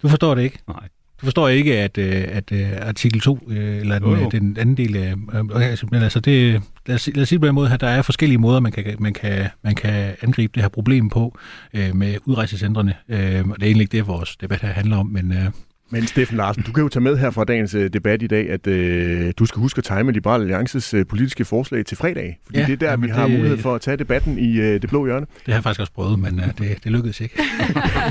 Du 0.02 0.08
forstår 0.08 0.34
det 0.34 0.42
ikke? 0.42 0.58
Nej. 0.68 0.88
Du 1.20 1.26
forstår 1.26 1.48
ikke, 1.48 1.78
at, 1.78 1.98
øh, 1.98 2.24
at 2.28 2.52
øh, 2.52 2.68
artikel 2.80 3.20
2, 3.20 3.38
øh, 3.48 3.76
eller 3.80 3.98
den, 3.98 4.08
Jo, 4.08 4.16
jo. 4.16 4.28
den 4.28 4.56
anden 4.60 4.76
del 4.76 4.96
af... 4.96 5.14
Altså, 5.54 5.86
men 5.92 6.02
altså, 6.02 6.20
det, 6.20 6.62
lad, 6.86 6.94
os, 6.94 7.08
lad 7.14 7.22
os 7.22 7.28
sige 7.28 7.38
på 7.38 7.46
den 7.46 7.54
måde, 7.54 7.72
at 7.72 7.80
der 7.80 7.88
er 7.88 8.02
forskellige 8.02 8.38
måder, 8.38 8.60
man 8.60 8.72
kan, 8.72 8.96
man 8.98 9.12
kan, 9.12 9.48
man 9.62 9.74
kan 9.74 10.14
angribe 10.22 10.52
det 10.54 10.62
her 10.62 10.68
problem 10.68 11.08
på 11.08 11.38
øh, 11.74 11.96
med 11.96 12.16
udrejsecentrene. 12.24 12.94
Øh, 13.08 13.18
og 13.18 13.56
det 13.56 13.62
er 13.62 13.66
egentlig 13.66 13.80
ikke 13.80 13.96
det, 13.96 14.06
vores 14.06 14.36
debat 14.36 14.60
her 14.60 14.68
handler 14.68 14.96
om, 14.96 15.06
men... 15.06 15.32
Øh, 15.32 15.50
Men 15.90 16.06
Steffen 16.06 16.36
Larsen, 16.36 16.62
du 16.62 16.72
kan 16.72 16.82
jo 16.82 16.88
tage 16.88 17.02
med 17.02 17.16
her 17.16 17.30
fra 17.30 17.44
dagens 17.44 17.74
øh, 17.74 17.90
debat 17.92 18.22
i 18.22 18.26
dag, 18.26 18.50
at 18.50 18.66
øh, 18.66 19.32
du 19.38 19.46
skal 19.46 19.60
huske 19.60 19.78
at 19.78 19.84
time 19.84 20.12
Liberal 20.12 20.40
Alliances 20.40 20.94
øh, 20.94 21.06
politiske 21.06 21.44
forslag 21.44 21.86
til 21.86 21.96
fredag. 21.96 22.38
Fordi 22.46 22.58
Ja, 22.58 22.66
det 22.66 22.72
er 22.72 22.76
der, 22.76 22.96
vi 22.96 23.08
har 23.08 23.26
det- 23.28 23.36
mulighed 23.36 23.58
for 23.58 23.74
at 23.74 23.80
tage 23.80 23.96
debatten 23.96 24.38
i 24.38 24.56
øh, 24.60 24.82
det 24.82 24.88
blå 24.90 25.06
hjørne. 25.06 25.26
det 25.26 25.46
har 25.46 25.52
jeg 25.54 25.62
faktisk 25.62 25.80
også 25.80 25.92
prøvet, 25.92 26.18
men 26.18 26.40
øh, 26.40 26.46
det, 26.58 26.84
det 26.84 26.92
lykkedes 26.92 27.20
ikke. 27.20 27.34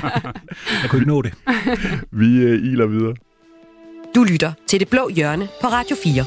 jeg 0.82 0.90
kunne 0.90 1.00
ikke 1.00 1.10
nå 1.10 1.22
det. 1.22 1.34
Vi 2.12 2.38
øh, 2.38 2.63
iler 2.63 2.86
videre. 2.88 3.13
Du 4.16 4.24
lytter 4.24 4.52
til 4.68 4.80
Det 4.80 4.90
Blå 4.90 5.10
Hjørne 5.16 5.48
på 5.62 5.68
Radio 5.68 5.96
4. 6.04 6.24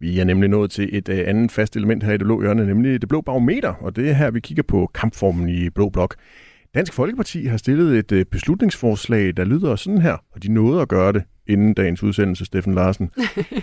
Vi 0.00 0.18
er 0.20 0.24
nemlig 0.24 0.50
nået 0.50 0.70
til 0.70 0.88
et 0.92 1.08
øh, 1.08 1.18
andet 1.26 1.52
fast 1.52 1.76
element 1.76 2.02
her 2.04 2.10
i 2.12 2.16
det 2.16 2.26
blå 2.26 2.40
hjørne, 2.42 2.66
nemlig 2.66 3.00
det 3.00 3.08
blå 3.08 3.20
barometer, 3.20 3.68
og 3.68 3.96
det 3.96 4.08
er 4.08 4.12
her, 4.12 4.30
vi 4.30 4.40
kigger 4.40 4.62
på 4.62 4.90
kampformen 4.94 5.48
i 5.48 5.70
Blå 5.70 5.88
Blok. 5.88 6.14
Dansk 6.74 6.92
Folkeparti 6.92 7.44
har 7.44 7.56
stillet 7.56 7.98
et 7.98 8.12
øh, 8.12 8.24
beslutningsforslag, 8.24 9.36
der 9.36 9.44
lyder 9.44 9.76
sådan 9.76 10.00
her, 10.00 10.16
og 10.32 10.42
de 10.42 10.52
nåede 10.52 10.80
at 10.80 10.88
gøre 10.88 11.12
det 11.12 11.22
inden 11.46 11.74
dagens 11.74 12.02
udsendelse, 12.02 12.44
Steffen 12.44 12.74
Larsen. 12.74 13.10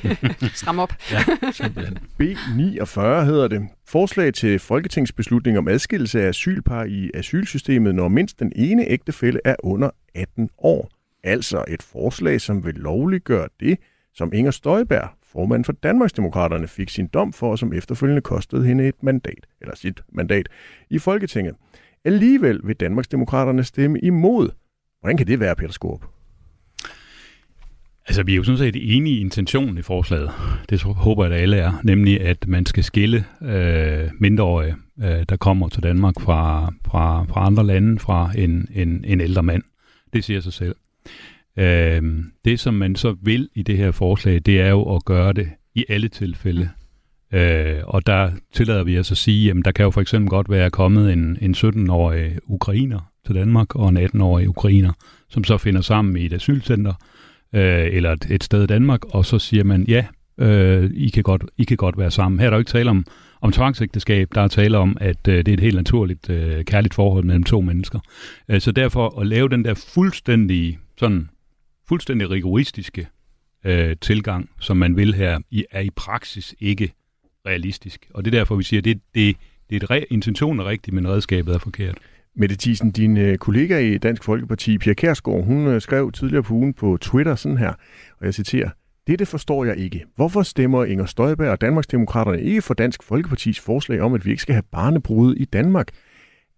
Stram 0.53 0.79
op. 0.79 0.93
Ja, 1.11 1.51
simpelthen. 1.51 1.97
B49 2.21 3.01
hedder 3.01 3.47
det. 3.47 3.67
Forslag 3.87 4.33
til 4.33 4.59
folketingsbeslutning 4.59 5.57
om 5.57 5.67
adskillelse 5.67 6.21
af 6.21 6.27
asylpar 6.27 6.83
i 6.83 7.11
asylsystemet, 7.13 7.95
når 7.95 8.07
mindst 8.07 8.39
den 8.39 8.51
ene 8.55 8.87
ægtefælle 8.87 9.39
er 9.45 9.55
under 9.63 9.89
18 10.15 10.49
år. 10.57 10.89
Altså 11.23 11.63
et 11.67 11.83
forslag, 11.83 12.41
som 12.41 12.65
vil 12.65 12.73
lovliggøre 12.75 13.47
det, 13.59 13.77
som 14.13 14.33
Inger 14.33 14.51
Støjberg, 14.51 15.09
formand 15.31 15.65
for 15.65 15.73
Danmarksdemokraterne, 15.73 16.67
fik 16.67 16.89
sin 16.89 17.07
dom 17.07 17.33
for, 17.33 17.51
og 17.51 17.59
som 17.59 17.73
efterfølgende 17.73 18.21
kostede 18.21 18.65
hende 18.65 18.87
et 18.87 19.03
mandat, 19.03 19.47
eller 19.61 19.75
sit 19.75 20.01
mandat, 20.13 20.49
i 20.89 20.99
Folketinget. 20.99 21.55
Alligevel 22.05 22.59
vil 22.63 22.75
Danmarksdemokraterne 22.75 23.63
stemme 23.63 23.99
imod. 23.99 24.49
Hvordan 24.99 25.17
kan 25.17 25.27
det 25.27 25.39
være, 25.39 25.55
Peter 25.55 25.71
Skorp? 25.71 26.05
Altså, 28.07 28.23
vi 28.23 28.31
er 28.31 28.35
jo 28.35 28.43
sådan 28.43 28.57
set 28.57 28.97
enige 28.97 29.15
i 29.15 29.21
intentionen 29.21 29.77
i 29.77 29.81
forslaget. 29.81 30.31
Det 30.69 30.81
håber 30.81 31.25
jeg, 31.25 31.33
at 31.33 31.41
alle 31.41 31.57
er. 31.57 31.81
Nemlig, 31.83 32.21
at 32.21 32.47
man 32.47 32.65
skal 32.65 32.83
skille 32.83 33.25
øh, 33.41 34.09
mindreårige, 34.19 34.75
øh, 35.03 35.25
der 35.29 35.35
kommer 35.35 35.69
til 35.69 35.83
Danmark 35.83 36.21
fra, 36.21 36.73
fra, 36.85 37.23
fra 37.23 37.45
andre 37.45 37.65
lande, 37.65 37.99
fra 37.99 38.31
en, 38.37 38.67
en, 38.73 39.05
en 39.07 39.21
ældre 39.21 39.43
mand. 39.43 39.63
Det 40.13 40.23
siger 40.23 40.39
sig 40.39 40.53
selv. 40.53 40.75
Øh, 41.57 42.23
det, 42.45 42.59
som 42.59 42.73
man 42.73 42.95
så 42.95 43.15
vil 43.21 43.49
i 43.53 43.63
det 43.63 43.77
her 43.77 43.91
forslag, 43.91 44.41
det 44.45 44.61
er 44.61 44.69
jo 44.69 44.95
at 44.95 45.05
gøre 45.05 45.33
det 45.33 45.49
i 45.75 45.85
alle 45.89 46.07
tilfælde. 46.07 46.69
Øh, 47.35 47.81
og 47.83 48.07
der 48.07 48.31
tillader 48.53 48.83
vi 48.83 48.99
os 48.99 49.11
at 49.11 49.17
sige, 49.17 49.51
at 49.51 49.57
der 49.65 49.71
kan 49.71 49.83
jo 49.83 49.91
for 49.91 50.01
eksempel 50.01 50.29
godt 50.29 50.49
være 50.49 50.69
kommet 50.69 51.13
en, 51.13 51.37
en 51.41 51.53
17-årig 51.53 52.37
ukrainer 52.43 53.11
til 53.25 53.35
Danmark, 53.35 53.75
og 53.75 53.89
en 53.89 53.97
18-årig 53.97 54.49
ukrainer, 54.49 54.93
som 55.29 55.43
så 55.43 55.57
finder 55.57 55.81
sammen 55.81 56.17
i 56.17 56.25
et 56.25 56.33
asylcenter, 56.33 56.93
øh, 57.55 57.87
eller 57.91 58.11
et, 58.11 58.27
et 58.31 58.43
sted 58.43 58.63
i 58.63 58.67
Danmark, 58.67 58.99
og 59.05 59.25
så 59.25 59.39
siger 59.39 59.63
man, 59.63 59.85
ja, 59.87 60.05
øh, 60.37 60.91
I, 60.93 61.09
kan 61.09 61.23
godt, 61.23 61.43
I 61.57 61.63
kan 61.63 61.77
godt 61.77 61.97
være 61.97 62.11
sammen. 62.11 62.39
Her 62.39 62.45
er 62.45 62.49
der 62.49 62.57
jo 62.57 62.59
ikke 62.59 62.71
tale 62.71 62.89
om, 62.89 63.05
om 63.41 63.51
tvangsægteskab, 63.51 64.27
der 64.35 64.41
er 64.41 64.47
tale 64.47 64.77
om, 64.77 64.97
at 65.01 65.27
øh, 65.27 65.37
det 65.37 65.47
er 65.47 65.53
et 65.53 65.59
helt 65.59 65.75
naturligt 65.75 66.29
øh, 66.29 66.63
kærligt 66.63 66.93
forhold 66.93 67.23
mellem 67.23 67.43
to 67.43 67.61
mennesker. 67.61 67.99
Øh, 68.49 68.61
så 68.61 68.71
derfor 68.71 69.19
at 69.19 69.27
lave 69.27 69.49
den 69.49 69.65
der 69.65 69.73
fuldstændig, 69.73 70.79
sådan, 70.97 71.29
fuldstændig 71.87 72.29
rigoristiske 72.29 73.07
øh, 73.65 73.95
tilgang, 74.01 74.49
som 74.59 74.77
man 74.77 74.97
vil 74.97 75.13
her, 75.13 75.39
i, 75.51 75.65
er 75.71 75.81
i 75.81 75.89
praksis 75.89 76.55
ikke 76.59 76.93
realistisk. 77.45 78.07
Og 78.13 78.25
det 78.25 78.33
er 78.33 78.37
derfor, 78.37 78.55
vi 78.55 78.63
siger, 78.63 78.81
at 78.81 78.85
det, 78.85 78.99
det, 79.15 79.37
det 79.69 79.83
er 79.83 79.95
et 79.95 80.01
re- 80.01 80.05
intentionen 80.09 80.59
er 80.59 80.65
rigtig, 80.65 80.93
men 80.93 81.07
redskabet 81.07 81.55
er 81.55 81.59
forkert. 81.59 81.97
Mette 82.35 82.55
Thiesen, 82.59 82.91
din 82.91 83.17
øh, 83.17 83.37
kollega 83.37 83.79
i 83.79 83.97
Dansk 83.97 84.23
Folkeparti, 84.23 84.77
Pia 84.77 84.93
Kærsgaard, 84.93 85.45
hun 85.45 85.67
øh, 85.67 85.81
skrev 85.81 86.11
tidligere 86.11 86.43
på 86.43 86.53
ugen 86.53 86.73
på 86.73 86.97
Twitter 87.01 87.35
sådan 87.35 87.57
her, 87.57 87.73
og 88.19 88.25
jeg 88.25 88.33
citerer, 88.33 88.69
Dette 89.07 89.25
forstår 89.25 89.65
jeg 89.65 89.77
ikke. 89.77 90.05
Hvorfor 90.15 90.41
stemmer 90.41 90.85
Inger 90.85 91.05
Støjberg 91.05 91.49
og 91.49 91.61
Danmarksdemokraterne 91.61 92.41
ikke 92.41 92.61
for 92.61 92.73
Dansk 92.73 93.03
Folkepartis 93.03 93.59
forslag 93.59 94.01
om, 94.01 94.13
at 94.13 94.25
vi 94.25 94.29
ikke 94.29 94.41
skal 94.41 94.53
have 94.53 94.63
barnebrud 94.71 95.35
i 95.35 95.45
Danmark? 95.45 95.87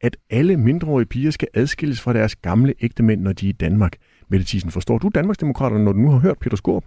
At 0.02 0.18
alle 0.30 0.58
mindreårige 0.58 1.06
piger 1.06 1.32
skal 1.32 1.48
adskilles 1.54 2.02
fra 2.02 2.14
deres 2.14 2.36
gamle 2.36 2.74
ægtemænd, 2.82 3.22
når 3.22 3.34
de 3.34 3.46
er 3.46 3.50
i 3.50 3.54
Danmark. 3.54 3.96
Mette 4.30 4.46
Thiesen, 4.46 4.72
forstår 4.72 4.98
du 4.98 5.10
Danmarksdemokraterne, 5.16 5.84
når 5.84 5.92
du 5.92 6.00
nu 6.00 6.10
har 6.10 6.20
hørt 6.20 6.40
Peter 6.40 6.58
Skorp? 6.58 6.84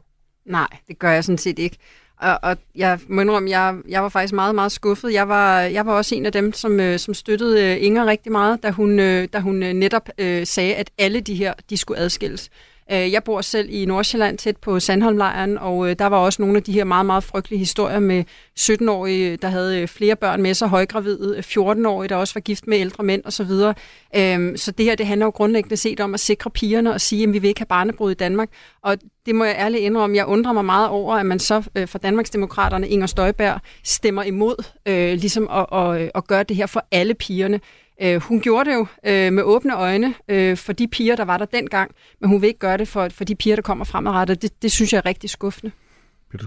Nej, 0.47 0.69
det 0.89 0.99
gør 0.99 1.11
jeg 1.11 1.25
sådan 1.25 1.39
set 1.39 1.59
ikke. 1.59 1.77
Og, 2.21 2.39
og 2.43 2.57
jeg 2.77 2.99
må 3.09 3.21
indrømme, 3.21 3.51
jeg, 3.51 3.77
jeg 3.89 4.03
var 4.03 4.09
faktisk 4.09 4.35
meget, 4.35 4.55
meget 4.55 4.73
skuffet. 4.73 5.13
Jeg 5.13 5.29
var, 5.29 5.61
jeg 5.61 5.87
var 5.87 5.93
også 5.93 6.15
en 6.15 6.27
af 6.27 6.33
dem, 6.33 6.53
som, 6.53 6.81
øh, 6.81 6.99
som 6.99 7.15
støttede 7.15 7.65
øh, 7.65 7.85
Inger 7.85 8.07
rigtig 8.07 8.33
meget, 8.33 8.63
da 8.63 8.71
hun, 8.71 8.99
øh, 8.99 9.29
da 9.33 9.39
hun 9.39 9.63
øh, 9.63 9.73
netop 9.73 10.09
øh, 10.19 10.47
sagde, 10.47 10.75
at 10.75 10.91
alle 10.99 11.21
de 11.21 11.35
her, 11.35 11.55
de 11.71 11.77
skulle 11.77 12.01
adskilles. 12.01 12.51
Øh, 12.93 13.13
jeg 13.13 13.25
bor 13.25 13.41
selv 13.41 13.69
i 13.71 13.85
Nordsjælland, 13.85 14.39
tæt 14.39 14.57
på 14.57 14.81
Sandholmlejren, 14.81 15.59
og 15.59 15.91
øh, 15.91 15.97
der 15.99 16.07
var 16.07 16.17
også 16.17 16.43
nogle 16.43 16.57
af 16.57 16.63
de 16.63 16.73
her 16.73 16.85
meget, 16.85 17.07
meget 17.07 17.25
frygtelige 17.25 17.59
historier 17.59 17.99
med 17.99 18.25
17-årige, 18.61 19.37
der 19.37 19.49
havde 19.49 19.81
øh, 19.81 19.89
flere 19.89 20.17
børn 20.17 20.43
med 20.43 20.55
sig, 20.55 20.69
højgravide, 20.69 21.35
øh, 21.37 21.45
14-årige, 21.47 22.09
der 22.09 22.17
også 22.17 22.35
var 22.35 22.41
gift 22.41 22.67
med 22.67 22.79
ældre 22.79 23.05
mænd 23.05 23.23
osv. 23.25 23.47
Så, 23.47 23.73
øhm, 24.17 24.57
så 24.57 24.71
det 24.71 24.87
her, 24.87 24.95
det 24.95 25.07
handler 25.07 25.27
jo 25.27 25.31
grundlæggende 25.31 25.77
set 25.77 26.01
om 26.01 26.15
at 26.15 26.21
sikre 26.21 26.51
pigerne 26.51 26.93
og 26.93 27.01
sige, 27.01 27.23
at 27.23 27.33
vi 27.33 27.39
vil 27.39 27.49
ikke 27.49 27.61
have 27.61 27.67
barnebrud 27.67 28.11
i 28.11 28.15
Danmark. 28.15 28.49
Og 28.83 28.99
det 29.27 29.35
må 29.35 29.45
jeg 29.45 29.57
ærligt 29.59 29.83
indrømme, 29.83 30.17
jeg 30.17 30.27
undrer 30.27 30.53
mig 30.53 30.65
meget 30.65 30.89
over, 30.89 31.15
at 31.15 31.27
man 31.27 31.39
så 31.39 31.61
fra 31.87 31.99
Danmarksdemokraterne, 31.99 32.89
Inger 32.89 33.07
Støjberg, 33.07 33.61
stemmer 33.85 34.23
imod 34.23 34.65
øh, 34.87 35.13
ligesom 35.13 35.49
at, 35.51 35.67
at, 35.73 36.11
at 36.15 36.27
gøre 36.27 36.43
det 36.43 36.57
her 36.57 36.67
for 36.67 36.87
alle 36.91 37.15
pigerne. 37.15 37.61
Øh, 38.03 38.21
hun 38.21 38.41
gjorde 38.41 38.71
det 38.71 38.77
jo 38.77 38.87
øh, 39.07 39.33
med 39.33 39.43
åbne 39.43 39.77
øjne 39.77 40.15
øh, 40.29 40.57
for 40.57 40.73
de 40.73 40.89
piger, 40.89 41.17
der 41.17 41.25
var 41.25 41.39
der 41.39 41.45
dengang, 41.45 41.91
men 42.21 42.31
hun 42.31 42.43
vil 42.43 42.49
ikke 42.49 42.59
gøre 42.59 42.79
det 42.79 42.89
for, 42.89 43.09
for 43.09 43.25
de 43.25 43.35
piger, 43.35 43.57
der 43.57 43.63
kommer 43.63 43.85
fremadrettet. 43.85 44.43
Det, 44.43 44.63
det 44.63 44.73
synes 44.73 44.93
jeg 44.93 44.99
er 44.99 45.07
rigtig 45.07 45.31
skuffende. 45.31 45.73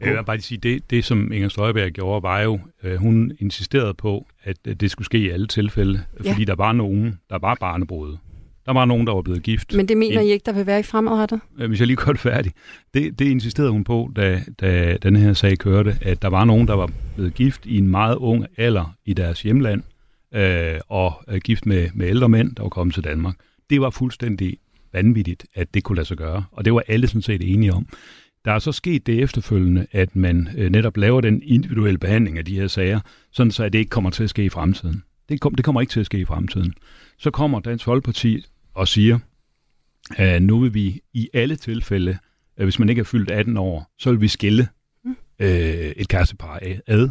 Jeg 0.02 0.14
vil 0.14 0.24
bare 0.24 0.40
sige, 0.40 0.58
det, 0.58 0.90
det 0.90 1.06
som 1.06 1.32
Inger 1.32 1.50
Støjberg 1.50 1.92
gjorde, 1.92 2.24
var 2.24 2.42
jo, 2.42 2.60
øh, 2.84 2.96
hun 2.96 3.32
insisterede 3.40 3.94
på, 3.94 4.28
at 4.44 4.58
det 4.80 4.92
skulle 4.92 5.06
ske 5.06 5.18
i 5.18 5.30
alle 5.30 5.48
tilfælde, 5.48 6.04
ja. 6.24 6.32
fordi 6.32 6.46
der 6.46 6.56
var 6.56 6.72
nogen, 6.72 7.20
der 7.30 7.38
var 7.40 7.58
barnebrud. 7.60 8.18
Der 8.66 8.74
var 8.74 8.86
nogen, 8.86 9.08
der 9.08 9.14
var 9.14 9.22
blevet 9.22 9.44
gift. 9.44 9.74
Men 9.76 9.88
det 9.88 9.98
mener 9.98 10.22
I 10.22 10.32
ikke, 10.32 10.44
der 10.46 10.52
vil 10.52 10.66
være 10.66 10.80
i 10.80 10.84
fremadrettet? 10.84 11.40
Øh, 11.60 11.68
hvis 11.68 11.80
jeg 11.80 11.88
lige 11.88 11.98
godt 11.98 12.20
færdig. 12.20 12.52
Det, 12.94 13.20
det 13.20 13.26
insisterede 13.26 13.72
hun 13.72 13.84
på, 13.84 14.12
da, 14.16 14.42
da 14.62 14.98
den 15.04 15.16
her 15.16 15.34
sag 15.34 15.58
kørte, 15.58 15.98
at 16.02 16.22
der 16.22 16.28
var 16.28 16.46
nogen, 16.46 16.68
der 16.68 16.74
var 16.74 16.90
blevet 17.16 17.34
gift 17.34 17.66
i 17.66 17.78
en 17.78 17.88
meget 17.88 18.16
ung 18.16 18.46
alder 18.58 18.96
i 19.06 19.14
deres 19.14 19.42
hjemland, 19.42 19.84
øh, 20.36 20.80
og 20.90 21.24
gift 21.44 21.66
med, 21.66 21.90
med 21.94 22.08
ældre 22.08 22.30
mænd, 22.30 22.56
der 22.56 22.64
var 22.64 22.70
kommet 22.70 22.94
til 22.94 23.04
Danmark. 23.04 23.36
Det 23.70 23.82
var 23.82 23.90
fuldstændig 23.90 24.58
vanvittigt, 24.94 25.46
at 25.54 25.74
det 25.74 25.84
kunne 25.84 25.96
lade 25.96 26.08
sig 26.08 26.18
gøre, 26.18 26.44
og 26.52 26.66
det 26.66 26.74
var 26.74 26.84
alle 26.88 27.08
sådan 27.08 27.22
set 27.22 27.54
enige 27.54 27.74
om. 27.74 27.88
Der 28.46 28.52
er 28.52 28.60
så 28.60 28.72
sket 28.72 29.08
det 29.08 29.24
efterfølgende, 29.24 29.88
at 29.92 30.16
man 30.16 30.50
øh, 30.58 30.70
netop 30.70 30.98
laver 30.98 31.22
den 31.22 31.42
individuelle 31.44 31.98
behandling 31.98 32.38
af 32.38 32.46
de 32.46 32.56
her 32.56 32.68
sager, 32.68 33.00
sådan 33.32 33.52
så 33.52 33.64
at 33.64 33.74
det 33.74 33.80
ikke 33.80 33.90
kommer 33.90 34.10
til 34.10 34.24
at 34.24 34.30
ske 34.30 34.46
i 34.46 34.50
fremtiden. 34.50 35.04
Det, 35.30 35.42
kom, 35.42 35.56
det 35.56 35.66
kommer 35.66 35.82
ikke 35.82 35.92
til 35.92 36.00
at 36.00 36.06
ske 36.06 36.20
i 36.20 36.26
fremtiden. 36.26 36.74
Så 37.18 37.32
kommer 37.32 37.60
Dansk 37.60 37.86
Folkeparti 37.86 38.46
og 38.74 38.88
siger, 38.88 39.20
at 40.18 40.44
nu 40.44 40.60
vil 40.60 40.74
vi 40.74 41.02
i 41.14 41.30
alle 41.34 41.56
tilfælde, 41.56 42.18
at 42.58 42.66
hvis 42.66 42.80
man 42.80 42.90
ikke 42.90 43.00
er 43.00 43.04
fyldt 43.04 43.32
18 43.32 43.58
år, 43.58 43.92
så 44.00 44.12
vil 44.12 44.22
vi 44.22 44.28
skille 44.28 44.68
mm. 45.04 45.16
øh, 45.40 45.48
et 45.48 46.08
kærestepar 46.08 46.60
ad. 46.88 47.10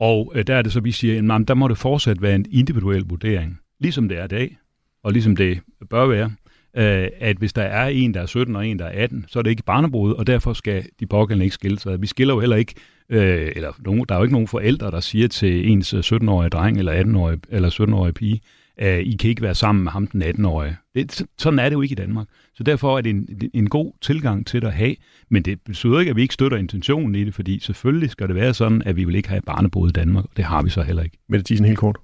Og 0.00 0.32
øh, 0.34 0.46
der 0.46 0.54
er 0.54 0.62
det 0.62 0.72
så, 0.72 0.80
vi 0.80 0.92
siger, 0.92 1.34
at 1.34 1.48
der 1.48 1.54
må 1.54 1.68
det 1.68 1.78
fortsat 1.78 2.22
være 2.22 2.34
en 2.34 2.46
individuel 2.52 3.04
vurdering, 3.08 3.58
ligesom 3.80 4.08
det 4.08 4.18
er 4.18 4.24
i 4.24 4.28
dag, 4.28 4.56
og 5.02 5.12
ligesom 5.12 5.36
det 5.36 5.60
bør 5.90 6.06
være, 6.06 6.32
øh, 6.76 7.08
at 7.20 7.36
hvis 7.36 7.52
der 7.52 7.62
er 7.62 7.86
en, 7.86 8.14
der 8.14 8.20
er 8.20 8.26
17 8.26 8.56
og 8.56 8.66
en, 8.66 8.78
der 8.78 8.84
er 8.84 9.02
18, 9.02 9.24
så 9.28 9.38
er 9.38 9.42
det 9.42 9.50
ikke 9.50 9.62
barnebrud, 9.62 10.12
og 10.12 10.26
derfor 10.26 10.52
skal 10.52 10.84
de 11.00 11.06
pågældende 11.06 11.44
ikke 11.44 11.54
skille 11.54 11.78
sig. 11.78 12.02
Vi 12.02 12.06
skiller 12.06 12.34
jo 12.34 12.40
heller 12.40 12.56
ikke, 12.56 12.74
øh, 13.08 13.52
eller 13.56 13.72
nogen, 13.78 14.04
der 14.08 14.14
er 14.14 14.18
jo 14.18 14.24
ikke 14.24 14.34
nogen 14.34 14.48
forældre, 14.48 14.90
der 14.90 15.00
siger 15.00 15.28
til 15.28 15.70
ens 15.70 15.94
øh, 15.94 16.00
17-årige 16.00 16.50
dreng 16.50 16.78
eller 16.78 17.02
18-årige 17.02 17.40
eller 17.48 17.70
17-årige 17.70 18.12
pige, 18.12 18.40
at 18.76 19.00
I 19.00 19.16
kan 19.16 19.30
ikke 19.30 19.42
være 19.42 19.54
sammen 19.54 19.84
med 19.84 19.92
ham 19.92 20.06
den 20.06 20.22
18-årige. 20.22 20.76
Det, 20.94 21.22
sådan 21.38 21.58
er 21.58 21.68
det 21.68 21.76
jo 21.76 21.82
ikke 21.82 21.92
i 21.92 21.96
Danmark. 21.96 22.26
Så 22.54 22.62
derfor 22.62 22.96
er 22.96 23.00
det 23.00 23.10
en, 23.10 23.28
en 23.54 23.68
god 23.68 23.92
tilgang 24.00 24.46
til 24.46 24.62
det 24.62 24.66
at 24.66 24.74
have, 24.74 24.96
men 25.30 25.42
det 25.42 25.60
betyder 25.66 25.98
ikke, 25.98 26.10
at 26.10 26.16
vi 26.16 26.22
ikke 26.22 26.34
støtter 26.34 26.58
intentionen 26.58 27.14
i 27.14 27.24
det, 27.24 27.34
fordi 27.34 27.58
selvfølgelig 27.58 28.10
skal 28.10 28.28
det 28.28 28.34
være 28.34 28.54
sådan, 28.54 28.82
at 28.86 28.96
vi 28.96 29.04
vil 29.04 29.14
ikke 29.14 29.28
have 29.28 29.42
barnebrud 29.42 29.88
i 29.88 29.92
Danmark, 29.92 30.24
og 30.24 30.30
det 30.36 30.44
har 30.44 30.62
vi 30.62 30.70
så 30.70 30.82
heller 30.82 31.02
ikke. 31.02 31.18
Mette 31.28 31.44
Thiesen, 31.44 31.66
helt 31.66 31.78
kort. 31.78 31.96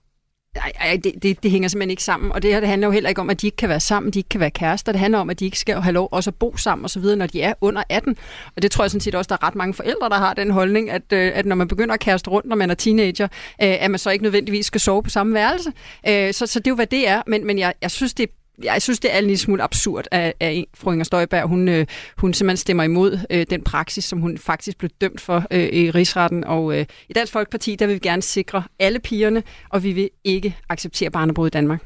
Nej, 0.55 1.01
det, 1.05 1.23
det, 1.23 1.43
det 1.43 1.51
hænger 1.51 1.69
simpelthen 1.69 1.91
ikke 1.91 2.03
sammen. 2.03 2.33
Og 2.33 2.43
det 2.43 2.53
her 2.53 2.61
det 2.61 2.69
handler 2.69 2.89
jo 2.89 2.93
heller 2.93 3.09
ikke 3.09 3.21
om, 3.21 3.31
at 3.31 3.41
de 3.41 3.47
ikke 3.47 3.57
kan 3.57 3.69
være 3.69 3.81
sammen, 3.81 4.13
de 4.13 4.19
ikke 4.19 4.29
kan 4.29 4.41
være 4.41 4.51
kærester. 4.51 4.93
Det 4.93 5.01
handler 5.01 5.19
om, 5.19 5.31
at 5.31 5.41
de 5.41 5.45
ikke 5.45 5.59
skal 5.59 5.81
have 5.81 5.93
lov 5.93 6.09
også 6.13 6.31
at 6.31 6.35
bo 6.35 6.57
sammen 6.57 6.85
osv., 6.85 7.03
når 7.03 7.27
de 7.27 7.43
er 7.43 7.55
under 7.61 7.83
18. 7.89 8.17
Og 8.57 8.63
det 8.63 8.71
tror 8.71 8.85
jeg 8.85 8.91
sådan 8.91 9.01
set 9.01 9.15
også, 9.15 9.29
der 9.29 9.35
er 9.35 9.47
ret 9.47 9.55
mange 9.55 9.75
forældre, 9.75 10.09
der 10.09 10.15
har 10.15 10.35
den 10.35 10.51
holdning, 10.51 10.91
at, 10.91 11.13
øh, 11.13 11.33
at 11.35 11.47
når 11.47 11.57
man 11.57 11.69
begynder 11.69 11.95
at 11.95 12.01
kaste 12.01 12.31
rundt, 12.31 12.49
når 12.49 12.57
man 12.57 12.71
er 12.71 12.75
teenager, 12.75 13.25
øh, 13.25 13.29
at 13.59 13.91
man 13.91 13.99
så 13.99 14.11
ikke 14.11 14.23
nødvendigvis 14.23 14.67
skal 14.67 14.81
sove 14.81 15.03
på 15.03 15.11
samme 15.11 15.35
værelse. 15.35 15.73
Øh, 16.09 16.33
så, 16.33 16.47
så 16.47 16.59
det 16.59 16.67
er 16.67 16.71
jo, 16.71 16.75
hvad 16.75 16.87
det 16.87 17.09
er. 17.09 17.23
Men, 17.27 17.47
men 17.47 17.59
jeg, 17.59 17.75
jeg 17.83 17.91
synes, 17.91 18.15
det 18.15 18.23
er 18.23 18.33
jeg 18.65 18.83
synes, 18.83 19.01
det 19.01 19.15
er 19.15 19.19
en 19.19 19.25
lille 19.25 19.39
smule 19.39 19.63
absurd, 19.63 20.05
at, 20.11 20.33
at 20.41 20.65
fru 20.75 20.93
Inger 20.93 21.05
Støjberg, 21.05 21.49
hun, 21.49 21.69
øh, 21.69 21.87
hun 22.17 22.35
simpelthen 22.35 22.57
stemmer 22.57 22.83
imod 22.83 23.19
øh, 23.31 23.47
den 23.51 23.63
praksis, 23.63 24.05
som 24.05 24.21
hun 24.21 24.39
faktisk 24.39 24.79
blev 24.79 24.91
dømt 25.01 25.21
for 25.21 25.47
øh, 25.51 25.69
i 25.73 25.91
rigsretten. 25.91 26.45
Og 26.45 26.79
øh, 26.79 26.87
i 27.09 27.13
Dansk 27.13 27.33
Folkeparti, 27.33 27.77
der 27.77 27.87
vil 27.87 27.95
vi 27.95 27.99
gerne 27.99 28.23
sikre 28.23 28.63
alle 28.79 28.99
pigerne, 28.99 29.43
og 29.69 29.83
vi 29.83 29.93
vil 29.93 30.11
ikke 30.25 30.57
acceptere 30.69 31.11
barnebrud 31.11 31.47
i 31.47 31.51
Danmark. 31.51 31.83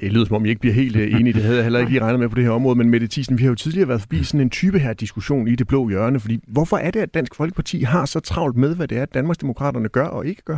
Det 0.00 0.12
lyder 0.12 0.24
som 0.24 0.36
om, 0.36 0.44
I 0.44 0.48
ikke 0.48 0.60
bliver 0.60 0.74
helt 0.74 0.96
øh, 0.96 1.20
enige. 1.20 1.32
Det 1.32 1.42
havde 1.42 1.56
jeg 1.56 1.64
heller 1.64 1.78
ikke 1.78 1.92
lige 1.92 2.02
regnet 2.02 2.20
med 2.20 2.28
på 2.28 2.34
det 2.34 2.44
her 2.44 2.50
område. 2.50 2.78
Men 2.78 2.90
Mette 2.90 3.08
Thiesen, 3.08 3.38
vi 3.38 3.42
har 3.42 3.48
jo 3.48 3.54
tidligere 3.54 3.88
været 3.88 4.00
forbi 4.00 4.24
sådan 4.24 4.40
en 4.40 4.50
type 4.50 4.78
her 4.78 4.92
diskussion 4.92 5.48
i 5.48 5.54
det 5.54 5.66
blå 5.66 5.88
hjørne. 5.88 6.20
Fordi 6.20 6.38
hvorfor 6.48 6.76
er 6.76 6.90
det, 6.90 7.00
at 7.00 7.14
Dansk 7.14 7.34
Folkeparti 7.34 7.80
har 7.82 8.04
så 8.04 8.20
travlt 8.20 8.56
med, 8.56 8.76
hvad 8.76 8.88
det 8.88 8.98
er, 8.98 9.02
at 9.02 9.14
Danmarksdemokraterne 9.14 9.88
gør 9.88 10.06
og 10.06 10.26
ikke 10.26 10.42
gør? 10.42 10.56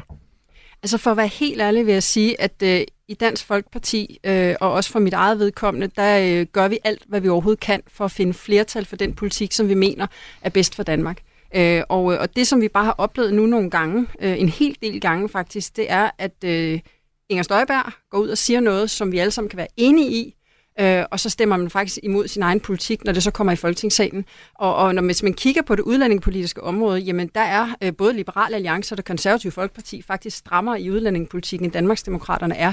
Altså 0.82 0.98
for 0.98 1.10
at 1.10 1.16
være 1.16 1.26
helt 1.26 1.60
ærlig 1.60 1.86
vil 1.86 1.92
jeg 1.92 2.02
sige, 2.02 2.40
at 2.40 2.62
øh, 2.62 2.80
i 3.08 3.14
Dansk 3.14 3.46
Folkeparti, 3.46 4.18
øh, 4.24 4.54
og 4.60 4.72
også 4.72 4.90
for 4.90 4.98
mit 4.98 5.12
eget 5.12 5.38
vedkommende, 5.38 5.86
der 5.96 6.40
øh, 6.40 6.46
gør 6.46 6.68
vi 6.68 6.78
alt, 6.84 7.02
hvad 7.08 7.20
vi 7.20 7.28
overhovedet 7.28 7.60
kan 7.60 7.82
for 7.86 8.04
at 8.04 8.10
finde 8.10 8.34
flertal 8.34 8.84
for 8.84 8.96
den 8.96 9.14
politik, 9.14 9.52
som 9.52 9.68
vi 9.68 9.74
mener 9.74 10.06
er 10.42 10.50
bedst 10.50 10.74
for 10.74 10.82
Danmark. 10.82 11.22
Øh, 11.54 11.82
og, 11.88 12.12
øh, 12.12 12.20
og 12.20 12.36
det, 12.36 12.46
som 12.46 12.60
vi 12.60 12.68
bare 12.68 12.84
har 12.84 12.94
oplevet 12.98 13.34
nu 13.34 13.46
nogle 13.46 13.70
gange, 13.70 14.06
øh, 14.20 14.40
en 14.40 14.48
hel 14.48 14.76
del 14.82 15.00
gange 15.00 15.28
faktisk, 15.28 15.76
det 15.76 15.90
er, 15.90 16.10
at 16.18 16.44
øh, 16.44 16.80
Inger 17.28 17.42
Støjberg 17.42 17.92
går 18.10 18.18
ud 18.18 18.28
og 18.28 18.38
siger 18.38 18.60
noget, 18.60 18.90
som 18.90 19.12
vi 19.12 19.18
alle 19.18 19.30
sammen 19.30 19.50
kan 19.50 19.56
være 19.56 19.68
enige 19.76 20.10
i, 20.10 20.34
øh, 20.80 21.04
og 21.10 21.20
så 21.20 21.30
stemmer 21.30 21.56
man 21.56 21.70
faktisk 21.70 21.98
imod 22.02 22.28
sin 22.28 22.42
egen 22.42 22.60
politik, 22.60 23.04
når 23.04 23.12
det 23.12 23.22
så 23.22 23.30
kommer 23.30 23.52
i 23.52 23.56
Folketingssalen. 23.56 24.24
Og, 24.54 24.76
og 24.76 24.94
når, 24.94 25.02
hvis 25.02 25.22
man 25.22 25.34
kigger 25.34 25.62
på 25.62 25.74
det 25.74 25.82
udlændingepolitiske 25.82 26.62
område, 26.62 26.98
jamen 26.98 27.30
der 27.34 27.40
er 27.40 27.68
øh, 27.82 27.96
både 27.96 28.12
Liberal 28.12 28.54
Alliance 28.54 28.94
og 28.94 28.96
det 28.96 29.04
konservative 29.04 29.52
Folkeparti 29.52 30.02
faktisk 30.02 30.36
strammere 30.36 30.80
i 30.80 30.90
udlændingepolitikken, 30.90 31.66
end 31.66 31.72
Danmarksdemokraterne 31.72 32.56
er 32.56 32.72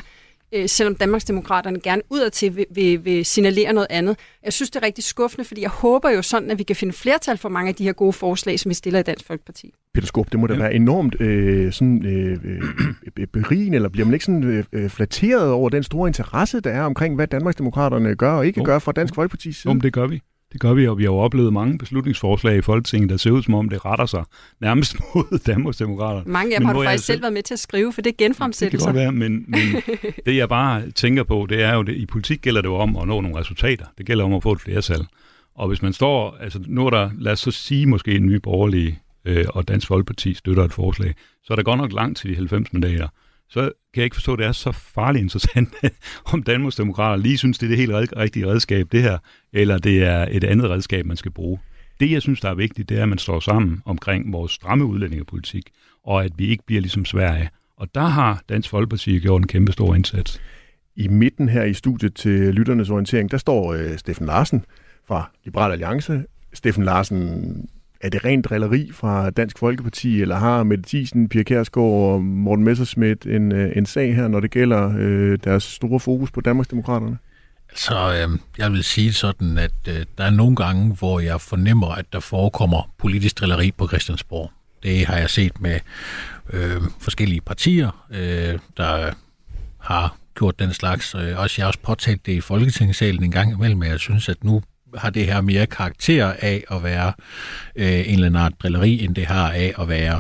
øh, 0.56 0.70
selvom 0.70 0.96
Danmarksdemokraterne 0.96 1.80
gerne 1.80 2.02
udadtil 2.10 2.56
vil, 2.56 2.66
vil, 2.72 3.06
vil 3.06 3.26
signalere 3.26 3.74
noget 3.74 3.88
andet. 3.90 4.18
Jeg 4.44 4.54
synes, 4.54 4.70
det 4.70 4.82
er 4.82 4.86
rigtig 4.86 5.04
skuffende, 5.04 5.46
fordi 5.46 5.62
jeg 5.62 5.70
håber 5.70 6.10
jo 6.10 6.22
sådan, 6.22 6.52
at 6.52 6.58
vi 6.58 6.64
kan 6.64 6.76
finde 6.76 6.94
flertal 6.94 7.38
for 7.38 7.50
mange 7.50 7.70
af 7.70 7.76
de 7.76 7.84
her 7.84 7.94
gode 7.94 8.14
forslag, 8.14 8.60
som 8.60 8.70
vi 8.70 8.74
stiller 8.74 9.00
i 9.00 9.04
Dansk 9.04 9.26
Folkeparti. 9.26 9.74
Peter 9.94 10.08
Skåb, 10.08 10.32
det 10.32 10.40
må 10.40 10.48
da 10.48 10.54
ja. 10.54 10.60
være 10.60 10.74
enormt 10.74 11.22
øh, 11.22 11.72
sådan, 11.74 12.06
øh, 12.06 12.38
øh, 13.18 13.28
berigende, 13.28 13.76
eller 13.76 13.90
bliver 13.90 14.06
man 14.06 14.14
ikke 14.14 14.26
sådan 14.26 14.44
øh, 14.44 14.64
øh, 14.74 14.90
flatteret 14.90 15.52
over 15.52 15.70
den 15.70 15.84
store 15.84 16.10
interesse, 16.10 16.60
der 16.60 16.72
er 16.72 16.82
omkring, 16.82 17.16
hvad 17.16 17.28
Danmarksdemokraterne 17.28 18.16
gør 18.16 18.32
og 18.32 18.48
ikke 18.48 18.60
jo. 18.60 18.66
gør 18.66 18.80
fra 18.80 18.92
Dansk 18.92 19.14
Folkeparti's 19.18 19.52
side? 19.52 19.74
Jo, 19.74 19.80
det 19.80 19.94
gør 19.94 20.08
vi. 20.08 20.22
Det 20.56 20.62
gør 20.62 20.74
vi, 20.74 20.88
og 20.88 20.98
vi 20.98 21.04
har 21.04 21.12
jo 21.12 21.18
oplevet 21.18 21.54
mange 21.54 21.78
beslutningsforslag 21.78 22.58
i 22.58 22.62
Folketinget, 22.62 23.10
der 23.10 23.18
ser 23.18 23.32
ud 23.32 23.44
som 23.44 23.54
om, 23.54 23.70
det 23.70 23.86
retter 23.86 24.06
sig 24.06 24.24
nærmest 24.62 24.96
mod 25.16 25.40
Danmarksdemokraterne. 25.46 26.32
Mange 26.32 26.56
af 26.56 26.60
dem 26.60 26.66
har 26.66 26.74
du 26.74 26.84
faktisk 26.84 27.06
selv 27.06 27.22
været 27.22 27.34
med 27.34 27.44
til 27.44 27.54
at 27.54 27.60
skrive, 27.60 27.94
for 27.94 28.02
det 28.02 28.12
er 28.12 28.16
genfremsættelser. 28.18 28.88
Det 28.88 28.96
kan 28.96 29.06
godt 29.06 29.20
være, 29.22 29.30
men, 29.30 29.46
men 29.48 29.84
det 30.26 30.36
jeg 30.36 30.50
bare 30.50 30.92
tænker 30.92 31.24
på, 31.24 31.46
det 31.50 31.64
er 31.64 31.76
jo, 31.76 31.82
det, 31.82 31.96
i 31.96 32.06
politik 32.06 32.42
gælder 32.42 32.62
det 32.62 32.70
jo 32.70 32.76
om 32.76 32.98
at 32.98 33.08
nå 33.08 33.22
nogle 33.22 33.40
resultater. 33.40 33.86
Det 33.98 34.06
gælder 34.06 34.26
om 34.26 34.34
at 34.34 34.44
få 34.44 34.52
et 34.52 34.62
flertal. 34.62 35.08
Og 35.56 35.68
hvis 35.68 35.82
man 35.82 35.94
står, 35.94 36.38
altså 36.40 36.60
nu 36.68 36.86
er 36.86 36.90
der, 36.90 37.10
lad 37.20 37.32
os 37.32 37.40
så 37.40 37.52
sige 37.52 37.86
måske 37.86 38.16
en 38.16 38.26
ny 38.26 38.36
borgerlige 38.36 39.00
øh, 39.26 39.46
og 39.50 39.68
Dansk 39.68 39.88
Folkeparti 39.88 40.34
støtter 40.34 40.64
et 40.64 40.74
forslag, 40.74 41.16
så 41.44 41.54
er 41.54 41.56
der 41.56 41.64
godt 41.64 41.78
nok 41.78 41.94
langt 41.94 42.18
til 42.18 42.30
de 42.30 42.36
90 42.36 42.74
mandater 42.74 43.08
så 43.50 43.62
kan 43.62 43.72
jeg 43.96 44.04
ikke 44.04 44.16
forstå, 44.16 44.34
at 44.34 44.40
det 44.40 44.46
er 44.46 44.52
så 44.52 44.72
farligt 44.72 45.24
interessant, 45.24 45.76
om 46.34 46.44
Danmarksdemokrater 46.44 47.24
lige 47.24 47.38
synes, 47.38 47.58
det 47.58 47.66
er 47.66 47.70
det 47.70 47.78
helt 47.78 48.14
rigtige 48.18 48.48
redskab, 48.48 48.88
det 48.92 49.02
her, 49.02 49.18
eller 49.54 49.78
det 49.78 50.04
er 50.04 50.28
et 50.32 50.44
andet 50.44 50.70
redskab, 50.70 51.06
man 51.06 51.18
skal 51.18 51.32
bruge. 51.32 51.60
Det, 52.00 52.12
jeg 52.12 52.22
synes, 52.22 52.42
der 52.42 52.50
er 52.50 52.56
vigtigt, 52.56 52.90
det 52.90 52.98
er, 52.98 53.04
at 53.04 53.10
man 53.10 53.18
står 53.18 53.40
sammen 53.40 53.82
omkring 53.86 54.34
vores 54.34 54.52
stramme 54.52 54.86
udlændingepolitik, 54.86 55.64
og 56.04 56.26
at 56.26 56.32
vi 56.38 56.48
ikke 56.48 56.64
bliver 56.66 56.82
ligesom 56.82 57.06
Sverige. 57.06 57.50
Og 57.78 57.96
der 57.96 58.06
har 58.06 58.44
Dansk 58.50 58.70
Folkeparti 58.70 59.20
gjort 59.20 59.42
en 59.42 59.48
kæmpe 59.48 59.72
stor 59.72 59.96
indsats. 59.96 60.42
I 60.96 61.08
midten 61.08 61.50
her 61.50 61.64
i 61.64 61.74
studiet 61.74 62.16
til 62.16 62.54
lytternes 62.54 62.90
orientering, 62.90 63.32
der 63.32 63.38
står 63.38 63.74
øh, 63.74 63.98
Steffen 63.98 64.26
Larsen 64.26 64.66
fra 65.08 65.32
Liberal 65.46 65.72
Alliance. 65.72 66.24
Steffen 66.54 66.84
Larsen, 66.84 67.70
er 68.02 68.10
det 68.10 68.26
rent 68.26 68.46
drilleri 68.46 68.90
fra 68.94 69.30
Dansk 69.30 69.58
Folkeparti, 69.58 70.22
eller 70.22 70.36
har 70.36 70.64
Mette 70.64 70.84
Thiesen, 70.88 71.30
Pia 71.30 71.44
Kærsgaard 71.44 71.88
og 71.88 72.24
Morten 72.24 72.66
Messerschmidt 72.66 73.26
en, 73.26 73.52
øh, 73.52 73.78
en 73.78 73.86
sag 73.86 74.16
her, 74.16 74.28
når 74.28 74.40
det 74.40 74.52
gælder 74.52 74.94
øh, 74.98 75.38
deres 75.44 75.64
store 75.64 76.00
fokus 76.00 76.32
på 76.32 76.42
Danmarksdemokraterne? 76.42 77.18
Så 77.76 77.96
øh, 77.96 78.40
jeg 78.58 78.72
vil 78.72 78.84
sige 78.84 79.14
sådan, 79.14 79.58
at 79.58 79.74
øh, 79.88 80.06
der 80.18 80.24
er 80.24 80.30
nogle 80.30 80.56
gange, 80.56 80.94
hvor 80.94 81.20
jeg 81.20 81.42
fornemmer, 81.42 81.88
at 81.88 82.06
der 82.14 82.20
forekommer 82.20 82.94
politisk 82.98 83.40
drilleri 83.40 83.72
på 83.72 83.88
Christiansborg. 83.88 84.52
Det 84.84 85.06
har 85.06 85.18
jeg 85.18 85.30
set 85.30 85.62
med 85.62 85.80
øh, 86.54 86.82
forskellige 87.00 87.42
partier, 87.42 88.06
øh, 88.12 88.60
der 88.78 89.10
har 89.80 90.18
gjort 90.36 90.60
den 90.60 90.74
slags. 90.74 91.16
Øh, 91.16 91.40
også 91.40 91.56
jeg 91.58 91.64
har 91.64 91.68
også 91.68 91.80
påtalt 91.80 92.26
det 92.26 92.32
i 92.32 92.42
Folketingssalen 92.42 93.24
en 93.24 93.32
gang 93.32 93.52
imellem, 93.52 93.80
men 93.80 93.90
jeg 93.90 94.00
synes, 94.00 94.30
at 94.30 94.44
nu 94.44 94.62
har 94.98 95.10
det 95.10 95.26
her 95.26 95.42
mere 95.42 95.66
karakter 95.66 96.34
af 96.40 96.64
at 96.72 96.84
være 96.84 97.14
øh, 97.76 97.88
en 97.88 98.14
eller 98.14 98.26
anden 98.26 98.42
art 98.42 98.54
drilleri, 98.60 99.04
end 99.04 99.16
det 99.16 99.26
har 99.26 99.52
af 99.52 99.74
at 99.80 99.90
være 99.90 100.20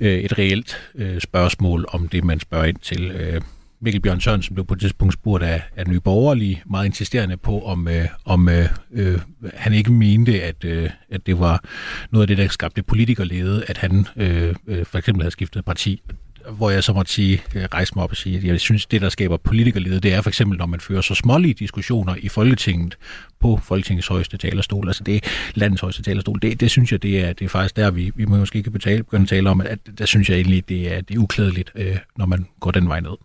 øh, 0.00 0.18
et 0.18 0.38
reelt 0.38 0.90
øh, 0.94 1.20
spørgsmål 1.20 1.84
om 1.88 2.08
det, 2.08 2.24
man 2.24 2.40
spørger 2.40 2.64
ind 2.64 2.78
til. 2.82 3.10
Øh, 3.10 3.40
Mikkel 3.80 4.00
Bjørn 4.02 4.20
Sørensen 4.20 4.54
blev 4.54 4.66
på 4.66 4.74
et 4.74 4.80
tidspunkt 4.80 5.14
spurgt 5.14 5.44
af, 5.44 5.62
af 5.76 5.86
Nye 5.86 6.00
Borgerlige, 6.00 6.62
meget 6.70 6.86
insisterende 6.86 7.36
på, 7.36 7.64
om, 7.64 7.88
øh, 7.88 8.08
om 8.24 8.48
øh, 8.48 8.68
øh, 8.92 9.18
han 9.54 9.72
ikke 9.72 9.92
mente, 9.92 10.42
at, 10.42 10.64
øh, 10.64 10.90
at 11.10 11.26
det 11.26 11.38
var 11.38 11.64
noget 12.10 12.22
af 12.22 12.26
det, 12.26 12.38
der 12.38 12.48
skabte 12.48 12.82
politikerlede, 12.82 13.64
at 13.68 13.78
han 13.78 14.06
øh, 14.16 14.54
øh, 14.66 14.86
for 14.86 14.98
eksempel 14.98 15.22
havde 15.22 15.30
skiftet 15.30 15.64
parti 15.64 16.02
hvor 16.50 16.70
jeg 16.70 16.84
så 16.84 16.92
måtte 16.92 17.12
sige, 17.12 17.42
øh, 17.54 17.64
rejse 17.64 17.92
mig 17.96 18.04
op 18.04 18.10
og 18.10 18.16
sige, 18.16 18.36
at 18.38 18.44
jeg 18.44 18.60
synes, 18.60 18.86
det, 18.86 19.00
der 19.00 19.08
skaber 19.08 19.36
politikerlede, 19.36 20.00
det 20.00 20.14
er 20.14 20.20
for 20.22 20.30
eksempel, 20.30 20.58
når 20.58 20.66
man 20.66 20.80
fører 20.80 21.00
så 21.00 21.14
smålige 21.14 21.54
diskussioner 21.54 22.14
i 22.18 22.28
Folketinget 22.28 22.98
på 23.40 23.60
Folketingets 23.62 24.08
højeste 24.08 24.36
talerstol, 24.36 24.88
altså 24.88 25.04
det 25.04 25.16
er 25.16 25.20
landets 25.54 25.80
højeste 25.80 26.02
talerstol, 26.02 26.38
det, 26.42 26.60
det 26.60 26.70
synes 26.70 26.92
jeg, 26.92 27.02
det 27.02 27.24
er, 27.24 27.32
det 27.32 27.44
er 27.44 27.48
faktisk 27.48 27.76
der, 27.76 27.90
vi, 27.90 28.12
vi 28.14 28.24
må 28.24 28.36
måske 28.36 28.58
ikke 28.58 28.70
betale, 28.70 29.02
begynde 29.02 29.22
at 29.22 29.28
tale 29.28 29.50
om, 29.50 29.60
at 29.60 29.78
der 29.98 30.06
synes 30.06 30.28
jeg 30.28 30.36
egentlig, 30.36 30.68
det 30.68 30.94
er, 30.94 31.00
det 31.00 31.14
er 31.14 31.18
uklædeligt, 31.18 31.72
øh, 31.74 31.96
når 32.16 32.26
man 32.26 32.46
går 32.60 32.70
den 32.70 32.88
vej 32.88 33.00
ned. 33.00 33.16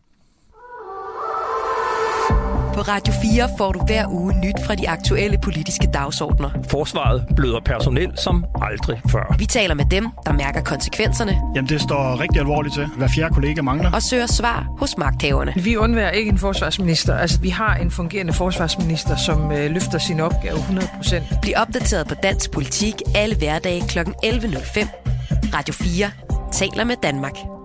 På 2.74 2.82
Radio 2.82 3.14
4 3.22 3.50
får 3.58 3.72
du 3.72 3.80
hver 3.86 4.06
uge 4.10 4.34
nyt 4.34 4.56
fra 4.66 4.76
de 4.76 4.90
aktuelle 4.90 5.38
politiske 5.44 5.88
dagsordner. 5.94 6.50
Forsvaret 6.70 7.26
bløder 7.36 7.60
personel 7.66 8.18
som 8.18 8.46
aldrig 8.62 9.02
før. 9.10 9.36
Vi 9.38 9.46
taler 9.46 9.76
med 9.76 9.86
dem, 9.86 10.08
der 10.26 10.34
mærker 10.34 10.62
konsekvenserne. 10.62 11.32
Jamen, 11.56 11.70
det 11.70 11.82
står 11.82 12.20
rigtig 12.20 12.40
alvorligt 12.40 12.74
til. 12.74 12.88
Hver 12.98 13.08
fjerde 13.08 13.34
kollega 13.34 13.62
mangler. 13.62 13.92
Og 13.92 14.02
søger 14.02 14.26
svar 14.26 14.68
hos 14.80 14.98
magthaverne. 14.98 15.54
Vi 15.56 15.78
undværer 15.78 16.12
ikke 16.12 16.32
en 16.32 16.38
forsvarsminister. 16.38 17.16
Altså, 17.18 17.40
vi 17.42 17.50
har 17.50 17.76
en 17.76 17.92
fungerende 17.92 18.34
forsvarsminister, 18.34 19.16
som 19.16 19.52
øh, 19.52 19.72
løfter 19.72 19.98
sin 19.98 20.20
opgave 20.20 20.58
100%. 20.58 21.40
Bliv 21.42 21.54
opdateret 21.58 22.08
på 22.08 22.16
dansk 22.16 22.52
politik 22.52 22.96
alle 23.16 23.36
hverdage 23.36 23.82
kl. 23.88 24.00
11.05. 24.00 24.88
Radio 25.54 25.74
4 25.74 26.12
taler 26.52 26.84
med 26.84 26.96
Danmark. 27.04 27.61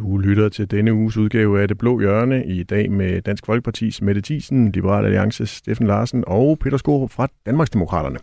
Du 0.00 0.18
lytter 0.18 0.48
til 0.48 0.70
denne 0.70 0.94
uges 0.94 1.16
udgave 1.16 1.62
af 1.62 1.68
Det 1.68 1.78
Blå 1.78 2.00
Hjørne 2.00 2.46
i 2.46 2.62
dag 2.62 2.90
med 2.90 3.22
Dansk 3.22 3.46
Folkepartis 3.46 4.02
Mette 4.02 4.20
Thiesen, 4.20 4.72
Liberal 4.72 5.04
Alliances 5.04 5.50
Steffen 5.50 5.86
Larsen 5.86 6.24
og 6.26 6.58
Peter 6.58 6.76
Skorup 6.76 7.10
fra 7.10 7.28
Danmarksdemokraterne. 7.46 8.18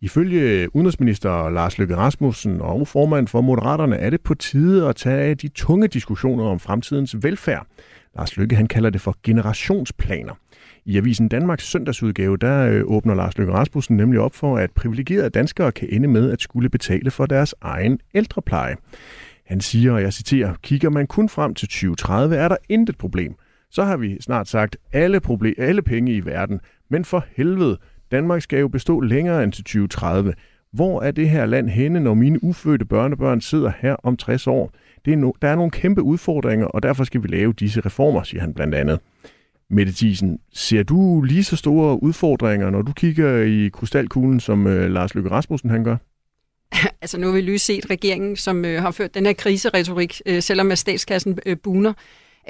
Ifølge 0.00 0.68
udenrigsminister 0.76 1.50
Lars 1.50 1.78
Løkke 1.78 1.96
Rasmussen 1.96 2.60
og 2.60 2.88
formand 2.88 3.28
for 3.28 3.40
Moderaterne 3.40 3.96
er 3.96 4.10
det 4.10 4.20
på 4.20 4.34
tide 4.34 4.88
at 4.88 4.96
tage 4.96 5.34
de 5.34 5.48
tunge 5.48 5.88
diskussioner 5.88 6.44
om 6.44 6.60
fremtidens 6.60 7.16
velfærd. 7.22 7.66
Lars 8.16 8.36
Løkke 8.36 8.56
han 8.56 8.66
kalder 8.66 8.90
det 8.90 9.00
for 9.00 9.16
generationsplaner. 9.22 10.32
I 10.84 10.96
Avisen 10.96 11.28
Danmarks 11.28 11.70
søndagsudgave, 11.70 12.36
der 12.36 12.70
øh, 12.70 12.82
åbner 12.84 13.14
Lars 13.14 13.38
Løkke 13.38 13.52
Rasmussen 13.52 13.96
nemlig 13.96 14.20
op 14.20 14.34
for, 14.34 14.58
at 14.58 14.70
privilegerede 14.70 15.30
danskere 15.30 15.72
kan 15.72 15.88
ende 15.90 16.08
med 16.08 16.30
at 16.30 16.40
skulle 16.42 16.68
betale 16.68 17.10
for 17.10 17.26
deres 17.26 17.54
egen 17.60 17.98
ældrepleje. 18.14 18.76
Han 19.46 19.60
siger, 19.60 19.92
og 19.92 20.02
jeg 20.02 20.12
citerer, 20.12 20.54
kigger 20.62 20.90
man 20.90 21.06
kun 21.06 21.28
frem 21.28 21.54
til 21.54 21.68
2030, 21.68 22.36
er 22.36 22.48
der 22.48 22.56
intet 22.68 22.98
problem. 22.98 23.34
Så 23.70 23.84
har 23.84 23.96
vi 23.96 24.16
snart 24.20 24.48
sagt 24.48 24.76
alle, 24.92 25.20
proble- 25.26 25.62
alle 25.62 25.82
penge 25.82 26.12
i 26.12 26.24
verden. 26.24 26.60
Men 26.90 27.04
for 27.04 27.24
helvede, 27.36 27.78
Danmark 28.10 28.42
skal 28.42 28.60
jo 28.60 28.68
bestå 28.68 29.00
længere 29.00 29.44
end 29.44 29.52
til 29.52 29.64
2030. 29.64 30.34
Hvor 30.72 31.02
er 31.02 31.10
det 31.10 31.30
her 31.30 31.46
land 31.46 31.68
henne, 31.68 32.00
når 32.00 32.14
mine 32.14 32.44
ufødte 32.44 32.84
børnebørn 32.84 33.40
sidder 33.40 33.72
her 33.78 33.96
om 34.02 34.16
60 34.16 34.46
år? 34.46 34.72
Det 35.04 35.12
er 35.12 35.16
no, 35.16 35.32
der 35.42 35.48
er 35.48 35.56
nogle 35.56 35.70
kæmpe 35.70 36.02
udfordringer, 36.02 36.66
og 36.66 36.82
derfor 36.82 37.04
skal 37.04 37.22
vi 37.22 37.28
lave 37.28 37.52
disse 37.52 37.80
reformer, 37.80 38.22
siger 38.22 38.40
han 38.40 38.54
blandt 38.54 38.74
andet. 38.74 39.00
Mette 39.70 39.92
Thiesen, 39.92 40.38
ser 40.52 40.82
du 40.82 41.22
lige 41.22 41.44
så 41.44 41.56
store 41.56 42.02
udfordringer, 42.02 42.70
når 42.70 42.82
du 42.82 42.92
kigger 42.92 43.38
i 43.38 43.68
krystalkuglen, 43.68 44.40
som 44.40 44.66
øh, 44.66 44.90
Lars 44.90 45.14
Løkke 45.14 45.30
Rasmussen 45.30 45.70
han 45.70 45.84
gør? 45.84 45.96
altså 47.02 47.18
nu 47.18 47.26
har 47.26 47.34
vi 47.34 47.40
lige 47.40 47.58
set 47.58 47.90
regeringen, 47.90 48.36
som 48.36 48.64
øh, 48.64 48.82
har 48.82 48.90
ført 48.90 49.14
den 49.14 49.26
her 49.26 49.32
kriseretorik, 49.32 50.20
øh, 50.26 50.42
selvom 50.42 50.70
at 50.72 50.78
statskassen 50.78 51.38
øh, 51.46 51.56
buner. 51.58 51.92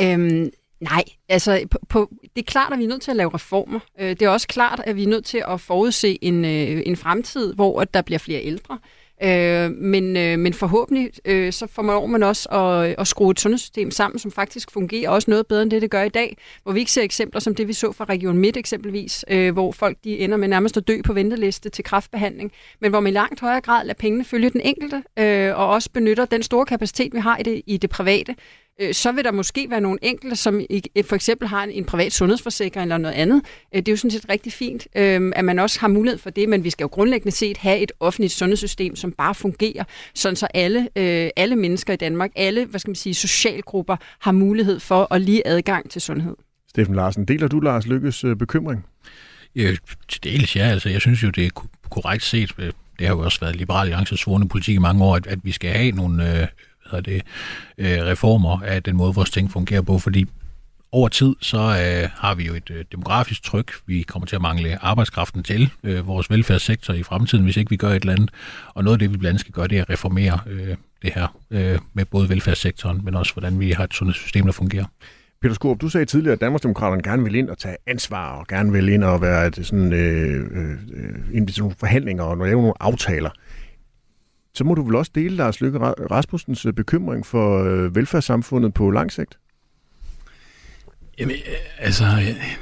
Øhm, 0.00 0.50
nej, 0.80 1.04
altså 1.28 1.66
på, 1.70 1.78
på, 1.88 2.10
det 2.22 2.42
er 2.42 2.46
klart, 2.46 2.72
at 2.72 2.78
vi 2.78 2.84
er 2.84 2.88
nødt 2.88 3.02
til 3.02 3.10
at 3.10 3.16
lave 3.16 3.34
reformer. 3.34 3.80
Øh, 4.00 4.10
det 4.10 4.22
er 4.22 4.28
også 4.28 4.48
klart, 4.48 4.80
at 4.84 4.96
vi 4.96 5.02
er 5.02 5.08
nødt 5.08 5.24
til 5.24 5.42
at 5.48 5.60
forudse 5.60 6.18
en, 6.22 6.44
øh, 6.44 6.82
en 6.86 6.96
fremtid, 6.96 7.54
hvor 7.54 7.80
at 7.80 7.94
der 7.94 8.02
bliver 8.02 8.18
flere 8.18 8.42
ældre. 8.42 8.74
Øh, 8.74 9.03
Øh, 9.22 9.70
men, 9.70 10.16
øh, 10.16 10.38
men 10.38 10.54
forhåbentlig 10.54 11.10
øh, 11.24 11.52
så 11.52 11.66
får 11.66 12.06
man 12.06 12.22
også 12.22 12.48
at, 12.48 12.94
at 12.98 13.06
skrue 13.06 13.30
et 13.30 13.40
sundhedssystem 13.40 13.90
sammen, 13.90 14.18
som 14.18 14.30
faktisk 14.30 14.70
fungerer 14.70 15.10
også 15.10 15.30
noget 15.30 15.46
bedre 15.46 15.62
end 15.62 15.70
det, 15.70 15.82
det 15.82 15.90
gør 15.90 16.02
i 16.02 16.08
dag. 16.08 16.36
Hvor 16.62 16.72
vi 16.72 16.80
ikke 16.80 16.92
ser 16.92 17.02
eksempler 17.02 17.40
som 17.40 17.54
det, 17.54 17.68
vi 17.68 17.72
så 17.72 17.92
fra 17.92 18.04
Region 18.04 18.38
Midt 18.38 18.56
eksempelvis, 18.56 19.24
øh, 19.30 19.52
hvor 19.52 19.72
folk 19.72 19.96
de 20.04 20.18
ender 20.18 20.36
med 20.36 20.48
nærmest 20.48 20.76
at 20.76 20.88
dø 20.88 21.00
på 21.04 21.12
venteliste 21.12 21.68
til 21.68 21.84
kraftbehandling, 21.84 22.52
men 22.80 22.90
hvor 22.90 23.00
man 23.00 23.12
i 23.12 23.14
langt 23.14 23.40
højere 23.40 23.60
grad 23.60 23.84
lader 23.84 23.94
pengene 23.94 24.24
følge 24.24 24.50
den 24.50 24.60
enkelte, 24.60 25.02
øh, 25.18 25.58
og 25.58 25.68
også 25.68 25.90
benytter 25.90 26.24
den 26.24 26.42
store 26.42 26.66
kapacitet, 26.66 27.14
vi 27.14 27.18
har 27.18 27.36
i 27.38 27.42
det, 27.42 27.62
i 27.66 27.76
det 27.76 27.90
private, 27.90 28.34
øh, 28.80 28.94
så 28.94 29.12
vil 29.12 29.24
der 29.24 29.32
måske 29.32 29.66
være 29.70 29.80
nogle 29.80 29.98
enkelte, 30.02 30.36
som 30.36 30.60
for 31.04 31.14
eksempel 31.14 31.48
har 31.48 31.64
en, 31.64 31.70
en 31.70 31.84
privat 31.84 32.12
sundhedsforsikring 32.12 32.82
eller 32.82 32.98
noget 32.98 33.14
andet. 33.14 33.42
Øh, 33.74 33.78
det 33.78 33.88
er 33.88 33.92
jo 33.92 33.96
sådan 33.96 34.10
set 34.10 34.28
rigtig 34.28 34.52
fint, 34.52 34.86
øh, 34.96 35.32
at 35.36 35.44
man 35.44 35.58
også 35.58 35.80
har 35.80 35.88
mulighed 35.88 36.18
for 36.18 36.30
det, 36.30 36.48
men 36.48 36.64
vi 36.64 36.70
skal 36.70 36.84
jo 36.84 36.88
grundlæggende 36.88 37.36
set 37.36 37.56
have 37.56 37.78
et 37.78 37.92
offentligt 38.00 38.32
sundhedssystem, 38.32 38.96
som 38.96 39.12
bare 39.12 39.34
fungerer, 39.34 39.84
sådan 40.14 40.36
så 40.36 40.46
alle, 40.54 40.88
øh, 40.96 41.30
alle 41.36 41.56
mennesker 41.56 41.92
i 41.92 41.96
Danmark, 41.96 42.30
alle 42.36 42.64
hvad 42.64 42.80
skal 42.80 42.90
man 42.90 42.96
sige, 42.96 43.14
socialgrupper 43.14 43.96
har 44.20 44.32
mulighed 44.32 44.80
for 44.80 45.14
at 45.14 45.20
lige 45.20 45.46
adgang 45.46 45.90
til 45.90 46.00
sundhed. 46.00 46.36
Steffen 46.68 46.94
Larsen, 46.94 47.24
deler 47.24 47.48
du 47.48 47.60
Lars 47.60 47.86
Lykkes 47.86 48.24
øh, 48.24 48.36
bekymring? 48.36 48.86
Ja, 49.56 49.74
til 50.08 50.24
dels 50.24 50.56
ja. 50.56 50.62
Altså, 50.62 50.88
jeg 50.88 51.00
synes 51.00 51.22
jo, 51.22 51.30
det 51.30 51.46
er 51.46 51.50
korrekt 51.90 52.24
set. 52.24 52.52
Det 52.98 53.06
har 53.06 53.14
jo 53.14 53.20
også 53.20 53.40
været 53.40 53.56
Liberal 53.56 53.80
Alliances 53.80 54.20
svorende 54.20 54.48
politik 54.48 54.74
i 54.74 54.78
mange 54.78 55.04
år, 55.04 55.16
at, 55.16 55.26
at 55.26 55.38
vi 55.42 55.52
skal 55.52 55.70
have 55.70 55.90
nogle 55.90 56.40
øh, 56.40 56.46
hedder 56.96 57.12
det, 57.12 57.22
øh, 57.78 58.06
reformer 58.06 58.62
af 58.62 58.82
den 58.82 58.96
måde, 58.96 59.14
vores 59.14 59.30
ting 59.30 59.50
fungerer 59.50 59.82
på, 59.82 59.98
fordi 59.98 60.26
over 60.92 61.08
tid, 61.08 61.34
så 61.40 61.58
øh, 61.58 62.10
har 62.14 62.34
vi 62.34 62.46
jo 62.46 62.54
et 62.54 62.70
øh, 62.70 62.84
demografisk 62.92 63.42
tryk. 63.42 63.72
Vi 63.86 64.02
kommer 64.02 64.26
til 64.26 64.36
at 64.36 64.42
mangle 64.42 64.84
arbejdskraften 64.84 65.42
til 65.42 65.70
øh, 65.84 66.06
vores 66.06 66.30
velfærdssektor 66.30 66.94
i 66.94 67.02
fremtiden, 67.02 67.44
hvis 67.44 67.56
ikke 67.56 67.70
vi 67.70 67.76
gør 67.76 67.88
et 67.88 67.94
eller 67.94 68.12
andet. 68.12 68.30
Og 68.74 68.84
noget 68.84 68.94
af 68.94 68.98
det, 68.98 69.12
vi 69.12 69.16
blandt 69.16 69.28
andet 69.28 69.40
skal 69.40 69.52
gøre, 69.52 69.68
det 69.68 69.78
er 69.78 69.82
at 69.82 69.90
reformere 69.90 70.40
øh, 70.46 70.76
det 71.02 71.12
her 71.14 71.36
øh, 71.50 71.78
med 71.94 72.04
både 72.04 72.28
velfærdssektoren, 72.28 73.00
men 73.04 73.14
også 73.14 73.32
hvordan 73.32 73.60
vi 73.60 73.70
har 73.70 73.84
et 73.84 73.94
sundhedssystem, 73.94 74.44
der 74.44 74.52
fungerer. 74.52 74.84
Peter 75.42 75.54
Skorup, 75.54 75.80
du 75.80 75.88
sagde 75.88 76.06
tidligere, 76.06 76.32
at 76.32 76.40
Danmarksdemokraterne 76.40 77.02
gerne 77.02 77.24
vil 77.24 77.34
ind 77.34 77.50
og 77.50 77.58
tage 77.58 77.76
ansvar, 77.86 78.38
og 78.38 78.46
gerne 78.46 78.72
vil 78.72 78.88
ind 78.88 79.04
og 79.04 79.20
være 79.20 79.46
et, 79.46 79.66
sådan, 79.66 79.92
øh, 79.92 80.46
øh, 80.50 80.70
øh, 81.34 81.48
nogle 81.58 81.74
forhandlinger 81.78 82.24
og 82.24 82.36
lave 82.36 82.60
nogle 82.60 82.74
aftaler 82.80 83.30
så 84.54 84.64
må 84.64 84.74
du 84.74 84.82
vel 84.82 84.94
også 84.94 85.12
dele 85.14 85.36
Lars 85.36 85.60
Løkke 85.60 85.78
Rasmussens 85.78 86.66
øh, 86.66 86.72
bekymring 86.72 87.26
for 87.26 87.64
øh, 87.64 87.96
velfærdssamfundet 87.96 88.74
på 88.74 88.90
lang 88.90 89.12
sigt? 89.12 89.38
Jamen, 91.18 91.36
øh, 91.36 91.54
altså, 91.78 92.04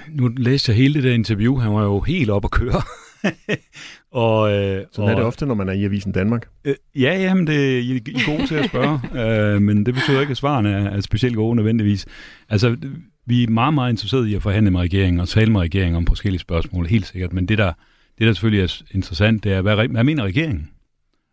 nu 0.08 0.28
læste 0.28 0.70
jeg 0.70 0.76
hele 0.76 0.94
det 0.94 1.02
der 1.02 1.12
interview. 1.12 1.56
Han 1.56 1.72
var 1.72 1.82
jo 1.82 2.00
helt 2.00 2.30
op 2.30 2.44
at 2.44 2.50
køre. 2.50 2.82
og, 4.10 4.52
øh, 4.52 4.84
Sådan 4.92 5.04
og, 5.04 5.10
er 5.10 5.14
det 5.14 5.24
ofte, 5.24 5.46
når 5.46 5.54
man 5.54 5.68
er 5.68 5.72
i 5.72 5.84
Avisen 5.84 6.12
Danmark. 6.12 6.48
Øh, 6.64 6.74
ja, 6.94 7.22
jamen, 7.22 7.46
det, 7.46 7.82
I, 7.82 7.92
I 7.92 8.14
er 8.14 8.36
gode 8.36 8.46
til 8.46 8.54
at 8.54 8.68
spørge, 8.68 9.00
øh, 9.54 9.62
men 9.62 9.86
det 9.86 9.94
betyder 9.94 10.20
ikke, 10.20 10.30
at 10.30 10.36
svarene 10.36 10.72
er, 10.72 10.90
er 10.90 11.00
specielt 11.00 11.36
gode 11.36 11.56
nødvendigvis. 11.56 12.06
Altså, 12.48 12.76
vi 13.26 13.42
er 13.42 13.50
meget, 13.50 13.74
meget 13.74 13.90
interesserede 13.90 14.30
i 14.30 14.34
at 14.34 14.42
forhandle 14.42 14.70
med 14.70 14.80
regeringen 14.80 15.20
og 15.20 15.28
tale 15.28 15.52
med 15.52 15.60
regeringen 15.60 15.96
om 15.96 16.06
forskellige 16.06 16.40
spørgsmål, 16.40 16.86
helt 16.86 17.06
sikkert. 17.06 17.32
Men 17.32 17.46
det, 17.46 17.58
der, 17.58 17.72
det, 18.18 18.26
der 18.26 18.32
selvfølgelig 18.32 18.62
er 18.62 18.82
interessant, 18.90 19.44
det 19.44 19.52
er, 19.52 19.60
hvad, 19.60 19.88
hvad 19.88 20.04
mener 20.04 20.24
regeringen? 20.24 20.70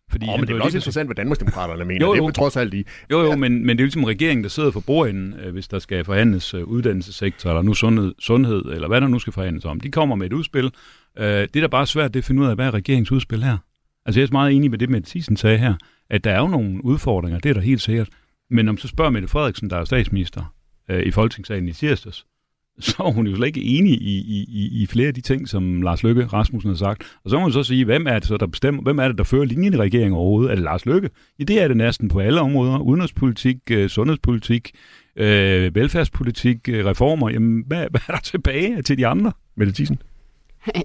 Fordi 0.09 0.25
oh, 0.29 0.39
men 0.39 0.47
det 0.47 0.55
er 0.55 0.61
også 0.61 0.77
interessant, 0.77 1.07
hvad 1.07 1.15
Danmarksdemokraterne 1.15 1.85
mener. 1.85 2.05
jo, 2.05 2.15
jo. 2.15 2.23
Det 2.23 2.29
er 2.29 2.41
trods 2.41 2.57
alt 2.57 2.73
i. 2.73 2.83
Jo, 3.11 3.21
jo, 3.21 3.35
men, 3.35 3.65
men 3.65 3.69
det 3.69 3.81
er 3.81 3.83
jo 3.83 3.85
ligesom 3.85 4.03
regeringen, 4.03 4.43
der 4.43 4.49
sidder 4.49 4.71
for 4.71 4.79
bordenden, 4.79 5.33
øh, 5.39 5.53
hvis 5.53 5.67
der 5.67 5.79
skal 5.79 6.05
forhandles 6.05 6.53
øh, 6.53 6.63
uddannelsessektor, 6.63 7.49
eller 7.49 7.61
nu 7.61 7.73
sundhed, 7.73 8.15
sundhed, 8.19 8.65
eller 8.65 8.87
hvad 8.87 9.01
der 9.01 9.07
nu 9.07 9.19
skal 9.19 9.33
forhandles 9.33 9.65
om. 9.65 9.79
De 9.79 9.91
kommer 9.91 10.15
med 10.15 10.25
et 10.25 10.33
udspil. 10.33 10.71
Øh, 11.17 11.25
det, 11.25 11.53
der 11.53 11.67
bare 11.67 11.81
er 11.81 11.85
svært, 11.85 12.13
det 12.13 12.19
er 12.19 12.21
at 12.21 12.25
finde 12.25 12.41
ud 12.41 12.47
af, 12.47 12.55
hvad 12.55 12.65
er 12.65 12.73
regeringens 12.73 13.11
udspil 13.11 13.43
her? 13.43 13.57
Altså, 14.05 14.19
jeg 14.19 14.27
er 14.27 14.31
meget 14.31 14.53
enig 14.55 14.69
med 14.69 14.77
det, 14.79 14.89
Mette 14.89 15.09
Thiesen 15.09 15.37
sagde 15.37 15.57
her, 15.57 15.73
at 16.09 16.23
der 16.23 16.31
er 16.31 16.39
jo 16.39 16.47
nogle 16.47 16.85
udfordringer, 16.85 17.39
det 17.39 17.49
er 17.49 17.53
der 17.53 17.61
helt 17.61 17.81
sikkert. 17.81 18.09
Men 18.49 18.69
om 18.69 18.77
så 18.77 18.87
spørger 18.87 19.11
Mette 19.11 19.27
Frederiksen, 19.27 19.69
der 19.69 19.77
er 19.77 19.85
statsminister, 19.85 20.53
i 21.03 21.11
Folketingssalen 21.11 21.67
i 21.67 21.73
tirsdags, 21.73 22.25
så 22.87 23.03
er 23.03 23.11
hun 23.11 23.27
jo 23.27 23.35
slet 23.35 23.47
ikke 23.47 23.63
enig 23.63 23.93
i, 23.93 24.17
i, 24.17 24.45
i, 24.49 24.81
i 24.81 24.85
flere 24.85 25.07
af 25.07 25.13
de 25.13 25.21
ting, 25.21 25.49
som 25.49 25.81
Lars 25.81 26.03
Løkke 26.03 26.25
Rasmussen 26.25 26.69
har 26.69 26.77
sagt. 26.77 27.03
Og 27.23 27.29
så 27.29 27.35
må 27.37 27.41
man 27.41 27.51
så 27.51 27.63
sige, 27.63 27.85
hvem 27.85 28.07
er 28.07 28.19
det 28.19 28.27
så, 28.27 28.37
der 28.37 28.47
bestemmer, 28.47 28.81
hvem 28.81 28.99
er 28.99 29.07
det, 29.07 29.17
der 29.17 29.23
fører 29.23 29.45
linjen 29.45 29.73
i 29.73 29.77
regeringen 29.77 30.17
overhovedet? 30.17 30.51
Er 30.51 30.55
det 30.55 30.63
Lars 30.63 30.85
Løkke? 30.85 31.09
Ja, 31.39 31.43
det 31.43 31.61
er 31.61 31.67
det 31.67 31.77
næsten 31.77 32.07
på 32.07 32.19
alle 32.19 32.41
områder. 32.41 32.79
Udenrigspolitik, 32.79 33.57
øh, 33.71 33.89
sundhedspolitik, 33.89 34.71
øh, 35.15 35.75
velfærdspolitik, 35.75 36.69
øh, 36.69 36.85
reformer. 36.85 37.29
Jamen, 37.29 37.63
hvad, 37.67 37.85
hvad 37.89 38.01
er 38.07 38.13
der 38.13 38.19
tilbage 38.19 38.81
til 38.81 38.97
de 38.97 39.07
andre? 39.07 39.31
Mette 39.55 39.73
Thyssen? 39.73 40.01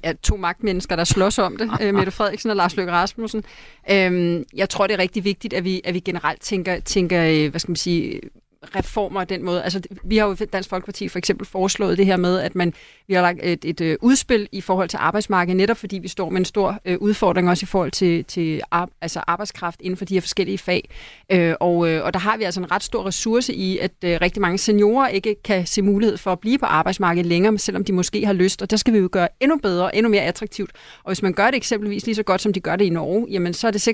ja, 0.05 0.13
to 0.23 0.37
magtmennesker, 0.37 0.97
der 0.97 1.05
slås 1.05 1.39
om 1.39 1.57
det, 1.57 1.71
øh, 1.81 1.95
Mette 1.95 2.13
Frederiksen 2.13 2.51
og 2.51 2.57
Lars 2.57 2.77
Løkke 2.77 2.93
Rasmussen. 2.93 3.45
Øhm, 3.91 4.45
jeg 4.57 4.69
tror, 4.69 4.87
det 4.87 4.95
er 4.95 4.99
rigtig 4.99 5.25
vigtigt, 5.25 5.55
at 5.55 5.65
vi, 5.65 5.81
at 5.85 5.95
vi 5.95 6.01
generelt 6.01 6.41
tænker, 6.41 6.81
tænker 6.81 7.25
øh, 7.25 7.51
hvad 7.51 7.61
skal 7.61 7.71
man 7.71 7.77
sige, 7.77 8.21
reformer 8.77 9.21
af 9.21 9.27
den 9.27 9.45
måde. 9.45 9.62
Altså, 9.62 9.81
vi 10.05 10.17
har 10.17 10.27
jo 10.27 10.37
Dansk 10.53 10.69
Folkeparti 10.69 11.09
for 11.09 11.19
eksempel 11.19 11.47
foreslået 11.47 11.99
det 11.99 12.07
her 12.07 12.17
med, 12.17 12.41
at 12.41 12.55
man, 12.55 12.75
vi 13.09 13.15
har 13.15 13.23
lagt 13.23 13.41
et, 13.43 13.65
et, 13.65 13.81
øh, 13.81 13.97
udspil 14.03 14.49
i 14.53 14.61
forhold 14.61 14.89
til 14.89 14.97
arbejdsmarkedet, 14.97 15.57
netop 15.57 15.77
fordi 15.77 15.99
vi 15.99 16.09
står 16.09 16.31
med 16.31 16.39
en 16.39 16.45
stor 16.45 16.81
øh, 16.85 16.99
udfordring 16.99 17.51
også 17.51 17.65
i 17.65 17.67
forhold 17.67 17.91
til, 17.91 18.25
til 18.25 18.61
ar, 18.71 18.89
altså 19.01 19.21
arbejdskraft 19.27 19.81
inden 19.81 19.97
for 19.97 20.05
de 20.05 20.15
her 20.15 20.21
forskellige 20.21 20.59
fag. 20.59 20.89
Øh, 21.33 21.55
og, 21.61 21.89
øh, 21.89 22.05
og 22.05 22.13
der 22.15 22.21
har 22.21 22.37
vi 22.37 22.45
altså 22.45 22.61
en 22.61 22.71
ret 22.71 22.83
stor 22.83 23.07
ressource 23.07 23.55
i, 23.55 23.79
at 23.79 23.93
øh, 24.05 24.19
rigtig 24.21 24.41
mange 24.43 24.59
seniorer 24.59 25.09
ikke 25.09 25.43
kan 25.43 25.67
se 25.67 25.83
mulighed 25.83 26.17
for 26.17 26.33
at 26.33 26.41
blive 26.41 26.59
på 26.59 26.67
arbejdsmarkedet 26.67 27.27
længere, 27.27 27.59
selvom 27.59 27.85
de 27.85 27.93
måske 27.93 28.27
har 28.27 28.33
lyst. 28.33 28.63
Og 28.63 28.71
der 28.71 28.77
skal 28.77 28.93
vi 28.93 28.99
jo 28.99 29.09
gøre 29.13 29.29
endnu 29.41 29.57
bedre, 29.57 29.97
endnu 29.97 30.11
mere 30.11 30.23
attraktivt. 30.23 30.71
Og 31.05 31.11
hvis 31.11 31.23
man 31.23 31.33
gør 31.33 31.47
det 31.47 31.57
eksempelvis 31.57 32.07
lige 32.07 32.15
så 32.15 32.23
godt, 32.23 32.41
som 32.41 32.53
de 32.53 32.61
gør 32.61 32.77
det 32.77 32.85
i 32.85 32.91
Norge, 32.91 33.27
jamen 33.31 33.55
så 33.55 33.67
er 33.67 33.71
det 33.71 33.89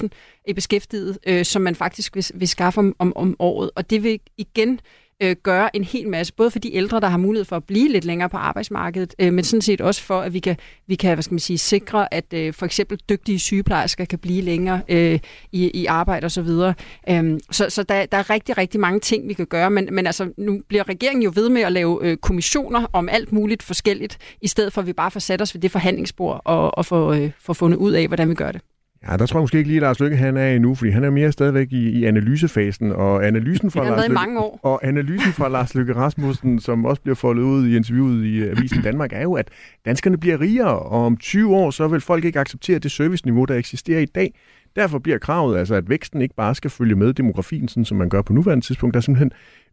66.000 0.00 0.08
i 0.48 0.52
beskæftiget, 0.52 1.18
øh, 1.26 1.44
som 1.44 1.62
man 1.62 1.74
faktisk 1.74 2.14
vil, 2.14 2.26
vil 2.34 2.48
skaffe 2.48 2.78
om, 2.80 2.96
om, 2.98 3.12
om 3.16 3.36
året. 3.38 3.70
Og 3.74 3.90
det 3.90 4.02
vil 4.02 4.20
igen 4.38 4.80
øh, 5.22 5.36
gøre 5.42 5.76
en 5.76 5.84
hel 5.84 6.08
masse, 6.08 6.34
både 6.34 6.50
for 6.50 6.58
de 6.58 6.74
ældre, 6.74 7.00
der 7.00 7.06
har 7.06 7.16
mulighed 7.16 7.44
for 7.44 7.56
at 7.56 7.64
blive 7.64 7.88
lidt 7.88 8.04
længere 8.04 8.28
på 8.28 8.36
arbejdsmarkedet, 8.36 9.14
øh, 9.18 9.32
men 9.32 9.44
sådan 9.44 9.62
set 9.62 9.80
også 9.80 10.02
for, 10.02 10.20
at 10.20 10.32
vi 10.32 10.38
kan, 10.38 10.56
vi 10.86 10.94
kan 10.94 11.14
hvad 11.14 11.22
skal 11.22 11.34
man 11.34 11.38
sige, 11.38 11.58
sikre, 11.58 12.14
at 12.14 12.32
øh, 12.34 12.54
for 12.54 12.66
eksempel 12.66 12.98
dygtige 13.08 13.38
sygeplejersker 13.38 14.04
kan 14.04 14.18
blive 14.18 14.42
længere 14.42 14.80
øh, 14.88 15.18
i, 15.52 15.70
i 15.70 15.86
arbejde 15.86 16.24
osv. 16.24 16.30
Så, 16.30 16.42
videre. 16.42 16.74
øh, 17.08 17.40
så, 17.50 17.70
så 17.70 17.82
der, 17.82 18.06
der 18.06 18.18
er 18.18 18.30
rigtig, 18.30 18.58
rigtig 18.58 18.80
mange 18.80 19.00
ting, 19.00 19.28
vi 19.28 19.32
kan 19.32 19.46
gøre, 19.46 19.70
men, 19.70 19.88
men 19.92 20.06
altså, 20.06 20.32
nu 20.38 20.60
bliver 20.68 20.88
regeringen 20.88 21.22
jo 21.22 21.32
ved 21.34 21.48
med 21.48 21.62
at 21.62 21.72
lave 21.72 21.98
øh, 22.02 22.16
kommissioner 22.16 22.86
om 22.92 23.08
alt 23.08 23.32
muligt 23.32 23.62
forskelligt, 23.62 24.18
i 24.40 24.48
stedet 24.48 24.72
for 24.72 24.80
at 24.80 24.86
vi 24.86 24.92
bare 24.92 25.10
får 25.10 25.20
sat 25.20 25.42
os 25.42 25.54
ved 25.54 25.60
det 25.60 25.70
forhandlingsbord 25.70 26.42
og, 26.44 26.78
og 26.78 26.86
få, 26.86 27.12
øh, 27.12 27.30
få 27.38 27.52
fundet 27.52 27.78
ud 27.78 27.92
af, 27.92 28.06
hvordan 28.06 28.28
vi 28.30 28.34
gør 28.34 28.52
det. 28.52 28.60
Ja, 29.08 29.16
der 29.16 29.26
tror 29.26 29.38
jeg 29.38 29.42
måske 29.42 29.58
ikke 29.58 29.68
lige, 29.68 29.76
at 29.76 29.82
Lars 29.82 30.00
Lykke 30.00 30.16
han 30.16 30.36
er 30.36 30.48
endnu, 30.48 30.74
fordi 30.74 30.90
han 30.90 31.04
er 31.04 31.10
mere 31.10 31.32
stadigvæk 31.32 31.72
i, 31.72 31.88
i 31.88 32.04
analysefasen, 32.04 32.92
og 32.92 33.26
analysen 33.26 33.70
fra, 33.70 33.84
Lars 33.84 34.02
Lykke, 34.02 34.14
mange 34.14 34.40
år. 34.40 34.60
og 34.62 34.86
analysen 34.86 35.32
fra 35.32 35.48
Lars 35.48 35.74
Lykke 35.74 35.94
Rasmussen, 35.94 36.60
som 36.60 36.84
også 36.84 37.02
bliver 37.02 37.14
foldet 37.14 37.42
ud 37.42 37.68
i 37.68 37.76
interviewet 37.76 38.24
i 38.24 38.42
Avisen 38.42 38.82
Danmark, 38.82 39.12
er 39.12 39.22
jo, 39.22 39.34
at 39.34 39.48
danskerne 39.84 40.18
bliver 40.18 40.40
rigere, 40.40 40.78
og 40.78 41.06
om 41.06 41.16
20 41.16 41.56
år, 41.56 41.70
så 41.70 41.88
vil 41.88 42.00
folk 42.00 42.24
ikke 42.24 42.40
acceptere 42.40 42.78
det 42.78 42.90
serviceniveau, 42.90 43.44
der 43.44 43.54
eksisterer 43.54 44.00
i 44.00 44.06
dag. 44.06 44.34
Derfor 44.76 44.98
bliver 44.98 45.18
kravet 45.18 45.58
altså, 45.58 45.74
at 45.74 45.88
væksten 45.88 46.20
ikke 46.22 46.34
bare 46.34 46.54
skal 46.54 46.70
følge 46.70 46.94
med 46.94 47.14
demografien, 47.14 47.68
sådan 47.68 47.84
som 47.84 47.96
man 47.96 48.08
gør 48.08 48.22
på 48.22 48.32
nuværende 48.32 48.64
tidspunkt. 48.64 48.94
Der 48.94 48.98
er 48.98 49.02
simpelthen 49.02 49.32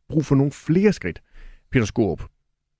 brug 0.10 0.26
for 0.26 0.36
nogle 0.36 0.52
flere 0.52 0.94
skridt. 0.94 1.22
Peter 1.72 1.86
Skorup, 1.86 2.24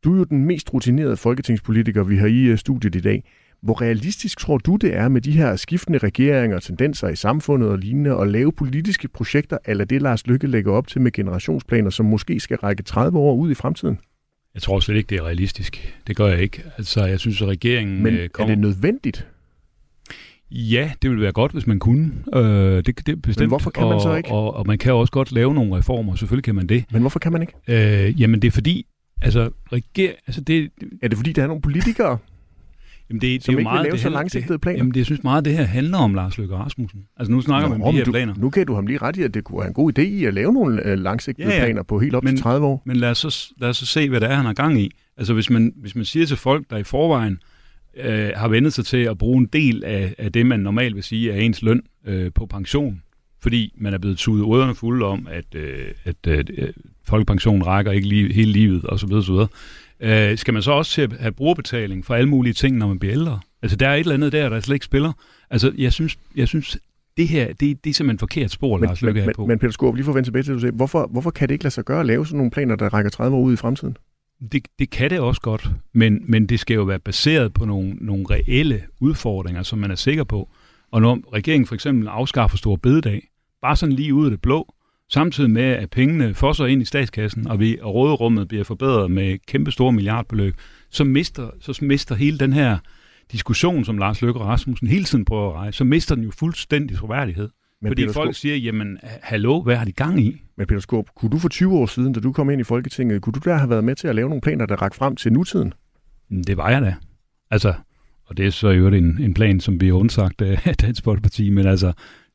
du 0.04 0.14
er 0.14 0.18
jo 0.18 0.24
den 0.24 0.46
mest 0.46 0.74
rutinerede 0.74 1.18
folketingspolitiker, 1.18 2.04
vi 2.04 2.18
har 2.18 2.28
i 2.28 2.44
øh, 2.44 2.58
studiet 2.58 2.96
i 2.96 3.02
dag. 3.02 3.24
Hvor 3.64 3.82
realistisk 3.82 4.40
tror 4.40 4.58
du, 4.58 4.76
det 4.76 4.96
er 4.96 5.08
med 5.08 5.22
de 5.22 5.32
her 5.32 5.56
skiftende 5.56 5.98
regeringer 5.98 6.56
og 6.56 6.64
tendenser 6.64 7.10
i 7.10 7.16
samfundet 7.16 7.70
og 7.70 7.78
lignende, 7.78 8.18
at 8.18 8.28
lave 8.28 8.52
politiske 8.52 9.08
projekter, 9.08 9.58
eller 9.66 9.86
det 9.86 10.02
Lars 10.02 10.28
Lykke 10.28 10.48
lægger 10.48 10.74
op 10.74 10.88
til 10.88 11.02
med 11.02 11.12
generationsplaner, 11.12 11.90
som 11.90 12.06
måske 12.06 12.40
skal 12.40 12.58
række 12.58 12.84
30 12.84 13.20
år 13.20 13.36
ud 13.36 13.52
i 13.52 13.54
fremtiden? 13.54 14.00
Jeg 14.54 14.62
tror 14.62 14.80
slet 14.80 14.96
ikke, 14.96 15.08
det 15.08 15.18
er 15.20 15.24
realistisk. 15.24 15.96
Det 16.08 16.16
gør 16.16 16.28
jeg 16.28 16.42
ikke. 16.42 16.64
Altså, 16.78 17.06
jeg 17.06 17.20
synes, 17.20 17.42
at 17.42 17.48
regeringen... 17.48 18.04
Men 18.04 18.30
kommer... 18.32 18.52
er 18.52 18.56
det 18.56 18.62
nødvendigt? 18.62 19.28
Ja, 20.52 20.92
det 21.02 21.10
ville 21.10 21.24
være 21.24 21.32
godt, 21.32 21.52
hvis 21.52 21.68
man 21.68 21.80
kunne. 21.80 22.12
Øh, 22.36 22.84
det, 22.86 23.08
det 23.08 23.22
bestemt. 23.22 23.40
Men 23.40 23.48
hvorfor 23.48 23.72
kan 23.72 23.88
man 23.88 24.02
så 24.02 24.16
ikke? 24.16 24.32
Og, 24.32 24.44
og, 24.44 24.54
og 24.54 24.68
man 24.68 24.78
kan 24.78 24.94
også 24.94 25.12
godt 25.12 25.32
lave 25.32 25.54
nogle 25.54 25.78
reformer, 25.78 26.16
selvfølgelig 26.16 26.44
kan 26.44 26.56
man 26.56 26.68
det. 26.68 26.86
Men 26.92 27.02
hvorfor 27.02 27.20
kan 27.20 27.32
man 27.32 27.42
ikke? 27.42 27.54
Øh, 28.08 28.22
jamen, 28.22 28.42
det 28.42 28.48
er 28.48 28.52
fordi, 28.52 28.86
altså, 29.22 29.50
reger, 29.72 30.12
altså 30.28 30.42
det, 30.42 30.72
er 31.02 31.08
det 31.08 31.18
fordi, 31.18 31.32
der 31.32 31.44
er 31.44 31.48
nogle 31.48 31.62
politikere, 31.62 32.18
Jamen 33.10 33.22
det, 33.22 33.44
som 33.44 33.52
det 33.52 33.56
er 33.56 33.60
ikke 33.60 33.64
meget, 33.64 33.78
vil 33.80 33.84
lave 33.84 33.92
det, 33.92 34.00
så 34.00 34.10
langsigtede 34.10 34.60
planer? 34.60 34.78
Jamen 34.78 34.92
det, 34.92 34.98
jeg 34.98 35.06
synes 35.06 35.24
meget, 35.24 35.46
det 35.46 35.54
her 35.54 35.64
handler 35.64 35.98
om 35.98 36.14
Lars 36.14 36.38
Løkke 36.38 36.56
Rasmussen. 36.56 37.06
Altså 37.18 37.32
nu 37.32 37.42
snakker 37.42 37.70
man 37.70 37.82
om 37.82 37.92
de 37.92 37.98
her 37.98 38.06
du, 38.06 38.12
planer. 38.12 38.34
Nu 38.38 38.50
kan 38.50 38.68
du 38.68 38.74
ham 38.74 38.88
lige 38.88 38.98
ret 38.98 39.18
i, 39.18 39.22
at 39.22 39.34
det 39.34 39.44
kunne 39.44 39.60
være 39.60 39.68
en 39.68 39.74
god 39.74 40.00
idé 40.00 40.02
i 40.02 40.26
at 40.26 40.34
lave 40.34 40.54
nogle 40.54 40.88
øh, 40.88 41.00
langsigtede 41.00 41.48
ja, 41.48 41.56
ja. 41.56 41.66
planer 41.66 41.84
på 41.84 42.00
helt 42.00 42.16
op 42.16 42.24
men, 42.24 42.36
til 42.36 42.44
30 42.44 42.68
år. 42.68 42.84
Men 42.86 42.96
lad 42.96 43.12
os, 43.12 43.18
så, 43.18 43.54
lad 43.58 43.70
os 43.70 43.78
så 43.78 43.86
se, 43.86 44.10
hvad 44.10 44.22
det 44.22 44.30
er, 44.30 44.36
han 44.36 44.46
har 44.46 44.54
gang 44.54 44.80
i. 44.82 44.92
Altså 45.18 45.34
hvis 45.34 45.50
man, 45.50 45.74
hvis 45.76 45.96
man 45.96 46.06
siger 46.06 46.26
til 46.26 46.38
folk, 46.38 46.66
der 46.70 46.78
i 46.78 46.84
forvejen 46.84 47.40
øh, 47.98 48.32
har 48.36 48.48
vendt 48.48 48.74
sig 48.74 48.86
til 48.86 48.98
at 48.98 49.18
bruge 49.18 49.38
en 49.38 49.46
del 49.46 49.84
af, 49.84 50.16
af 50.18 50.32
det, 50.32 50.46
man 50.46 50.60
normalt 50.60 50.96
vil 50.96 51.04
sige 51.04 51.32
er 51.32 51.38
ens 51.38 51.62
løn 51.62 51.82
øh, 52.08 52.32
på 52.36 52.46
pension, 52.46 53.02
fordi 53.42 53.74
man 53.78 53.94
er 53.94 53.98
blevet 53.98 54.18
tudet 54.18 54.48
rødderne 54.48 54.76
fulde 54.76 55.06
om, 55.06 55.28
at, 55.32 55.56
øh, 55.56 55.88
at 56.06 56.28
øh, 56.28 56.74
folkepensionen 57.04 57.66
rækker 57.66 57.92
ikke 57.92 58.08
lige, 58.08 58.34
hele 58.34 58.52
livet 58.52 58.82
osv. 58.90 59.14
osv. 59.14 59.36
Øh, 60.00 60.38
skal 60.38 60.54
man 60.54 60.64
så 60.64 60.72
også 60.72 60.92
til 60.92 61.02
at 61.02 61.14
have 61.20 61.32
brugerbetaling 61.32 62.06
for 62.06 62.16
alle 62.16 62.30
mulige 62.30 62.54
ting, 62.54 62.78
når 62.78 62.88
man 62.88 63.00
bliver 63.00 63.14
ældre? 63.14 63.40
Altså, 63.62 63.76
der 63.76 63.88
er 63.88 63.96
et 63.96 64.00
eller 64.00 64.14
andet 64.14 64.32
der, 64.32 64.50
der 64.50 64.60
slet 64.60 64.76
ikke 64.76 64.86
spiller. 64.86 65.12
Altså, 65.50 65.72
jeg 65.78 65.94
synes, 65.94 66.18
jeg 66.36 66.48
synes 66.48 66.78
det 67.18 67.28
her, 67.28 67.48
det, 67.54 67.84
det 67.84 67.90
er 67.90 67.94
simpelthen 67.94 68.20
forkert 68.20 68.52
spor, 68.52 68.78
men, 68.78 68.88
Lars 68.88 69.02
Løkke 69.02 69.26
men, 69.26 69.36
på. 69.36 69.46
Men 69.46 69.60
Peter 69.60 69.72
Skorp, 69.72 69.96
lige 69.96 70.06
for 70.06 70.12
at 70.12 70.16
vende 70.16 70.28
tilbage 70.28 70.44
til, 70.44 70.54
du 70.54 70.60
siger, 70.60 70.72
hvorfor, 70.72 71.08
hvorfor 71.12 71.32
kan 71.32 71.48
det 71.48 71.54
ikke 71.54 71.64
lade 71.64 71.74
sig 71.74 71.86
gøre 71.86 72.00
at 72.00 72.06
lave 72.06 72.26
sådan 72.26 72.38
nogle 72.38 72.52
planer, 72.52 72.76
der 72.76 72.94
rækker 72.94 73.12
30 73.12 73.38
år 73.38 73.42
ud 73.42 73.54
i 73.54 73.56
fremtiden? 73.56 73.98
Det, 74.52 74.68
det 74.80 74.90
kan 74.90 75.10
det 75.10 75.20
også 75.20 75.42
godt, 75.42 75.70
men, 75.94 76.24
men 76.28 76.46
det 76.46 76.60
skal 76.60 76.74
jo 76.74 76.84
være 76.84 77.00
baseret 77.00 77.54
på 77.54 77.66
nogle, 77.66 77.90
nogle 77.90 78.26
reelle 78.30 78.82
udfordringer, 79.00 79.64
som 79.64 79.80
man 79.80 79.92
er 79.92 79.96
sikker 79.96 80.24
på. 80.24 80.50
Og 80.92 81.02
når 81.02 81.34
regeringen 81.34 81.68
for 81.68 81.76
eksempel 81.76 82.08
afskaffer 82.08 82.58
stor 82.58 82.76
bededag, 82.76 83.28
bare 83.62 83.76
sådan 83.76 83.94
lige 83.94 84.14
ud 84.14 84.26
af 84.26 84.32
det 84.32 84.42
blå, 84.42 84.73
samtidig 85.14 85.50
med, 85.50 85.64
at 85.64 85.90
pengene 85.90 86.34
fosser 86.34 86.66
ind 86.66 86.82
i 86.82 86.86
statskassen, 86.86 87.48
og, 87.48 87.60
vi, 87.60 87.78
og 87.82 87.94
råderummet 87.94 88.48
bliver 88.48 88.64
forbedret 88.64 89.12
med 89.12 89.38
kæmpe 89.48 89.72
store 89.72 89.94
milliardbeløb, 89.94 90.56
så 90.90 91.04
mister, 91.04 91.50
så 91.60 91.80
mister 91.82 92.16
hele 92.16 92.38
den 92.38 92.54
her 92.54 92.78
diskussion, 93.32 93.86
som 93.86 93.98
Lars 93.98 94.22
Løkke 94.22 94.40
Rasmussen 94.40 94.88
hele 94.88 95.04
tiden 95.04 95.26
prøver 95.26 95.50
at 95.50 95.56
rejse, 95.56 95.78
så 95.78 95.84
mister 95.84 96.16
den 96.16 96.24
jo 96.24 96.32
fuldstændig 96.32 96.98
troværdighed. 96.98 97.50
Men 97.82 97.90
Fordi 97.90 98.02
Peter 98.02 98.14
folk 98.14 98.28
Skåb... 98.28 98.36
siger, 98.36 98.56
jamen, 98.56 98.98
hallo, 99.04 99.62
hvad 99.62 99.76
har 99.76 99.86
de 99.86 99.92
gang 99.92 100.20
i? 100.20 100.42
Men 100.58 100.68
Peter 100.68 100.82
Skåb, 100.82 101.08
kunne 101.16 101.32
du 101.32 101.40
for 101.40 101.50
20 101.50 101.74
år 101.74 101.86
siden, 101.86 102.14
da 102.14 102.20
du 102.20 102.32
kom 102.32 102.50
ind 102.50 102.62
i 102.62 102.64
Folketinget, 102.64 103.22
kunne 103.22 103.34
du 103.34 103.40
der 103.46 103.58
have 103.58 103.70
været 103.70 103.84
med 103.84 103.96
til 103.96 104.08
at 104.08 104.16
lave 104.16 104.30
nogle 104.30 104.42
planer, 104.42 104.66
der 104.66 104.76
rak 104.76 104.96
frem 104.96 105.16
til 105.16 105.34
nutiden? 105.34 105.74
Det 106.48 106.58
var 106.58 106.70
jeg 106.70 106.82
da. 106.82 106.96
Altså, 107.52 107.74
og 108.26 108.38
det 108.38 108.46
er 108.46 108.50
så 108.50 108.70
jo 108.70 108.88
en, 108.88 109.22
en 109.22 109.34
plan, 109.34 109.60
som 109.60 109.82
vi 109.82 109.88
har 109.88 109.94
undsagt 109.94 110.42
af 110.42 110.76
Dansk 110.82 111.04
Folkeparti, 111.04 111.50
men 111.50 111.68
altså, 111.68 111.94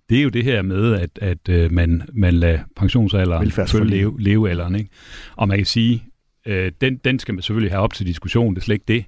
det 0.09 0.19
er 0.19 0.23
jo 0.23 0.29
det 0.29 0.45
her 0.45 0.63
med, 0.63 0.95
at, 0.95 1.11
at 1.23 1.49
øh, 1.49 1.73
man, 1.73 2.03
man 2.13 2.35
lader 2.35 2.59
pensionsalderen 2.77 3.51
følge 3.51 3.91
leve, 3.91 4.17
levealderen. 4.19 4.75
Ikke? 4.75 4.91
Og 5.37 5.49
man 5.49 5.57
kan 5.57 5.67
sige, 5.67 6.05
øh, 6.47 6.73
den, 6.81 6.97
den 6.97 7.19
skal 7.19 7.35
man 7.35 7.43
selvfølgelig 7.43 7.73
have 7.73 7.83
op 7.83 7.95
til 7.95 8.07
diskussion, 8.07 8.55
det 8.55 8.61
er 8.61 8.65
slet 8.65 8.75
ikke 8.75 8.85
det. 8.89 9.05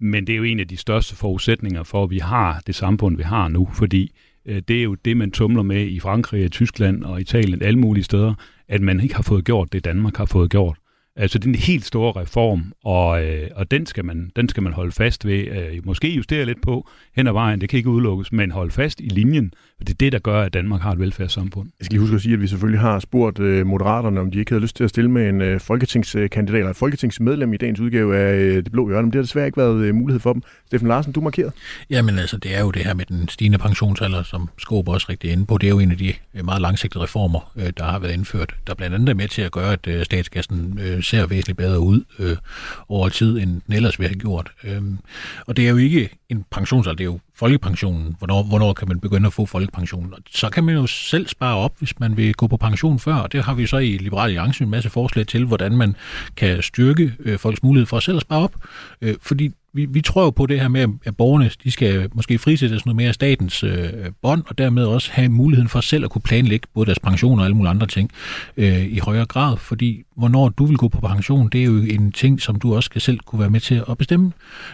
Men 0.00 0.26
det 0.26 0.32
er 0.32 0.36
jo 0.36 0.42
en 0.42 0.60
af 0.60 0.68
de 0.68 0.76
største 0.76 1.16
forudsætninger 1.16 1.82
for, 1.82 2.04
at 2.04 2.10
vi 2.10 2.18
har 2.18 2.62
det 2.66 2.74
samfund, 2.74 3.16
vi 3.16 3.22
har 3.22 3.48
nu. 3.48 3.68
Fordi 3.74 4.10
øh, 4.46 4.62
det 4.68 4.78
er 4.78 4.82
jo 4.82 4.94
det, 4.94 5.16
man 5.16 5.30
tumler 5.30 5.62
med 5.62 5.86
i 5.86 6.00
Frankrig, 6.00 6.52
Tyskland 6.52 7.04
og 7.04 7.20
Italien, 7.20 7.62
alle 7.62 7.78
mulige 7.78 8.04
steder, 8.04 8.34
at 8.68 8.80
man 8.80 9.00
ikke 9.00 9.14
har 9.14 9.22
fået 9.22 9.44
gjort 9.44 9.72
det, 9.72 9.84
Danmark 9.84 10.16
har 10.16 10.26
fået 10.26 10.50
gjort. 10.50 10.76
Altså 11.16 11.38
det 11.38 11.44
er 11.44 11.48
en 11.48 11.54
helt 11.54 11.84
stor 11.84 12.16
reform, 12.16 12.72
og, 12.84 13.24
øh, 13.24 13.48
og 13.54 13.70
den, 13.70 13.86
skal 13.86 14.04
man, 14.04 14.30
den 14.36 14.48
skal 14.48 14.62
man 14.62 14.72
holde 14.72 14.92
fast 14.92 15.26
ved. 15.26 15.48
Øh, 15.48 15.86
måske 15.86 16.14
justere 16.14 16.46
lidt 16.46 16.62
på 16.62 16.88
hen 17.20 17.26
ad 17.26 17.32
vejen, 17.32 17.60
det 17.60 17.68
kan 17.68 17.76
ikke 17.76 17.88
udelukkes, 17.88 18.32
men 18.32 18.50
holde 18.50 18.70
fast 18.70 19.00
i 19.00 19.08
linjen, 19.08 19.54
for 19.76 19.84
det 19.84 19.92
er 19.92 19.96
det, 20.00 20.12
der 20.12 20.18
gør, 20.18 20.42
at 20.42 20.54
Danmark 20.54 20.80
har 20.80 20.92
et 20.92 20.98
velfærdssamfund. 20.98 21.68
Jeg 21.78 21.84
skal 21.84 21.92
lige 21.92 22.00
huske 22.00 22.14
at 22.16 22.22
sige, 22.22 22.34
at 22.34 22.40
vi 22.40 22.46
selvfølgelig 22.46 22.80
har 22.80 22.98
spurgt 22.98 23.38
øh, 23.38 23.66
moderaterne, 23.66 24.20
om 24.20 24.30
de 24.30 24.38
ikke 24.38 24.50
havde 24.50 24.62
lyst 24.62 24.76
til 24.76 24.84
at 24.84 24.90
stille 24.90 25.10
med 25.10 25.28
en 25.28 25.40
øh, 25.40 25.60
folketingskandidat 25.60 26.58
eller 26.58 26.68
en 26.68 26.74
folketingsmedlem 26.74 27.52
i 27.52 27.56
dagens 27.56 27.80
udgave 27.80 28.16
af 28.16 28.34
øh, 28.34 28.56
Det 28.56 28.72
Blå 28.72 28.88
Hjørne, 28.88 29.02
men 29.02 29.12
det 29.12 29.18
har 29.18 29.22
desværre 29.22 29.46
ikke 29.46 29.56
været 29.56 29.84
øh, 29.84 29.94
mulighed 29.94 30.20
for 30.20 30.32
dem. 30.32 30.42
Steffen 30.66 30.88
Larsen, 30.88 31.12
du 31.12 31.20
markeret? 31.20 31.52
Jamen 31.90 32.18
altså, 32.18 32.36
det 32.36 32.56
er 32.56 32.60
jo 32.60 32.70
det 32.70 32.84
her 32.84 32.94
med 32.94 33.04
den 33.04 33.28
stigende 33.28 33.58
pensionsalder, 33.58 34.22
som 34.22 34.48
Skåb 34.58 34.88
også 34.88 35.06
rigtig 35.10 35.32
inde 35.32 35.46
på. 35.46 35.58
Det 35.58 35.66
er 35.66 35.70
jo 35.70 35.78
en 35.78 35.90
af 35.90 35.98
de 35.98 36.12
meget 36.44 36.62
langsigtede 36.62 37.04
reformer, 37.04 37.52
øh, 37.56 37.72
der 37.76 37.84
har 37.84 37.98
været 37.98 38.12
indført, 38.12 38.54
der 38.66 38.74
blandt 38.74 38.94
andet 38.94 39.08
er 39.08 39.14
med 39.14 39.28
til 39.28 39.42
at 39.42 39.52
gøre, 39.52 39.72
at 39.72 39.86
øh, 39.86 40.04
statskassen 40.04 40.78
øh, 40.82 41.02
ser 41.02 41.26
væsentligt 41.26 41.58
bedre 41.58 41.80
ud 41.80 42.04
øh, 42.18 42.36
over 42.88 43.08
tid, 43.08 43.38
end 43.38 43.60
den 43.66 43.74
ellers 43.74 43.98
ville 43.98 44.08
have 44.08 44.20
gjort. 44.20 44.50
Øh, 44.64 44.82
og 45.46 45.56
det 45.56 45.66
er 45.66 45.70
jo 45.70 45.76
ikke 45.76 46.10
en 46.28 46.44
pensionsalder, 46.50 46.96
det 46.96 47.04
er 47.04 47.08
jo 47.10 47.18
folkepensionen. 47.40 48.16
Hvornår, 48.18 48.42
hvornår 48.42 48.72
kan 48.72 48.88
man 48.88 49.00
begynde 49.00 49.26
at 49.26 49.32
få 49.32 49.46
folkepensionen? 49.46 50.14
Så 50.30 50.50
kan 50.50 50.64
man 50.64 50.74
jo 50.74 50.86
selv 50.86 51.28
spare 51.28 51.56
op, 51.56 51.72
hvis 51.78 52.00
man 52.00 52.16
vil 52.16 52.34
gå 52.34 52.46
på 52.46 52.56
pension 52.56 52.98
før. 52.98 53.14
Og 53.14 53.32
det 53.32 53.44
har 53.44 53.54
vi 53.54 53.66
så 53.66 53.76
i 53.76 53.96
Liberal 53.96 54.24
Alliance 54.24 54.64
en 54.64 54.70
masse 54.70 54.90
forslag 54.90 55.26
til, 55.26 55.44
hvordan 55.44 55.76
man 55.76 55.96
kan 56.36 56.62
styrke 56.62 57.12
øh, 57.20 57.38
folks 57.38 57.62
mulighed 57.62 57.86
for 57.86 57.96
at 57.96 58.02
selv 58.02 58.16
at 58.16 58.22
spare 58.22 58.40
op. 58.40 58.54
Øh, 59.02 59.14
fordi 59.22 59.50
vi, 59.72 59.84
vi 59.84 60.00
tror 60.00 60.24
jo 60.24 60.30
på 60.30 60.46
det 60.46 60.60
her 60.60 60.68
med, 60.68 60.88
at 61.04 61.16
borgerne 61.16 61.50
de 61.64 61.70
skal 61.70 62.08
måske 62.12 62.38
frisættes 62.38 62.86
noget 62.86 62.96
mere 62.96 63.08
af 63.08 63.14
statens 63.14 63.62
øh, 63.62 63.90
bånd, 64.22 64.42
og 64.46 64.58
dermed 64.58 64.84
også 64.84 65.10
have 65.12 65.28
muligheden 65.28 65.68
for 65.68 65.80
selv 65.80 66.04
at 66.04 66.10
kunne 66.10 66.22
planlægge 66.22 66.66
både 66.74 66.86
deres 66.86 66.98
pension 66.98 67.38
og 67.38 67.44
alle 67.44 67.56
mulige 67.56 67.70
andre 67.70 67.86
ting 67.86 68.10
øh, 68.56 68.84
i 68.84 68.98
højere 68.98 69.26
grad. 69.26 69.56
Fordi 69.56 70.02
hvornår 70.16 70.48
du 70.48 70.64
vil 70.64 70.76
gå 70.76 70.88
på 70.88 71.00
pension, 71.00 71.48
det 71.48 71.60
er 71.60 71.64
jo 71.64 71.76
en 71.76 72.12
ting, 72.12 72.40
som 72.40 72.56
du 72.56 72.74
også 72.74 72.86
skal 72.86 73.00
selv 73.00 73.18
kunne 73.18 73.40
være 73.40 73.50
med 73.50 73.60
til 73.60 73.82
at 73.90 73.98
bestemme. 73.98 74.32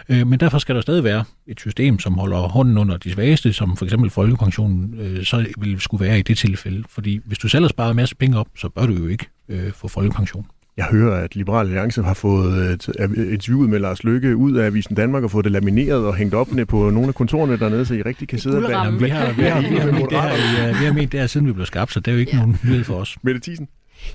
Øh, 0.09 0.27
men 0.27 0.41
derfor 0.41 0.59
skal 0.59 0.75
der 0.75 0.81
stadig 0.81 1.05
være 1.05 1.25
et 1.47 1.61
system, 1.61 1.99
som 1.99 2.14
holder 2.14 2.39
hånden 2.57 2.78
under 2.78 2.96
de 2.96 3.12
svageste, 3.12 3.52
som 3.52 3.76
for 3.76 3.84
eksempel 3.84 4.11
folkepensionen, 4.11 4.94
øh, 5.00 5.24
så 5.24 5.46
vil 5.59 5.80
skulle 5.80 6.07
være 6.07 6.18
i 6.18 6.22
det 6.22 6.38
tilfælde. 6.38 6.84
Fordi 6.88 7.20
hvis 7.24 7.38
du 7.38 7.48
selv 7.48 7.64
har 7.64 7.68
sparet 7.68 7.90
en 7.90 7.96
masse 7.96 8.16
penge 8.16 8.38
op, 8.38 8.48
så 8.57 8.68
bør 8.68 8.86
du 8.86 8.92
jo 8.92 9.07
ikke 9.07 9.26
øh, 9.48 9.72
få 9.72 9.88
folkepension. 9.88 10.46
Jeg 10.76 10.84
hører, 10.84 11.24
at 11.24 11.36
Liberal 11.36 11.66
Alliance 11.66 12.02
har 12.02 12.14
fået 12.14 12.72
et 12.72 12.88
interviewet 13.32 13.70
med 13.70 13.78
Lars 13.78 14.04
Løkke 14.04 14.36
ud 14.36 14.57
af 14.57 14.66
Avisen 14.66 14.94
Danmark 14.94 15.24
og 15.24 15.30
fået 15.30 15.44
det 15.44 15.52
lamineret 15.52 16.07
og 16.07 16.14
hængt 16.14 16.34
op 16.34 16.52
ned 16.52 16.66
på 16.66 16.90
nogle 16.90 17.09
af 17.09 17.14
kontorene 17.14 17.59
dernede, 17.59 17.86
så 17.86 17.94
I 17.94 18.02
rigtig 18.02 18.28
kan 18.28 18.38
sidde 18.38 18.57
og 18.57 18.62
bag. 18.62 19.00
Vi 19.00 19.09
har, 19.09 19.32
vi, 19.32 19.42
har, 19.42 19.61
vi, 19.61 19.76
har 19.76 19.92
ment 19.92 20.11
det 20.11 20.20
her, 20.20 20.78
vi 20.80 20.84
har 20.84 20.92
ment 20.92 21.12
det 21.12 21.20
her, 21.20 21.26
siden 21.26 21.46
vi 21.46 21.52
blev 21.52 21.66
skabt, 21.66 21.92
så 21.92 22.00
det 22.00 22.09
er 22.09 22.12
jo 22.12 22.18
ikke 22.18 22.32
ja. 22.32 22.38
nogen 22.38 22.59
nyhed 22.64 22.84
for 22.84 22.94
os. 22.94 23.16
Mette 23.22 23.40
Thiesen? 23.40 23.68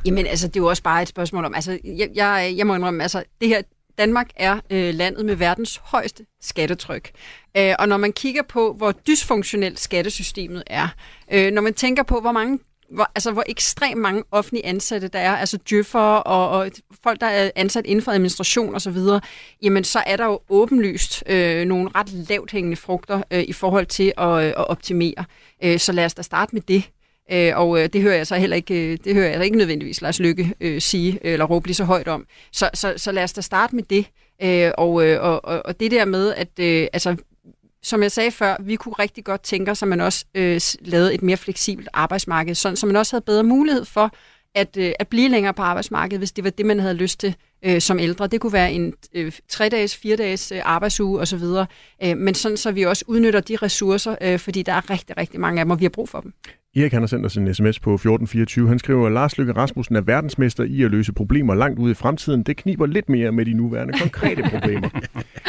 Jamen 0.06 0.28
altså, 0.28 0.48
det 0.48 0.56
er 0.56 0.60
jo 0.60 0.66
også 0.66 0.84
bare 0.84 1.02
et 1.02 1.08
spørgsmål 1.08 1.46
om, 1.46 1.54
altså, 1.54 1.80
jeg, 1.84 2.10
jeg, 2.16 2.54
jeg 2.58 2.68
må 2.68 2.76
indrømme, 2.76 3.02
altså, 3.02 3.24
det 3.42 3.48
her, 3.50 3.62
Danmark 3.98 4.30
er 4.36 4.60
øh, 4.70 4.94
landet 4.94 5.26
med 5.26 5.36
verdens 5.36 5.82
højeste 5.84 6.26
skattetryk. 6.42 7.12
Øh, 7.58 7.74
og 7.80 7.88
når 7.88 7.98
man 7.98 8.14
kigger 8.14 8.42
på, 8.42 8.74
hvor 8.74 8.92
dysfunktionelt 8.92 9.80
skattesystemet 9.80 10.64
er, 10.68 10.88
øh, 11.32 11.52
når 11.52 11.62
man 11.62 11.74
tænker 11.74 12.04
på, 12.04 12.20
hvor 12.20 12.32
mange 12.32 12.60
hvor, 12.94 13.12
altså, 13.16 13.32
hvor 13.32 13.44
ekstremt 13.48 14.02
mange 14.02 14.24
offentlige 14.32 14.66
ansatte 14.66 15.08
der 15.08 15.20
er, 15.20 15.36
altså 15.36 15.58
djøffer 15.70 16.00
og, 16.00 16.50
og 16.50 16.72
folk, 17.04 17.22
der 17.22 17.28
er 17.28 17.52
ansat 17.56 17.86
inden 17.86 18.02
for 18.04 18.12
administration 18.12 18.76
osv., 18.76 18.98
jamen 19.62 19.84
så 19.84 20.04
er 20.06 20.18
der 20.18 20.26
jo 20.26 20.40
åbenlyst 20.50 21.24
øh, 21.28 21.66
nogle 21.66 21.90
ret 21.96 22.10
lavt 22.30 22.52
hængende 22.52 22.78
frugter 22.78 23.24
øh, 23.32 23.44
i 23.44 23.54
forhold 23.54 23.86
til 23.86 24.14
at, 24.18 24.28
øh, 24.28 24.46
at 24.46 24.70
optimere. 24.70 25.26
Øh, 25.64 25.80
så 25.80 25.92
lad 25.92 26.06
os 26.06 26.14
da 26.14 26.22
starte 26.22 26.56
med 26.56 26.62
det. 26.62 26.84
Øh, 27.32 27.52
og 27.56 27.82
øh, 27.82 27.90
det 27.94 28.02
hører 28.02 28.16
jeg 28.16 28.28
så 28.28 28.36
heller 28.36 28.56
ikke, 28.56 28.92
øh, 28.92 28.98
det 29.04 29.14
hører 29.14 29.30
jeg 29.30 29.44
ikke 29.44 29.58
nødvendigvis 29.58 30.02
Lars 30.02 30.20
Lykke 30.20 30.54
øh, 30.62 30.82
sige, 30.82 31.20
øh, 31.24 31.34
eller 31.34 31.46
råbe 31.46 31.68
lige 31.68 31.76
så 31.76 31.84
højt 31.84 32.08
om. 32.08 32.26
Så, 32.52 32.70
så, 32.74 32.94
så 32.98 33.12
lad 33.12 33.24
os 33.24 33.34
da 33.34 33.42
starte 33.42 33.76
med 33.76 33.84
det. 33.84 34.06
Øh, 34.44 34.72
og, 34.78 35.08
øh, 35.08 35.24
og, 35.24 35.46
og 35.66 35.80
det 35.80 35.92
der 35.92 36.06
med, 36.06 36.34
at 36.34 36.60
øh, 36.60 36.88
altså, 36.94 37.16
som 37.84 38.04
jeg 38.04 38.12
sagde 38.12 38.32
før, 38.32 38.56
vi 38.60 38.76
kunne 38.76 38.94
rigtig 39.00 39.24
godt 39.24 39.44
tænke 39.44 39.72
os, 39.72 39.82
at 39.82 39.88
man 39.88 40.02
også 40.02 40.26
øh, 40.36 40.62
lavede 40.80 41.14
et 41.14 41.24
mere 41.24 41.38
fleksibelt 41.38 41.90
arbejdsmarked, 41.94 42.56
sådan, 42.56 42.76
så 42.76 42.86
man 42.86 42.96
også 42.96 43.16
havde 43.16 43.26
bedre 43.26 43.44
mulighed 43.44 43.86
for 43.86 44.12
at, 44.56 44.78
øh, 44.78 44.92
at 45.00 45.08
blive 45.08 45.30
længere 45.30 45.54
på 45.54 45.62
arbejdsmarkedet, 45.62 46.20
hvis 46.20 46.32
det 46.32 46.44
var 46.44 46.50
det, 46.50 46.66
man 46.66 46.80
havde 46.80 46.94
lyst 46.94 47.20
til 47.20 47.36
øh, 47.66 47.82
som 47.82 48.00
ældre. 48.00 48.28
Det 48.28 48.42
kunne 48.42 48.54
være 48.54 48.72
en 48.72 48.94
øh, 49.14 49.32
tre-dages, 49.50 49.98
fire-dages 49.98 50.52
øh, 50.52 50.60
arbejdsuge 50.64 51.20
osv., 51.20 51.44
øh, 52.04 52.18
men 52.18 52.34
sådan, 52.34 52.58
så 52.58 52.72
vi 52.72 52.84
også 52.84 53.06
udnytter 53.08 53.40
de 53.40 53.56
ressourcer, 53.56 54.16
øh, 54.22 54.40
fordi 54.40 54.64
der 54.64 54.74
er 54.74 54.90
rigtig, 54.90 55.18
rigtig 55.18 55.40
mange 55.40 55.60
af 55.60 55.66
dem, 55.66 55.72
og 55.72 55.80
vi 55.80 55.86
har 55.86 55.90
brug 55.90 56.10
for 56.10 56.22
dem. 56.22 56.34
Erik 56.76 56.94
han 56.94 57.02
har 57.02 57.08
sendt 57.08 57.26
os 57.26 57.38
en 57.38 57.54
sms 57.54 57.80
på 57.80 57.94
1424. 57.94 58.68
Han 58.68 58.80
skriver, 58.80 59.06
at 59.06 59.12
Lars 59.12 59.38
Løkke 59.38 59.54
Rasmussen 59.54 59.96
er 59.96 60.02
verdensmester 60.02 60.64
i 60.64 60.84
at 60.84 60.92
løse 60.92 61.14
problemer 61.14 61.56
langt 61.56 61.80
ude 61.80 61.92
i 61.92 61.94
fremtiden. 61.94 62.44
Det 62.44 62.58
kniber 62.58 62.86
lidt 62.86 63.10
mere 63.10 63.32
med 63.32 63.46
de 63.46 63.54
nuværende 63.54 63.94
konkrete 64.00 64.44
problemer. 64.44 64.90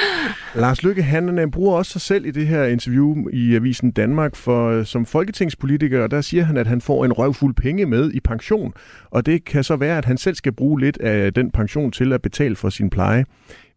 Lars 0.63 0.83
Løkke 0.83 1.03
han 1.03 1.39
øh, 1.39 1.51
bruger 1.51 1.77
også 1.77 1.93
sig 1.93 2.01
selv 2.01 2.27
i 2.27 2.31
det 2.31 2.47
her 2.47 2.65
interview 2.65 3.29
i 3.33 3.55
Avisen 3.55 3.91
Danmark 3.91 4.37
for, 4.37 4.71
øh, 4.71 4.87
som 4.87 5.07
folketingspolitiker, 5.07 6.07
der 6.07 6.21
siger 6.21 6.45
han, 6.45 6.57
at 6.57 6.67
han 6.67 6.81
får 6.81 7.05
en 7.05 7.13
røvfuld 7.13 7.55
penge 7.55 7.87
med 7.87 8.13
i 8.13 8.21
pension, 8.21 8.73
og 9.11 9.27
det 9.27 9.45
kan 9.45 9.65
så 9.65 9.77
være, 9.77 9.99
at 9.99 10.05
han 10.05 10.19
selv 10.19 10.35
skal 10.35 10.53
bruge 10.53 10.81
lidt 10.81 10.99
af 10.99 11.35
den 11.35 11.51
pension 11.51 11.91
til 11.93 12.13
at 12.13 12.23
betale 12.23 12.57
for 12.57 12.71
sin 12.71 12.91
pleje. 12.91 13.25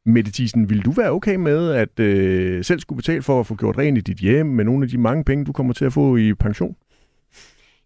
Mette 0.06 0.32
Thiesen, 0.32 0.70
vil 0.70 0.86
du 0.86 0.92
være 0.92 1.12
okay 1.12 1.36
med 1.36 1.72
at 1.72 2.00
øh, 2.00 2.64
selv 2.64 2.80
skulle 2.80 2.98
betale 2.98 3.22
for 3.22 3.40
at 3.40 3.48
få 3.48 3.56
gjort 3.56 3.78
rent 3.78 3.98
i 3.98 4.02
dit 4.02 4.18
hjem 4.18 4.46
med 4.46 4.66
nogle 4.66 4.84
af 4.84 4.90
de 4.90 4.98
mange 4.98 5.24
penge, 5.24 5.46
du 5.46 5.52
kommer 5.52 5.74
til 5.74 5.86
at 5.86 5.94
få 5.94 6.18
i 6.18 6.34
pension? 6.34 6.76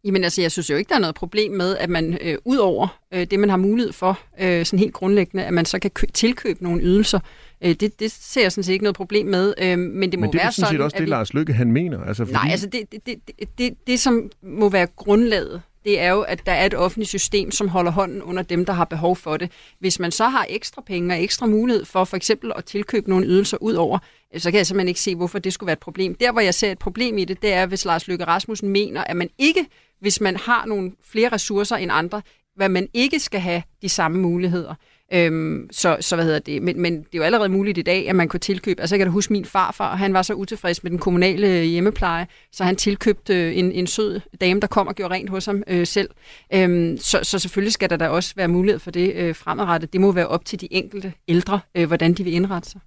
Jamen 0.03 0.23
altså, 0.23 0.41
jeg 0.41 0.51
synes 0.51 0.69
jo 0.69 0.75
ikke, 0.75 0.89
der 0.89 0.95
er 0.95 0.99
noget 0.99 1.15
problem 1.15 1.51
med, 1.51 1.77
at 1.77 1.89
man 1.89 2.17
øh, 2.21 2.37
ud 2.45 2.57
over 2.57 2.99
øh, 3.13 3.27
det, 3.31 3.39
man 3.39 3.49
har 3.49 3.57
mulighed 3.57 3.93
for, 3.93 4.19
øh, 4.39 4.65
sådan 4.65 4.79
helt 4.79 4.93
grundlæggende, 4.93 5.45
at 5.45 5.53
man 5.53 5.65
så 5.65 5.79
kan 5.79 5.91
kø- 5.91 6.07
tilkøbe 6.13 6.63
nogle 6.63 6.81
ydelser. 6.81 7.19
Øh, 7.61 7.75
det, 7.75 7.99
det 7.99 8.11
ser 8.11 8.41
jeg 8.41 8.51
sådan 8.51 8.63
set 8.63 8.73
ikke 8.73 8.83
noget 8.83 8.95
problem 8.95 9.27
med, 9.27 9.53
øh, 9.57 9.79
men 9.79 10.11
det 10.11 10.19
må 10.19 10.25
men 10.25 10.33
det 10.33 10.41
være 10.41 10.51
sådan... 10.51 10.73
Men 10.73 10.77
det 10.77 10.81
er 10.81 10.85
også 10.85 10.97
det, 10.97 11.05
vi... 11.05 11.09
Lars 11.09 11.33
Lykke 11.33 11.53
han 11.53 11.71
mener. 11.71 12.03
Altså, 12.03 12.25
fordi... 12.25 12.33
Nej, 12.33 12.47
altså 12.51 12.67
det, 12.67 12.91
det, 12.91 13.05
det, 13.05 13.15
det, 13.39 13.57
det, 13.57 13.87
det, 13.87 13.99
som 13.99 14.29
må 14.43 14.69
være 14.69 14.87
grundlaget, 14.95 15.61
det 15.85 15.99
er 15.99 16.11
jo, 16.11 16.21
at 16.21 16.45
der 16.45 16.51
er 16.51 16.65
et 16.65 16.73
offentligt 16.73 17.09
system, 17.09 17.51
som 17.51 17.67
holder 17.67 17.91
hånden 17.91 18.21
under 18.21 18.43
dem, 18.43 18.65
der 18.65 18.73
har 18.73 18.85
behov 18.85 19.15
for 19.15 19.37
det. 19.37 19.51
Hvis 19.79 19.99
man 19.99 20.11
så 20.11 20.27
har 20.27 20.45
ekstra 20.49 20.81
penge 20.81 21.15
og 21.15 21.23
ekstra 21.23 21.45
mulighed 21.45 21.85
for 21.85 22.03
for 22.03 22.17
eksempel 22.17 22.51
at 22.55 22.65
tilkøbe 22.65 23.09
nogle 23.09 23.25
ydelser 23.25 23.57
ud 23.61 23.73
over, 23.73 23.99
så 24.37 24.51
kan 24.51 24.57
jeg 24.57 24.67
simpelthen 24.67 24.87
ikke 24.87 24.99
se, 24.99 25.15
hvorfor 25.15 25.39
det 25.39 25.53
skulle 25.53 25.67
være 25.67 25.73
et 25.73 25.79
problem. 25.79 26.15
Der, 26.15 26.31
hvor 26.31 26.41
jeg 26.41 26.53
ser 26.53 26.71
et 26.71 26.79
problem 26.79 27.17
i 27.17 27.25
det, 27.25 27.41
det 27.41 27.53
er, 27.53 27.65
hvis 27.65 27.85
Lars 27.85 28.07
Løkke 28.07 28.25
Rasmussen 28.25 28.69
mener, 28.69 29.03
at 29.03 29.15
man 29.15 29.29
ikke 29.37 29.65
hvis 29.99 30.21
man 30.21 30.35
har 30.35 30.65
nogle 30.65 30.91
flere 31.03 31.29
ressourcer 31.29 31.75
end 31.75 31.91
andre, 31.93 32.21
hvad 32.55 32.69
man 32.69 32.87
ikke 32.93 33.19
skal 33.19 33.39
have 33.39 33.63
de 33.81 33.89
samme 33.89 34.19
muligheder. 34.19 34.75
Øhm, 35.13 35.67
så, 35.71 35.97
så 35.99 36.15
hvad 36.15 36.25
hedder 36.25 36.39
det? 36.39 36.61
Men, 36.61 36.81
men 36.81 36.97
det 36.97 37.05
er 37.13 37.17
jo 37.17 37.23
allerede 37.23 37.49
muligt 37.49 37.77
i 37.77 37.81
dag, 37.81 38.09
at 38.09 38.15
man 38.15 38.27
kunne 38.27 38.39
tilkøbe. 38.39 38.81
Altså 38.81 38.95
jeg 38.95 38.99
kan 38.99 39.07
da 39.07 39.11
huske 39.11 39.33
min 39.33 39.45
farfar, 39.45 39.95
han 39.95 40.13
var 40.13 40.21
så 40.21 40.33
utilfreds 40.33 40.83
med 40.83 40.91
den 40.91 40.99
kommunale 40.99 41.47
øh, 41.47 41.63
hjemmepleje, 41.63 42.27
så 42.51 42.63
han 42.63 42.75
tilkøbte 42.75 43.35
øh, 43.35 43.57
en, 43.57 43.71
en 43.71 43.87
sød 43.87 44.19
dame, 44.41 44.59
der 44.59 44.67
kom 44.67 44.87
og 44.87 44.95
gjorde 44.95 45.13
rent 45.13 45.29
hos 45.29 45.45
ham 45.45 45.63
øh, 45.67 45.87
selv. 45.87 46.09
Øhm, 46.53 46.97
så, 46.97 47.19
så 47.23 47.39
selvfølgelig 47.39 47.73
skal 47.73 47.89
der 47.89 47.97
da 47.97 48.07
også 48.07 48.33
være 48.35 48.47
mulighed 48.47 48.79
for 48.79 48.91
det 48.91 49.13
øh, 49.15 49.35
fremadrettet. 49.35 49.93
Det 49.93 50.01
må 50.01 50.11
være 50.11 50.27
op 50.27 50.45
til 50.45 50.61
de 50.61 50.73
enkelte 50.73 51.13
ældre, 51.27 51.59
øh, 51.75 51.87
hvordan 51.87 52.13
de 52.13 52.23
vil 52.23 52.33
indrette 52.33 52.69
sig. 52.69 52.81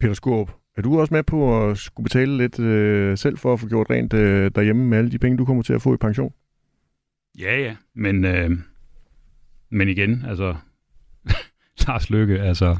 Peter 0.00 0.14
Skorp, 0.14 0.50
er 0.76 0.82
du 0.82 1.00
også 1.00 1.14
med 1.14 1.22
på 1.22 1.68
at 1.68 1.78
skulle 1.78 2.04
betale 2.04 2.36
lidt 2.36 2.58
øh, 2.60 3.18
selv 3.18 3.38
for 3.38 3.52
at 3.52 3.60
få 3.60 3.68
gjort 3.68 3.90
rent 3.90 4.12
øh, 4.12 4.50
derhjemme 4.54 4.86
med 4.86 4.98
alle 4.98 5.10
de 5.10 5.18
penge, 5.18 5.38
du 5.38 5.44
kommer 5.44 5.62
til 5.62 5.72
at 5.72 5.82
få 5.82 5.94
i 5.94 5.96
pension? 5.96 6.32
Ja, 7.38 7.60
ja, 7.60 7.76
men, 7.94 8.24
øh, 8.24 8.50
men 9.70 9.88
igen, 9.88 10.24
altså, 10.28 10.54
Lars 11.86 12.10
Lykke, 12.10 12.40
altså, 12.40 12.76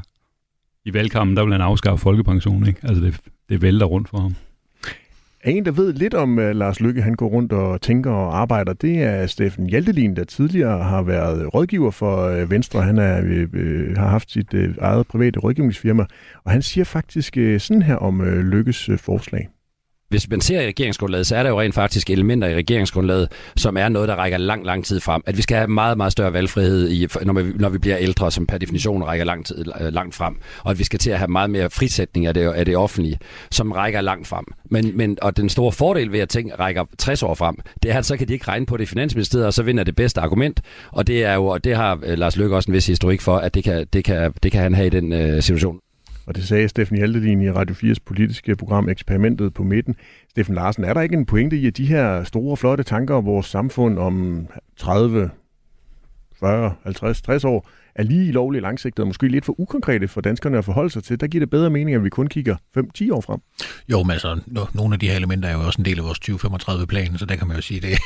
i 0.85 0.93
valgkampen, 0.93 1.37
der 1.37 1.43
vil 1.43 1.51
han 1.53 1.61
afskaffe 1.61 2.03
folkepension, 2.03 2.67
ikke? 2.67 2.79
Altså, 2.83 3.03
det, 3.03 3.19
det 3.49 3.61
vælter 3.61 3.85
rundt 3.85 4.09
for 4.09 4.17
ham. 4.17 4.35
En, 5.47 5.65
der 5.65 5.71
ved 5.71 5.93
lidt 5.93 6.13
om 6.13 6.37
uh, 6.37 6.43
Lars 6.43 6.79
Lykke, 6.79 7.01
han 7.01 7.13
går 7.15 7.27
rundt 7.27 7.53
og 7.53 7.81
tænker 7.81 8.11
og 8.11 8.39
arbejder, 8.39 8.73
det 8.73 9.03
er 9.03 9.27
Steffen 9.27 9.67
Hjaltelin, 9.67 10.15
der 10.15 10.23
tidligere 10.23 10.83
har 10.83 11.01
været 11.01 11.53
rådgiver 11.53 11.91
for 11.91 12.41
uh, 12.41 12.51
Venstre. 12.51 12.81
Han 12.81 12.97
er, 12.97 13.21
uh, 13.21 13.97
har 13.97 14.07
haft 14.07 14.31
sit 14.31 14.53
uh, 14.53 14.59
eget 14.81 15.07
private 15.07 15.39
rådgivningsfirma, 15.39 16.05
og 16.43 16.51
han 16.51 16.61
siger 16.61 16.83
faktisk 16.83 17.37
uh, 17.39 17.57
sådan 17.57 17.81
her 17.81 17.95
om 17.95 18.19
uh, 18.19 18.27
Lykkes 18.27 18.89
uh, 18.89 18.97
forslag 18.97 19.49
hvis 20.09 20.29
man 20.29 20.41
ser 20.41 20.61
i 20.61 20.67
regeringsgrundlaget, 20.67 21.27
så 21.27 21.35
er 21.35 21.43
der 21.43 21.49
jo 21.49 21.61
rent 21.61 21.75
faktisk 21.75 22.09
elementer 22.09 22.47
i 22.47 22.55
regeringsgrundlaget, 22.55 23.31
som 23.57 23.77
er 23.77 23.89
noget, 23.89 24.09
der 24.09 24.15
rækker 24.15 24.37
lang, 24.37 24.65
lang 24.65 24.85
tid 24.85 24.99
frem. 24.99 25.21
At 25.25 25.37
vi 25.37 25.41
skal 25.41 25.57
have 25.57 25.67
meget, 25.67 25.97
meget 25.97 26.11
større 26.11 26.33
valgfrihed, 26.33 26.89
i, 26.89 27.07
når, 27.25 27.33
vi, 27.33 27.51
når 27.55 27.69
vi 27.69 27.77
bliver 27.77 27.97
ældre, 27.97 28.31
som 28.31 28.47
per 28.47 28.57
definition 28.57 29.03
rækker 29.03 29.25
lang 29.25 29.45
tid, 29.45 29.65
øh, 29.81 29.93
langt 29.93 30.15
frem. 30.15 30.37
Og 30.63 30.71
at 30.71 30.79
vi 30.79 30.83
skal 30.83 30.99
til 30.99 31.09
at 31.09 31.17
have 31.17 31.27
meget 31.27 31.49
mere 31.49 31.69
frisætning 31.69 32.25
af 32.25 32.33
det, 32.33 32.41
af 32.41 32.65
det 32.65 32.77
offentlige, 32.77 33.19
som 33.51 33.71
rækker 33.71 34.01
langt 34.01 34.27
frem. 34.27 34.45
Men, 34.71 34.97
men, 34.97 35.17
og 35.21 35.37
den 35.37 35.49
store 35.49 35.71
fordel 35.71 36.11
ved, 36.11 36.19
at 36.19 36.29
ting 36.29 36.59
rækker 36.59 36.85
60 36.97 37.23
år 37.23 37.33
frem, 37.33 37.55
det 37.83 37.91
er, 37.91 37.97
at 37.97 38.05
så 38.05 38.17
kan 38.17 38.27
de 38.27 38.33
ikke 38.33 38.47
regne 38.47 38.65
på 38.65 38.77
det 38.77 38.83
i 38.83 38.87
Finansministeriet, 38.87 39.45
og 39.45 39.53
så 39.53 39.63
vinder 39.63 39.83
det 39.83 39.95
bedste 39.95 40.21
argument. 40.21 40.61
Og 40.91 41.07
det 41.07 41.23
er 41.23 41.33
jo, 41.33 41.45
og 41.45 41.63
det 41.63 41.75
har 41.75 41.99
øh, 42.03 42.17
Lars 42.17 42.37
Løkke 42.37 42.55
også 42.55 42.71
en 42.71 42.73
vis 42.73 42.87
historik 42.87 43.21
for, 43.21 43.37
at 43.37 43.53
det 43.53 43.63
kan, 43.63 43.87
det 43.93 44.03
kan, 44.03 44.33
det 44.43 44.51
kan 44.51 44.61
han 44.61 44.75
have 44.75 44.87
i 44.87 44.89
den 44.89 45.13
øh, 45.13 45.41
situation. 45.41 45.79
Og 46.27 46.35
det 46.35 46.43
sagde 46.43 46.69
Steffen 46.69 46.97
Hjaltelin 46.97 47.41
i 47.41 47.51
Radio 47.51 47.75
4's 47.75 47.97
politiske 48.05 48.55
program 48.55 48.89
Eksperimentet 48.89 49.53
på 49.53 49.63
midten. 49.63 49.95
Steffen 50.29 50.55
Larsen, 50.55 50.83
er 50.83 50.93
der 50.93 51.01
ikke 51.01 51.15
en 51.15 51.25
pointe 51.25 51.57
i, 51.57 51.67
at 51.67 51.77
de 51.77 51.85
her 51.85 52.23
store, 52.23 52.57
flotte 52.57 52.83
tanker 52.83 53.15
om 53.15 53.25
vores 53.25 53.45
samfund 53.45 53.99
om 53.99 54.47
30, 54.77 55.29
40, 56.39 56.75
50, 56.83 57.21
60 57.21 57.45
år 57.45 57.69
er 57.97 58.03
lige 58.03 58.31
lovligt 58.31 58.61
langsigtet 58.61 58.99
og 58.99 59.07
måske 59.07 59.27
lidt 59.27 59.45
for 59.45 59.59
ukonkrete 59.59 60.07
for 60.07 60.21
danskerne 60.21 60.57
at 60.57 60.65
forholde 60.65 60.89
sig 60.89 61.03
til. 61.03 61.19
Der 61.19 61.27
giver 61.27 61.39
det 61.39 61.49
bedre 61.49 61.69
mening, 61.69 61.95
at 61.95 62.03
vi 62.03 62.09
kun 62.09 62.27
kigger 62.27 62.55
5-10 62.77 63.11
år 63.11 63.21
frem. 63.21 63.39
Jo, 63.91 64.03
men 64.03 64.11
altså, 64.11 64.39
nogle 64.73 64.93
af 64.93 64.99
de 64.99 65.09
her 65.09 65.15
elementer 65.15 65.49
er 65.49 65.53
jo 65.53 65.59
også 65.59 65.81
en 65.81 65.85
del 65.85 65.99
af 65.99 66.05
vores 66.05 66.19
2035-plan, 66.29 67.17
så 67.17 67.25
der 67.25 67.35
kan 67.35 67.47
man 67.47 67.55
jo 67.55 67.61
sige, 67.61 67.79
det, 67.79 67.97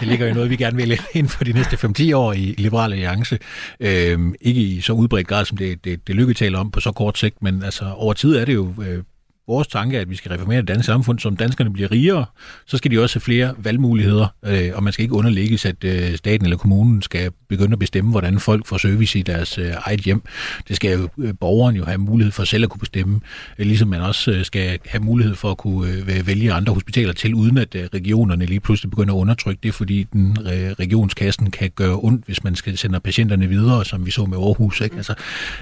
det 0.00 0.08
ligger 0.08 0.28
jo 0.28 0.34
noget, 0.34 0.50
vi 0.50 0.56
gerne 0.56 0.76
vil 0.76 1.00
ind 1.14 1.28
for 1.28 1.44
de 1.44 1.52
næste 1.52 1.76
5-10 1.76 2.16
år 2.16 2.32
i 2.32 2.54
Liberale 2.58 2.94
Alliance. 2.94 3.38
Øhm, 3.80 4.34
ikke 4.40 4.60
i 4.60 4.80
så 4.80 4.92
udbredt 4.92 5.26
grad, 5.26 5.44
som 5.44 5.56
det, 5.56 5.84
det, 5.84 6.06
det 6.06 6.14
lykke 6.14 6.34
taler 6.34 6.58
om 6.58 6.70
på 6.70 6.80
så 6.80 6.92
kort 6.92 7.18
sigt, 7.18 7.42
men 7.42 7.62
altså 7.62 7.92
over 7.96 8.12
tid 8.12 8.36
er 8.36 8.44
det 8.44 8.54
jo 8.54 8.74
øh, 8.86 9.02
vores 9.48 9.68
tanke 9.68 9.96
er, 9.96 10.00
at 10.00 10.10
vi 10.10 10.16
skal 10.16 10.30
reformere 10.30 10.60
det 10.60 10.68
danske 10.68 10.84
samfund, 10.84 11.18
som 11.18 11.36
danskerne 11.36 11.72
bliver 11.72 11.90
rigere, 11.90 12.24
så 12.66 12.76
skal 12.76 12.90
de 12.90 13.02
også 13.02 13.16
have 13.16 13.20
flere 13.20 13.54
valgmuligheder, 13.58 14.26
øh, 14.44 14.70
og 14.74 14.82
man 14.82 14.92
skal 14.92 15.02
ikke 15.02 15.14
underlægges, 15.14 15.66
at 15.66 15.84
øh, 15.84 16.16
staten 16.16 16.46
eller 16.46 16.56
kommunen 16.56 17.02
skal 17.02 17.30
begynde 17.48 17.72
at 17.72 17.78
bestemme, 17.78 18.10
hvordan 18.10 18.40
folk 18.40 18.66
får 18.66 18.78
service 18.78 19.18
i 19.18 19.22
deres 19.22 19.58
øh, 19.58 19.72
eget 19.76 20.00
hjem. 20.00 20.22
Det 20.68 20.76
skal 20.76 20.98
jo 20.98 21.08
øh, 21.18 21.34
borgeren 21.40 21.76
jo 21.76 21.84
have 21.84 21.98
mulighed 21.98 22.32
for 22.32 22.44
selv 22.44 22.64
at 22.64 22.70
kunne 22.70 22.80
bestemme, 22.80 23.20
øh, 23.58 23.66
ligesom 23.66 23.88
man 23.88 24.00
også 24.00 24.30
øh, 24.30 24.44
skal 24.44 24.78
have 24.86 25.02
mulighed 25.02 25.34
for 25.34 25.50
at 25.50 25.58
kunne 25.58 25.92
øh, 25.92 26.26
vælge 26.26 26.52
andre 26.52 26.74
hospitaler 26.74 27.12
til, 27.12 27.34
uden 27.34 27.58
at 27.58 27.74
øh, 27.74 27.84
regionerne 27.94 28.46
lige 28.46 28.60
pludselig 28.60 28.90
begynder 28.90 29.14
at 29.14 29.18
undertrykke 29.18 29.60
det, 29.62 29.74
fordi 29.74 30.06
den 30.12 30.38
øh, 30.40 30.70
regionskassen 30.70 31.50
kan 31.50 31.70
gøre 31.74 31.98
ondt, 32.02 32.24
hvis 32.26 32.44
man 32.44 32.54
skal 32.54 32.78
sende 32.78 33.00
patienterne 33.00 33.48
videre, 33.48 33.84
som 33.84 34.06
vi 34.06 34.10
så 34.10 34.24
med 34.24 34.38
Aarhus. 34.38 34.80
Ikke? 34.80 34.96
Altså, 34.96 35.14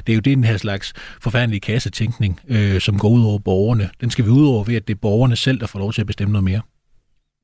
det 0.07 0.13
er 0.13 0.15
jo 0.15 0.21
det, 0.21 0.37
den 0.37 0.45
her 0.45 0.57
slags 0.57 0.93
forfærdelige 1.23 1.61
kassetænkning, 1.61 2.41
øh, 2.49 2.81
som 2.81 2.99
går 2.99 3.09
ud 3.09 3.25
over 3.25 3.39
borgerne. 3.69 3.91
Den 4.01 4.11
skal 4.11 4.25
vi 4.25 4.31
ud 4.31 4.47
over 4.47 4.65
ved, 4.65 4.75
at 4.77 4.89
det 4.89 4.95
er 4.95 4.99
borgerne 4.99 5.37
selv, 5.37 5.61
der 5.61 5.67
får 5.67 5.79
lov 5.79 5.93
til 5.93 6.01
at 6.01 6.07
bestemme 6.07 6.33
noget 6.33 6.45
mere. 6.45 6.61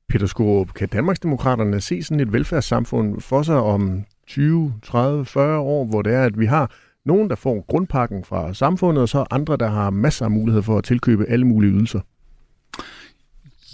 Peter 0.09 0.25
Skorup, 0.25 0.73
kan 0.73 0.87
Danmarksdemokraterne 0.87 1.81
se 1.81 2.03
sådan 2.03 2.19
et 2.19 2.33
velfærdssamfund 2.33 3.21
for 3.21 3.43
sig 3.43 3.55
om 3.55 4.03
20, 4.27 4.73
30, 4.83 5.25
40 5.25 5.59
år, 5.59 5.85
hvor 5.85 6.01
det 6.01 6.13
er, 6.13 6.23
at 6.23 6.39
vi 6.39 6.45
har 6.45 6.71
nogen, 7.05 7.29
der 7.29 7.35
får 7.35 7.65
grundpakken 7.67 8.23
fra 8.23 8.53
samfundet, 8.53 9.01
og 9.01 9.09
så 9.09 9.25
andre, 9.31 9.57
der 9.57 9.69
har 9.69 9.89
masser 9.89 10.25
af 10.25 10.31
mulighed 10.31 10.61
for 10.63 10.77
at 10.77 10.83
tilkøbe 10.83 11.25
alle 11.29 11.45
mulige 11.45 11.71
ydelser? 11.71 11.99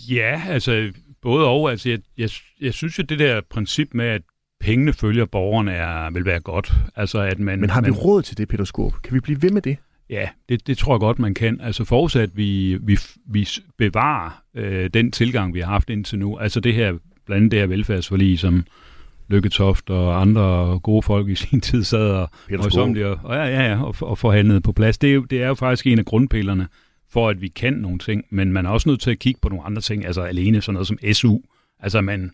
Ja, 0.10 0.42
altså 0.48 0.92
både 1.22 1.48
og. 1.48 1.72
Altså, 1.72 1.90
jeg, 1.90 2.00
jeg, 2.18 2.30
jeg 2.62 2.74
synes 2.74 3.00
jo, 3.00 3.04
det 3.04 3.20
der 3.20 3.42
princip 3.50 3.88
med, 3.94 4.06
at 4.06 4.22
pengene 4.60 4.94
følger 4.94 5.26
borgerne, 5.26 5.72
er, 5.72 6.12
vil 6.12 6.26
være 6.26 6.40
godt. 6.40 6.74
Altså, 6.96 7.20
at 7.20 7.40
man, 7.40 7.60
Men 7.60 7.70
har 7.70 7.82
vi 7.82 7.92
man, 7.92 8.00
råd 8.00 8.22
til 8.22 8.38
det, 8.38 8.48
Peter 8.48 8.64
Skorup? 8.64 8.94
Kan 9.04 9.14
vi 9.14 9.20
blive 9.20 9.42
ved 9.42 9.50
med 9.50 9.62
det? 9.62 9.78
Ja, 10.12 10.30
det, 10.50 10.68
det 10.68 10.78
tror 10.78 10.94
jeg 10.94 11.00
godt, 11.00 11.20
man 11.20 11.34
kan. 11.34 11.62
Altså 11.62 11.84
forudsat, 11.84 12.22
at 12.22 12.38
vi, 12.38 12.78
vi, 12.82 13.00
vi 13.26 13.48
bevarer 13.78 14.44
øh, 14.56 14.90
den 14.94 15.12
tilgang, 15.12 15.54
vi 15.54 15.60
har 15.60 15.68
haft 15.68 15.90
indtil 15.90 16.20
nu. 16.20 16.38
Altså 16.38 16.60
det 16.60 16.74
her, 16.74 16.92
blandt 17.26 17.38
andet 17.38 17.52
det 17.52 17.60
her 17.60 17.68
velfærdsforlig, 17.68 18.40
som 18.40 18.66
Lykketoft 19.28 19.90
og 19.90 20.22
andre 20.22 20.80
gode 20.80 21.02
folk 21.02 21.30
i 21.30 21.36
sin 21.46 21.62
tid 21.62 21.84
sad 21.84 22.10
og, 22.10 22.30
og, 22.52 22.60
og, 22.78 23.18
og, 23.24 23.36
ja, 23.36 23.44
ja, 23.44 23.70
ja, 23.70 23.84
og, 23.84 23.96
og 24.02 24.18
forhandlede 24.18 24.62
på 24.62 24.72
plads. 24.72 24.98
Det 24.98 25.10
er, 25.10 25.14
jo, 25.14 25.22
det 25.22 25.44
er 25.44 25.48
jo 25.48 25.54
faktisk 25.54 25.88
en 25.88 26.00
af 26.00 26.06
grundpillerne 26.06 26.68
for, 27.10 27.30
at 27.30 27.42
vi 27.42 27.48
kan 27.48 27.74
nogle 27.74 28.00
ting, 28.00 28.26
men 28.30 28.54
man 28.54 28.66
er 28.66 28.70
også 28.70 28.90
nødt 28.90 29.02
til 29.02 29.12
at 29.12 29.20
kigge 29.20 29.40
på 29.42 29.50
nogle 29.50 29.66
andre 29.66 29.82
ting, 29.82 30.06
altså 30.06 30.22
alene 30.22 30.62
sådan 30.62 30.74
noget 30.74 30.88
som 30.88 30.98
SU. 31.14 31.38
Altså 31.80 32.02
man, 32.02 32.32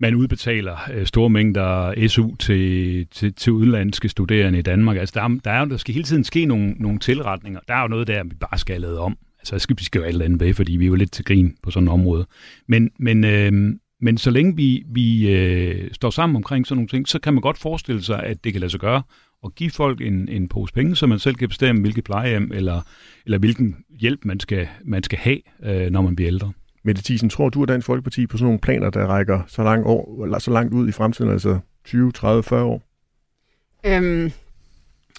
man 0.00 0.14
udbetaler 0.14 0.76
øh, 0.94 1.06
store 1.06 1.30
mængder 1.30 2.08
SU 2.08 2.34
til, 2.34 3.06
til, 3.06 3.34
til 3.34 3.52
udenlandske 3.52 4.08
studerende 4.08 4.58
i 4.58 4.62
Danmark. 4.62 4.96
Altså 4.96 5.12
der, 5.14 5.40
der, 5.44 5.50
er, 5.50 5.64
der 5.64 5.76
skal 5.76 5.94
hele 5.94 6.04
tiden 6.04 6.24
ske 6.24 6.44
nogle, 6.44 6.70
nogle 6.70 6.98
tilretninger. 6.98 7.60
Der 7.68 7.74
er 7.74 7.82
jo 7.82 7.88
noget 7.88 8.06
der, 8.06 8.24
vi 8.24 8.34
bare 8.34 8.58
skal 8.58 8.74
have 8.74 8.82
lavet 8.82 8.98
om. 8.98 9.18
Altså 9.38 9.54
jeg 9.54 9.60
skal, 9.60 9.76
vi 9.78 9.84
skal 9.84 9.98
jo 9.98 10.04
alt 10.04 10.22
andet 10.22 10.40
ved, 10.40 10.54
fordi 10.54 10.76
vi 10.76 10.84
er 10.84 10.88
jo 10.88 10.94
lidt 10.94 11.12
til 11.12 11.24
grin 11.24 11.56
på 11.62 11.70
sådan 11.70 11.88
et 11.88 11.92
område. 11.92 12.26
Men, 12.66 12.90
men, 12.98 13.24
øh, 13.24 13.52
men 14.00 14.18
så 14.18 14.30
længe 14.30 14.56
vi, 14.56 14.82
vi 14.94 15.30
øh, 15.30 15.90
står 15.92 16.10
sammen 16.10 16.36
omkring 16.36 16.66
sådan 16.66 16.76
nogle 16.76 16.88
ting, 16.88 17.08
så 17.08 17.18
kan 17.18 17.34
man 17.34 17.40
godt 17.40 17.58
forestille 17.58 18.02
sig, 18.02 18.22
at 18.22 18.44
det 18.44 18.52
kan 18.52 18.60
lade 18.60 18.70
sig 18.70 18.80
gøre 18.80 19.02
at 19.44 19.54
give 19.54 19.70
folk 19.70 20.00
en, 20.00 20.28
en 20.28 20.48
pose 20.48 20.72
penge, 20.72 20.96
så 20.96 21.06
man 21.06 21.18
selv 21.18 21.34
kan 21.34 21.48
bestemme, 21.48 21.80
hvilket 21.80 22.04
plejehjem 22.04 22.52
eller, 22.54 22.80
eller 23.24 23.38
hvilken 23.38 23.76
hjælp 24.00 24.24
man 24.24 24.40
skal, 24.40 24.68
man 24.84 25.02
skal 25.02 25.18
have, 25.18 25.38
øh, 25.64 25.90
når 25.90 26.02
man 26.02 26.16
bliver 26.16 26.28
ældre. 26.28 26.52
Mette 26.84 27.02
Thiesen, 27.02 27.28
tror 27.28 27.48
du, 27.48 27.62
at 27.62 27.68
Dansk 27.68 27.86
Folkeparti 27.86 28.26
på 28.26 28.36
sådan 28.36 28.44
nogle 28.44 28.58
planer, 28.58 28.90
der 28.90 29.06
rækker 29.06 29.40
så 29.46 29.62
langt, 29.62 29.86
år, 29.86 30.24
eller 30.24 30.38
så 30.38 30.50
langt 30.50 30.74
ud 30.74 30.88
i 30.88 30.92
fremtiden, 30.92 31.30
altså 31.30 31.58
20, 31.84 32.12
30, 32.12 32.42
40 32.42 32.64
år? 32.64 32.82
Øhm, 33.86 34.32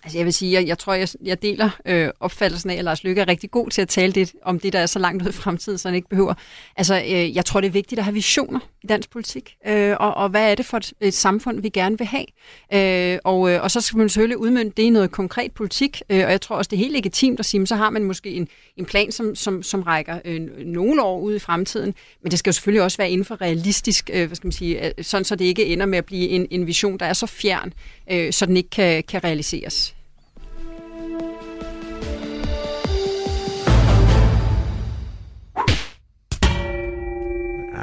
altså 0.04 0.18
jeg 0.18 0.26
vil 0.26 0.34
sige, 0.34 0.54
jeg, 0.54 0.68
jeg 0.68 0.78
tror, 0.78 0.94
jeg, 0.94 1.08
jeg 1.26 1.42
deler 1.42 1.70
øh, 1.86 2.10
opfattelsen 2.20 2.70
af, 2.70 2.76
at 2.76 2.84
Lars 2.84 3.04
Lykke 3.04 3.22
er 3.22 3.28
rigtig 3.28 3.52
god 3.52 3.70
til 3.70 3.82
at 3.82 3.88
tale 3.88 4.12
det, 4.12 4.34
om 4.44 4.60
det, 4.60 4.74
der 4.74 4.80
er 4.80 4.86
så 4.86 5.00
langt 5.00 5.24
ud 5.24 5.30
i 5.30 5.32
fremtiden, 5.32 5.78
så 5.78 5.88
han 5.88 5.96
ikke 5.96 6.10
behøver. 6.10 6.34
Altså, 6.76 6.96
øh, 6.96 7.36
jeg 7.36 7.46
tror, 7.46 7.62
det 7.62 7.68
er 7.68 7.72
vigtigt 7.72 8.00
at 8.00 8.06
have 8.06 8.14
visioner 8.14 8.60
i 8.84 8.88
dansk 8.88 9.10
politik, 9.10 9.56
øh, 9.68 9.96
og, 10.00 10.14
og 10.14 10.30
hvad 10.30 10.52
er 10.52 10.56
det 10.56 10.66
for 10.66 10.78
et, 10.78 10.94
et 11.02 11.14
samfund, 11.14 11.62
vi 11.62 11.70
gerne 11.70 11.98
vil 11.98 12.08
have? 12.08 12.26
Øh, 12.74 13.20
og, 13.24 13.52
øh, 13.52 13.64
og 13.64 13.72
så 13.72 13.82
skal 13.82 13.98
man 13.98 14.10
selvfølgelig 14.10 14.38
udmønte 14.38 14.74
det 14.78 14.84
i 14.84 14.90
noget 14.90 15.12
konkret 15.12 15.52
politik, 15.52 16.02
øh, 16.10 16.26
og 16.26 16.32
jeg 16.32 16.42
tror 16.42 16.56
også, 16.56 16.70
det 16.70 16.76
er 16.76 16.80
helt 16.80 16.94
legitimt 16.94 17.40
at 17.40 17.46
sige, 17.46 17.68
så 17.68 17.76
har 17.76 17.90
man 17.90 18.04
måske 18.04 18.30
en, 18.30 18.48
en 18.78 18.86
plan, 18.86 19.12
som, 19.12 19.36
som, 19.36 19.64
som 19.64 19.82
rækker 19.82 20.20
øh, 20.26 20.42
nogle 20.66 21.04
år 21.04 21.20
ud 21.20 21.36
i 21.36 21.40
fremtiden, 21.40 21.94
men 22.24 22.32
det 22.32 22.40
skal 22.40 22.50
jo 22.50 22.54
selvfølgelig 22.54 22.84
også 22.84 22.98
være 22.98 23.10
inden 23.10 23.26
for 23.26 23.42
realistisk, 23.42 24.10
øh, 24.14 24.28
hvad 24.28 24.36
skal 24.36 24.48
man 24.48 24.52
sige, 24.52 24.86
øh, 24.86 24.92
sådan 25.04 25.26
så 25.26 25.36
det 25.36 25.46
ikke 25.46 25.66
ender 25.66 25.86
med 25.86 25.98
at 25.98 26.06
blive 26.06 26.30
en, 26.30 26.48
en 26.52 26.68
vision, 26.68 26.98
der 26.98 27.06
er 27.06 27.14
så 27.14 27.26
fjern, 27.26 27.74
øh, 28.12 28.34
så 28.34 28.46
den 28.46 28.58
ikke 28.58 28.70
kan, 28.70 29.04
kan 29.04 29.24
realiseres. 29.24 29.89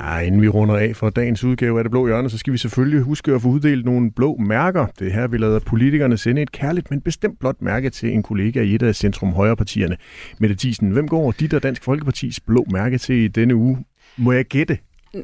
Ja, 0.06 0.18
inden 0.18 0.42
vi 0.42 0.48
runder 0.48 0.76
af 0.76 0.96
for 0.96 1.10
dagens 1.10 1.44
udgave 1.44 1.78
af 1.78 1.84
Det 1.84 1.90
Blå 1.90 2.06
Hjørne, 2.06 2.30
så 2.30 2.38
skal 2.38 2.52
vi 2.52 2.58
selvfølgelig 2.58 3.00
huske 3.00 3.32
at 3.32 3.42
få 3.42 3.48
uddelt 3.48 3.84
nogle 3.84 4.10
blå 4.10 4.36
mærker. 4.36 4.86
Det 4.98 5.12
her 5.12 5.26
vi 5.26 5.38
lader 5.38 5.58
politikerne 5.58 6.18
sende 6.18 6.42
et 6.42 6.52
kærligt, 6.52 6.90
men 6.90 7.00
bestemt 7.00 7.38
blåt 7.40 7.62
mærke 7.62 7.90
til 7.90 8.12
en 8.12 8.22
kollega 8.22 8.62
i 8.62 8.74
et 8.74 8.82
af 8.82 8.94
Centrum 8.94 9.32
Højrepartierne. 9.32 9.96
Mette 10.38 10.56
Thiesen, 10.56 10.90
hvem 10.90 11.08
går 11.08 11.32
dit 11.32 11.54
og 11.54 11.62
Dansk 11.62 11.84
Folkepartis 11.84 12.40
blå 12.40 12.66
mærke 12.72 12.98
til 12.98 13.14
i 13.14 13.28
denne 13.28 13.56
uge? 13.56 13.84
Må 14.16 14.32
jeg 14.32 14.44
gætte? 14.44 14.78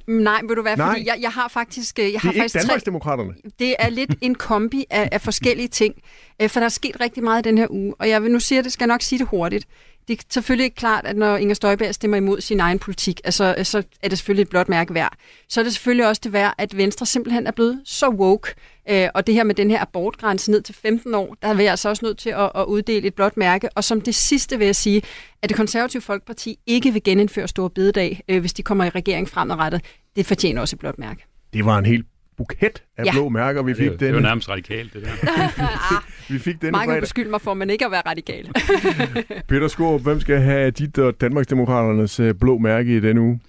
Nej, 0.06 0.40
vil 0.48 0.56
du 0.56 0.62
være, 0.62 0.76
Nej. 0.76 0.86
fordi 0.86 1.06
jeg, 1.06 1.18
jeg 1.20 1.30
har 1.30 1.48
faktisk... 1.48 1.98
Jeg 1.98 2.06
det 2.06 2.20
har 2.20 2.30
er 2.30 2.34
faktisk 2.34 2.54
ikke 2.54 2.66
Danmarksdemokraterne. 2.66 3.34
Det 3.58 3.74
er 3.78 3.88
lidt 3.88 4.14
en 4.20 4.34
kombi 4.34 4.84
af, 4.90 5.08
af 5.12 5.20
forskellige 5.20 5.68
ting, 5.68 5.94
øh, 6.42 6.48
for 6.48 6.60
der 6.60 6.64
er 6.64 6.70
sket 6.70 7.00
rigtig 7.00 7.22
meget 7.24 7.46
i 7.46 7.48
den 7.48 7.58
her 7.58 7.66
uge, 7.70 7.94
og 7.98 8.08
jeg 8.08 8.22
vil 8.22 8.32
nu 8.32 8.40
sige, 8.40 8.58
at 8.58 8.64
det 8.64 8.72
skal 8.72 8.88
nok 8.88 9.02
sige 9.02 9.18
det 9.18 9.26
hurtigt. 9.26 9.66
Det 10.08 10.18
er 10.18 10.22
selvfølgelig 10.30 10.64
ikke 10.64 10.76
klart, 10.76 11.06
at 11.06 11.16
når 11.16 11.36
Inger 11.36 11.54
Støjberg 11.54 11.94
stemmer 11.94 12.16
imod 12.16 12.40
sin 12.40 12.60
egen 12.60 12.78
politik, 12.78 13.20
altså, 13.24 13.54
så 13.62 13.82
er 14.02 14.08
det 14.08 14.18
selvfølgelig 14.18 14.42
et 14.42 14.48
blåt 14.48 14.68
mærke 14.68 14.94
værd. 14.94 15.12
Så 15.48 15.60
er 15.60 15.64
det 15.64 15.72
selvfølgelig 15.72 16.08
også 16.08 16.20
det 16.24 16.32
værd, 16.32 16.54
at 16.58 16.76
Venstre 16.76 17.06
simpelthen 17.06 17.46
er 17.46 17.50
blevet 17.50 17.80
så 17.84 18.08
woke. 18.08 18.54
Øh, 18.90 19.08
og 19.14 19.26
det 19.26 19.34
her 19.34 19.44
med 19.44 19.54
den 19.54 19.70
her 19.70 19.80
abortgrænse 19.82 20.50
ned 20.50 20.62
til 20.62 20.74
15 20.74 21.14
år, 21.14 21.36
der 21.42 21.54
vil 21.54 21.62
jeg 21.62 21.70
altså 21.70 21.88
også 21.88 22.04
nødt 22.04 22.18
til 22.18 22.30
at, 22.30 22.50
at 22.54 22.64
uddele 22.64 23.06
et 23.06 23.14
blåt 23.14 23.36
mærke. 23.36 23.68
Og 23.74 23.84
som 23.84 24.00
det 24.00 24.14
sidste 24.14 24.58
vil 24.58 24.64
jeg 24.64 24.76
sige, 24.76 25.02
at 25.42 25.48
det 25.48 25.56
konservative 25.56 26.02
Folkeparti 26.02 26.58
ikke 26.66 26.92
vil 26.92 27.02
genindføre 27.02 27.48
store 27.48 27.70
bededag, 27.70 28.20
øh, 28.28 28.40
hvis 28.40 28.52
de 28.52 28.62
kommer 28.62 28.84
i 28.84 28.88
regering 28.88 29.28
fremadrettet. 29.28 29.80
Det 30.16 30.26
fortjener 30.26 30.60
også 30.60 30.76
et 30.76 30.80
blåt 30.80 30.98
mærke. 30.98 31.24
Det 31.52 31.64
var 31.64 31.78
en 31.78 31.86
helt 31.86 32.06
buket 32.36 32.82
af 32.96 33.04
ja. 33.04 33.12
blå 33.12 33.28
mærker, 33.28 33.62
vi 33.62 33.74
fik. 33.74 33.90
Det, 33.90 34.00
det 34.00 34.14
var 34.14 34.20
nærmest 34.20 34.48
radikalt, 34.48 34.94
det 34.94 35.02
der. 35.02 35.10
vi 36.32 36.38
fik 36.38 36.62
denne 36.62 36.72
Mange 36.72 37.00
beskylder 37.00 37.30
mig 37.30 37.40
for, 37.40 37.54
men 37.54 37.70
ikke 37.70 37.84
at 37.84 37.90
være 37.90 38.02
radikal. 38.06 38.48
Peter 39.48 39.68
Skorup, 39.68 40.02
hvem 40.02 40.20
skal 40.20 40.40
have 40.40 40.70
dit 40.70 40.98
og 40.98 41.20
Danmarksdemokraternes 41.20 42.20
øh, 42.20 42.34
blå 42.34 42.58
mærke 42.58 42.96
i 42.96 43.00
denne 43.00 43.20
uge? 43.20 43.40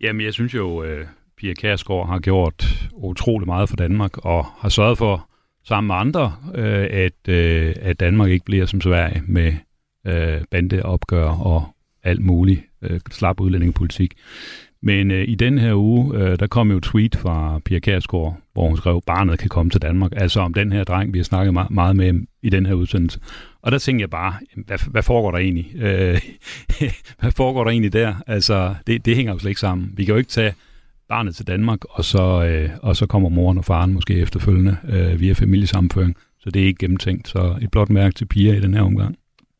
Jamen, 0.00 0.24
jeg 0.24 0.32
synes 0.32 0.54
jo, 0.54 0.82
uh, 0.82 1.06
Pia 1.38 1.54
Kærsgaard 1.54 2.08
har 2.08 2.18
gjort 2.18 2.88
utrolig 2.92 3.46
meget 3.46 3.68
for 3.68 3.76
Danmark, 3.76 4.18
og 4.18 4.44
har 4.44 4.68
sørget 4.68 4.98
for, 4.98 5.28
sammen 5.64 5.86
med 5.86 5.94
andre, 5.94 6.34
uh, 6.44 6.86
at, 6.90 7.28
uh, 7.28 7.88
at 7.88 8.00
Danmark 8.00 8.30
ikke 8.30 8.44
bliver 8.44 8.66
som 8.66 8.80
Sverige 8.80 9.22
med 9.26 9.52
bandeopgør 10.50 11.28
og 11.28 11.64
alt 12.02 12.20
muligt 12.20 12.60
slap 13.10 13.40
udlændingepolitik. 13.40 14.14
Men 14.82 15.10
øh, 15.10 15.24
i 15.28 15.34
den 15.34 15.58
her 15.58 15.74
uge, 15.74 16.16
øh, 16.16 16.38
der 16.38 16.46
kom 16.46 16.70
jo 16.70 16.76
et 16.76 16.82
tweet 16.82 17.16
fra 17.16 17.58
Pia 17.64 17.78
Kærsgaard, 17.78 18.36
hvor 18.52 18.68
hun 18.68 18.76
skrev, 18.76 19.02
barnet 19.06 19.38
kan 19.38 19.48
komme 19.48 19.70
til 19.70 19.82
Danmark. 19.82 20.12
Altså 20.16 20.40
om 20.40 20.54
den 20.54 20.72
her 20.72 20.84
dreng, 20.84 21.12
vi 21.12 21.18
har 21.18 21.24
snakket 21.24 21.52
meget, 21.52 21.70
meget 21.70 21.96
med 21.96 22.20
i 22.42 22.50
den 22.50 22.66
her 22.66 22.74
udsendelse. 22.74 23.20
Og 23.62 23.72
der 23.72 23.78
tænkte 23.78 24.00
jeg 24.00 24.10
bare, 24.10 24.34
hvad, 24.66 24.78
hvad 24.90 25.02
foregår 25.02 25.30
der 25.30 25.38
egentlig? 25.38 25.72
Øh, 25.76 26.20
hvad 27.20 27.32
foregår 27.32 27.64
der 27.64 27.70
egentlig 27.70 27.92
der? 27.92 28.14
Altså, 28.26 28.74
det, 28.86 29.06
det 29.06 29.16
hænger 29.16 29.32
jo 29.32 29.38
slet 29.38 29.50
ikke 29.50 29.60
sammen. 29.60 29.92
Vi 29.96 30.04
kan 30.04 30.12
jo 30.12 30.18
ikke 30.18 30.30
tage 30.30 30.54
barnet 31.08 31.36
til 31.36 31.46
Danmark, 31.46 31.78
og 31.90 32.04
så, 32.04 32.44
øh, 32.44 32.70
og 32.82 32.96
så 32.96 33.06
kommer 33.06 33.28
moren 33.28 33.58
og 33.58 33.64
faren 33.64 33.92
måske 33.92 34.14
efterfølgende 34.14 34.76
øh, 34.88 35.20
via 35.20 35.32
familiesammenføring. 35.32 36.16
Så 36.40 36.50
det 36.50 36.62
er 36.62 36.66
ikke 36.66 36.78
gennemtænkt. 36.78 37.28
Så 37.28 37.58
et 37.62 37.70
blot 37.70 37.90
mærke 37.90 38.14
til 38.14 38.24
Pia 38.24 38.54
i 38.54 38.60
den 38.60 38.74
her 38.74 38.82
omgang. 38.82 39.16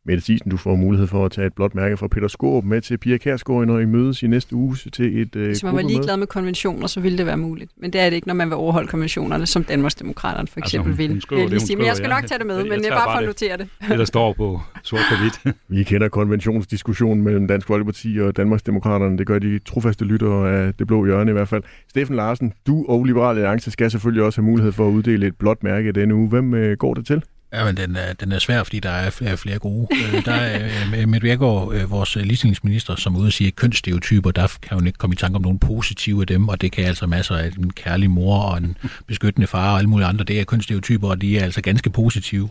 Mette 0.07 0.23
Thiesen, 0.25 0.51
du 0.51 0.57
får 0.57 0.77
mulighed 0.77 1.07
for 1.07 1.25
at 1.25 1.33
tage 1.33 1.47
et 1.47 1.55
blåt 1.55 1.75
mærke 1.75 1.97
fra 1.97 2.09
Peter 2.09 2.29
Skorup 2.29 2.65
med 2.65 2.81
til 2.81 2.99
Pia 2.99 3.17
Kærsgaard, 3.17 3.67
når 3.67 3.79
I 3.79 3.85
mødes 3.85 4.23
i 4.23 4.27
næste 4.27 4.55
uge 4.55 4.77
til 4.93 5.21
et 5.23 5.37
uh, 5.37 5.43
Hvis 5.43 5.65
man 5.65 5.75
var 5.75 5.83
ligeglad 5.83 6.17
med 6.17 6.27
konventioner, 6.27 6.87
så 6.87 7.01
ville 7.01 7.19
det 7.19 7.27
være 7.27 7.37
muligt. 7.37 7.71
Men 7.77 7.93
det 7.93 8.01
er 8.01 8.11
det 8.11 8.17
ikke, 8.17 8.29
når 8.29 8.35
man 8.35 8.49
vil 8.49 8.57
overholde 8.57 8.89
konventionerne, 8.89 9.47
som 9.47 9.65
Danmarksdemokraterne 9.65 10.49
for 10.49 10.59
eksempel 10.59 10.91
altså, 10.91 11.09
vil. 11.09 11.23
Skriver, 11.23 11.49
vil 11.49 11.61
sige. 11.61 11.77
Men 11.77 11.87
jeg 11.87 11.97
skal 11.97 12.09
nok 12.09 12.27
tage 12.27 12.39
det 12.39 12.47
med, 12.47 12.57
jeg, 12.57 12.67
men 12.69 12.85
jeg 12.85 12.91
bare 12.91 13.15
for 13.15 13.19
at 13.19 13.25
notere 13.27 13.57
det. 13.57 13.69
Det, 13.89 13.99
der 13.99 14.05
står 14.05 14.33
på 14.33 14.61
sort 14.83 15.01
på 15.11 15.17
hvidt. 15.23 15.57
Vi 15.77 15.83
kender 15.83 16.09
konventionsdiskussionen 16.09 17.25
mellem 17.25 17.49
Dansk 17.49 17.67
Folkeparti 17.67 18.19
og 18.21 18.37
Danmarksdemokraterne. 18.37 19.19
Det 19.19 19.27
gør 19.27 19.39
de 19.39 19.59
trofaste 19.59 20.05
lyttere 20.05 20.53
af 20.53 20.75
Det 20.75 20.87
Blå 20.87 21.05
Hjørne 21.05 21.31
i 21.31 21.33
hvert 21.33 21.49
fald. 21.49 21.63
Steffen 21.89 22.17
Larsen, 22.17 22.53
du 22.67 22.85
og 22.89 23.05
Liberale 23.05 23.41
Alliance 23.41 23.71
skal 23.71 23.91
selvfølgelig 23.91 24.25
også 24.25 24.41
have 24.41 24.51
mulighed 24.51 24.73
for 24.73 24.89
at 24.89 24.93
uddele 24.93 25.27
et 25.27 25.37
blåt 25.37 25.63
mærke 25.63 25.93
denne 25.93 26.15
uge. 26.15 26.29
Hvem 26.29 26.53
uh, 26.53 26.73
går 26.73 26.95
det 26.95 27.07
til? 27.07 27.23
Ja, 27.55 27.65
men 27.65 27.77
den 27.77 27.97
er, 27.97 28.13
den 28.13 28.33
er 28.33 28.39
svær, 28.39 28.63
fordi 28.63 28.81
der 28.81 28.91
er 28.91 29.11
flere, 29.37 29.59
gode. 29.59 29.89
Øh, 29.93 30.25
der 30.25 30.33
er 30.33 30.71
øh, 30.97 31.09
Mette 31.09 31.25
Bjergaard, 31.25 31.73
øh, 31.75 31.91
vores 31.91 32.17
ligestillingsminister, 32.17 32.97
som 32.97 33.15
er 33.15 33.19
ude 33.19 33.27
og 33.27 33.33
siger 33.33 33.51
kønsstereotyper, 33.51 34.31
der 34.31 34.57
kan 34.63 34.79
hun 34.79 34.87
ikke 34.87 34.99
komme 34.99 35.15
i 35.15 35.17
tanke 35.17 35.37
om 35.37 35.43
nogen 35.43 35.59
positive 35.59 36.21
af 36.21 36.27
dem, 36.27 36.49
og 36.49 36.61
det 36.61 36.73
kan 36.73 36.85
altså 36.85 37.07
masser 37.07 37.37
af 37.37 37.51
en 37.59 37.71
kærlig 37.71 38.11
mor 38.11 38.39
og 38.39 38.59
en 38.59 38.77
beskyttende 39.07 39.47
far 39.47 39.73
og 39.73 39.79
alle 39.79 39.91
mulige 39.91 40.07
andre. 40.07 40.25
Det 40.25 40.41
er 40.41 40.45
kønsstereotyper, 40.45 41.09
og 41.09 41.23
de 41.23 41.39
er 41.39 41.45
altså 41.45 41.61
ganske 41.61 41.91
positive. 41.91 42.49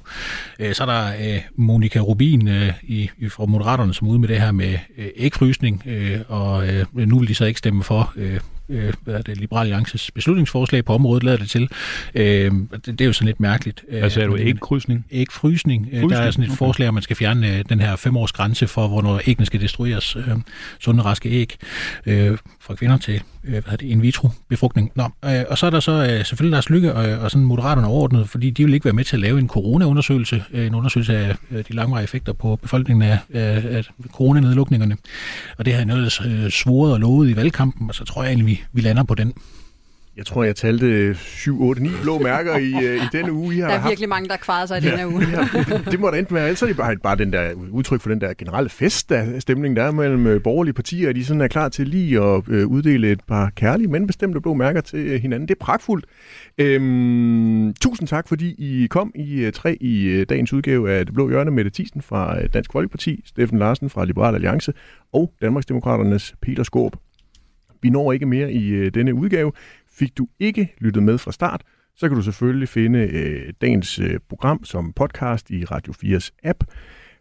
Så 0.73 0.83
er 0.83 0.85
der 0.85 1.39
Monika 1.55 1.99
Rubin 1.99 2.49
i, 2.81 3.09
fra 3.29 3.45
Moderaterne, 3.45 3.93
som 3.93 4.07
er 4.07 4.11
ude 4.11 4.19
med 4.19 4.27
det 4.27 4.41
her 4.41 4.51
med 4.51 4.77
ægfrysning, 5.15 5.83
og 6.27 6.67
nu 6.93 7.19
vil 7.19 7.27
de 7.27 7.35
så 7.35 7.45
ikke 7.45 7.57
stemme 7.57 7.83
for 7.83 8.13
øh, 8.71 8.93
hvad 9.03 9.13
er 9.13 9.21
det, 9.21 9.37
Liberal 9.37 9.61
Alliances 9.61 10.11
beslutningsforslag 10.11 10.85
på 10.85 10.93
området, 10.93 11.23
lader 11.23 11.37
det 11.37 11.49
til. 11.49 11.69
Øh, 12.15 12.51
det, 12.71 12.85
det 12.85 13.01
er 13.01 13.05
jo 13.05 13.13
sådan 13.13 13.25
lidt 13.25 13.39
mærkeligt. 13.39 13.83
Hvad 13.89 14.09
sagde 14.09 14.27
du? 14.27 14.37
Ægkrysning? 14.37 15.05
Ægfrysning. 15.11 15.87
Frysning. 15.91 16.11
Der 16.11 16.17
er 16.17 16.31
sådan 16.31 16.51
et 16.51 16.57
forslag, 16.57 16.87
at 16.87 16.93
man 16.93 17.03
skal 17.03 17.15
fjerne 17.15 17.57
øh, 17.57 17.65
den 17.69 17.79
her 17.79 17.95
femårs 17.95 18.31
grænse 18.31 18.67
for, 18.67 18.87
hvornår 18.87 19.21
æggene 19.27 19.45
skal 19.45 19.61
destrueres. 19.61 20.15
Øh, 20.15 20.23
sunde, 20.79 21.03
raske 21.03 21.29
æg 21.29 21.57
øh, 22.05 22.37
fra 22.59 22.75
kvinder 22.75 22.97
til 22.97 23.21
øh, 23.43 23.51
hvad 23.51 23.77
det, 23.77 23.81
in 23.81 24.01
vitro 24.01 24.29
befrugtning. 24.49 24.91
Nå, 24.95 25.03
øh, 25.25 25.43
og 25.49 25.57
så 25.57 25.65
er 25.65 25.69
der 25.69 25.79
så 25.79 25.91
øh, 25.91 26.25
selvfølgelig 26.25 26.51
Lars 26.51 26.69
Lykke 26.69 26.93
og, 26.93 27.19
og 27.19 27.31
sådan 27.31 27.45
Moderaterne 27.45 27.87
overordnet, 27.87 28.29
fordi 28.29 28.49
de 28.49 28.65
vil 28.65 28.73
ikke 28.73 28.85
være 28.85 28.93
med 28.93 29.03
til 29.03 29.15
at 29.15 29.19
lave 29.19 29.39
en 29.39 29.47
corona-undersøgelse, 29.47 30.43
øh, 30.53 30.67
en 30.67 30.75
undersøgelse 30.75 31.17
af 31.17 31.35
øh, 31.51 31.63
de 31.67 31.73
langvarige 31.73 32.03
effekter 32.03 32.33
på 32.33 32.55
befolkningen 32.55 33.09
af, 33.09 33.17
af, 33.33 33.77
af 33.77 33.85
coronanedlukningerne. 34.11 34.97
Og 35.57 35.65
det 35.65 35.73
har 35.73 35.85
noget, 35.85 36.03
der 36.19 36.27
øh, 36.45 36.51
svoret 36.51 36.93
og 36.93 36.99
lovet 36.99 37.29
i 37.29 37.35
valgkampen, 37.35 37.89
og 37.89 37.95
så 37.95 38.05
tror 38.05 38.23
jeg 38.23 38.33
egentlig, 38.33 38.60
vi, 38.73 38.81
lander 38.81 39.03
på 39.03 39.15
den. 39.15 39.33
Jeg 40.17 40.25
tror, 40.25 40.43
jeg 40.43 40.55
talte 40.55 41.15
7, 41.15 41.61
8, 41.61 41.83
9 41.83 41.89
blå 42.01 42.19
mærker 42.19 42.57
i, 42.57 42.85
øh, 42.85 42.95
i 42.95 43.07
denne 43.11 43.33
uge. 43.33 43.55
I 43.55 43.59
har 43.59 43.67
der 43.67 43.75
er 43.75 43.79
haft... 43.79 43.91
virkelig 43.91 44.09
mange, 44.09 44.29
der 44.29 44.37
kvarede 44.37 44.67
sig 44.67 44.83
i 44.83 44.85
ja, 44.85 44.91
denne 44.91 45.07
uge. 45.07 45.27
ja, 45.69 45.91
det 45.91 45.99
må 45.99 46.09
da 46.09 46.19
enten 46.19 46.35
være, 46.35 46.45
ellers 46.45 46.61
er 46.61 46.67
det 46.67 46.77
bare, 46.77 46.95
bare 46.97 47.15
den 47.15 47.33
der 47.33 47.53
udtryk 47.71 48.01
for 48.01 48.09
den 48.09 48.21
der 48.21 48.33
generelle 48.33 48.69
fest, 48.69 49.09
der 49.09 49.39
stemning, 49.39 49.75
der 49.75 49.83
er 49.83 49.91
mellem 49.91 50.27
øh, 50.27 50.43
borgerlige 50.43 50.73
partier, 50.73 51.09
at 51.09 51.15
de 51.15 51.25
sådan 51.25 51.41
er 51.41 51.47
klar 51.47 51.69
til 51.69 51.87
lige 51.87 52.21
at 52.23 52.43
øh, 52.47 52.67
uddele 52.67 53.11
et 53.11 53.21
par 53.27 53.51
kærlige, 53.55 53.87
men 53.87 54.07
bestemte 54.07 54.41
blå 54.41 54.53
mærker 54.53 54.81
til 54.81 55.19
hinanden. 55.19 55.47
Det 55.47 55.55
er 55.55 55.65
pragtfuldt. 55.65 56.05
Øhm, 56.57 57.73
tusind 57.73 58.07
tak, 58.07 58.27
fordi 58.27 58.55
I 58.57 58.87
kom 58.87 59.11
i 59.15 59.51
tre 59.53 59.77
i 59.81 60.25
dagens 60.25 60.53
udgave 60.53 60.91
af 60.91 61.05
Det 61.05 61.13
Blå 61.13 61.29
Hjørne. 61.29 61.51
Mette 61.51 61.71
Thiesen 61.73 62.01
fra 62.01 62.47
Dansk 62.47 62.71
Folkeparti, 62.71 63.21
Steffen 63.25 63.59
Larsen 63.59 63.89
fra 63.89 64.05
Liberal 64.05 64.35
Alliance 64.35 64.73
og 65.13 65.33
Danmarksdemokraternes 65.41 66.35
Peter 66.41 66.63
Skåb. 66.63 66.95
Vi 67.81 67.89
når 67.89 68.11
ikke 68.11 68.25
mere 68.25 68.51
i 68.51 68.69
øh, 68.69 68.93
denne 68.93 69.13
udgave. 69.13 69.51
Fik 69.91 70.17
du 70.17 70.27
ikke 70.39 70.73
lyttet 70.77 71.03
med 71.03 71.17
fra 71.17 71.31
start, 71.31 71.63
så 71.95 72.07
kan 72.07 72.17
du 72.17 72.23
selvfølgelig 72.23 72.69
finde 72.69 72.99
øh, 72.99 73.53
dagens 73.61 73.99
øh, 73.99 74.19
program 74.29 74.63
som 74.63 74.93
podcast 74.93 75.49
i 75.49 75.65
Radio 75.65 75.93
4's 75.93 76.29
app. 76.43 76.63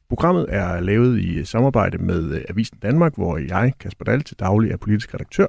Programmet 0.09 0.47
er 0.49 0.81
lavet 0.81 1.21
i 1.21 1.39
øh, 1.39 1.45
samarbejde 1.45 1.99
med 1.99 2.35
øh, 2.35 2.45
Avisen 2.49 2.79
Danmark, 2.83 3.15
hvor 3.15 3.39
jeg, 3.39 3.73
Kasper 3.81 4.05
Dahl, 4.05 4.23
til 4.23 4.39
daglig 4.39 4.71
er 4.71 4.77
politisk 4.77 5.15
redaktør. 5.15 5.47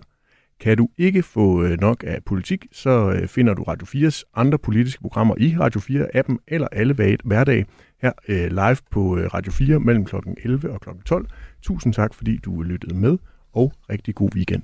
Kan 0.59 0.77
du 0.77 0.89
ikke 0.97 1.23
få 1.23 1.63
øh, 1.63 1.79
nok 1.79 2.03
af 2.07 2.23
politik, 2.25 2.65
så 2.71 3.11
øh, 3.11 3.27
finder 3.27 3.53
du 3.53 3.63
Radio 3.63 3.85
4's 3.85 4.23
andre 4.35 4.57
politiske 4.57 5.01
programmer 5.01 5.35
i 5.37 5.55
Radio 5.59 5.79
4-appen 5.79 6.37
eller 6.47 6.67
alle 6.71 7.17
hverdag 7.23 7.65
her 8.01 8.11
øh, 8.27 8.51
live 8.51 8.77
på 8.91 9.17
øh, 9.17 9.33
Radio 9.33 9.51
4 9.51 9.79
mellem 9.79 10.05
kl. 10.05 10.15
11 10.43 10.71
og 10.71 10.81
kl. 10.81 10.89
12. 11.05 11.27
Tusind 11.61 11.93
tak, 11.93 12.13
fordi 12.13 12.37
du 12.37 12.61
lyttede 12.61 12.95
med, 12.95 13.17
og 13.53 13.73
rigtig 13.89 14.15
god 14.15 14.29
weekend. 14.35 14.63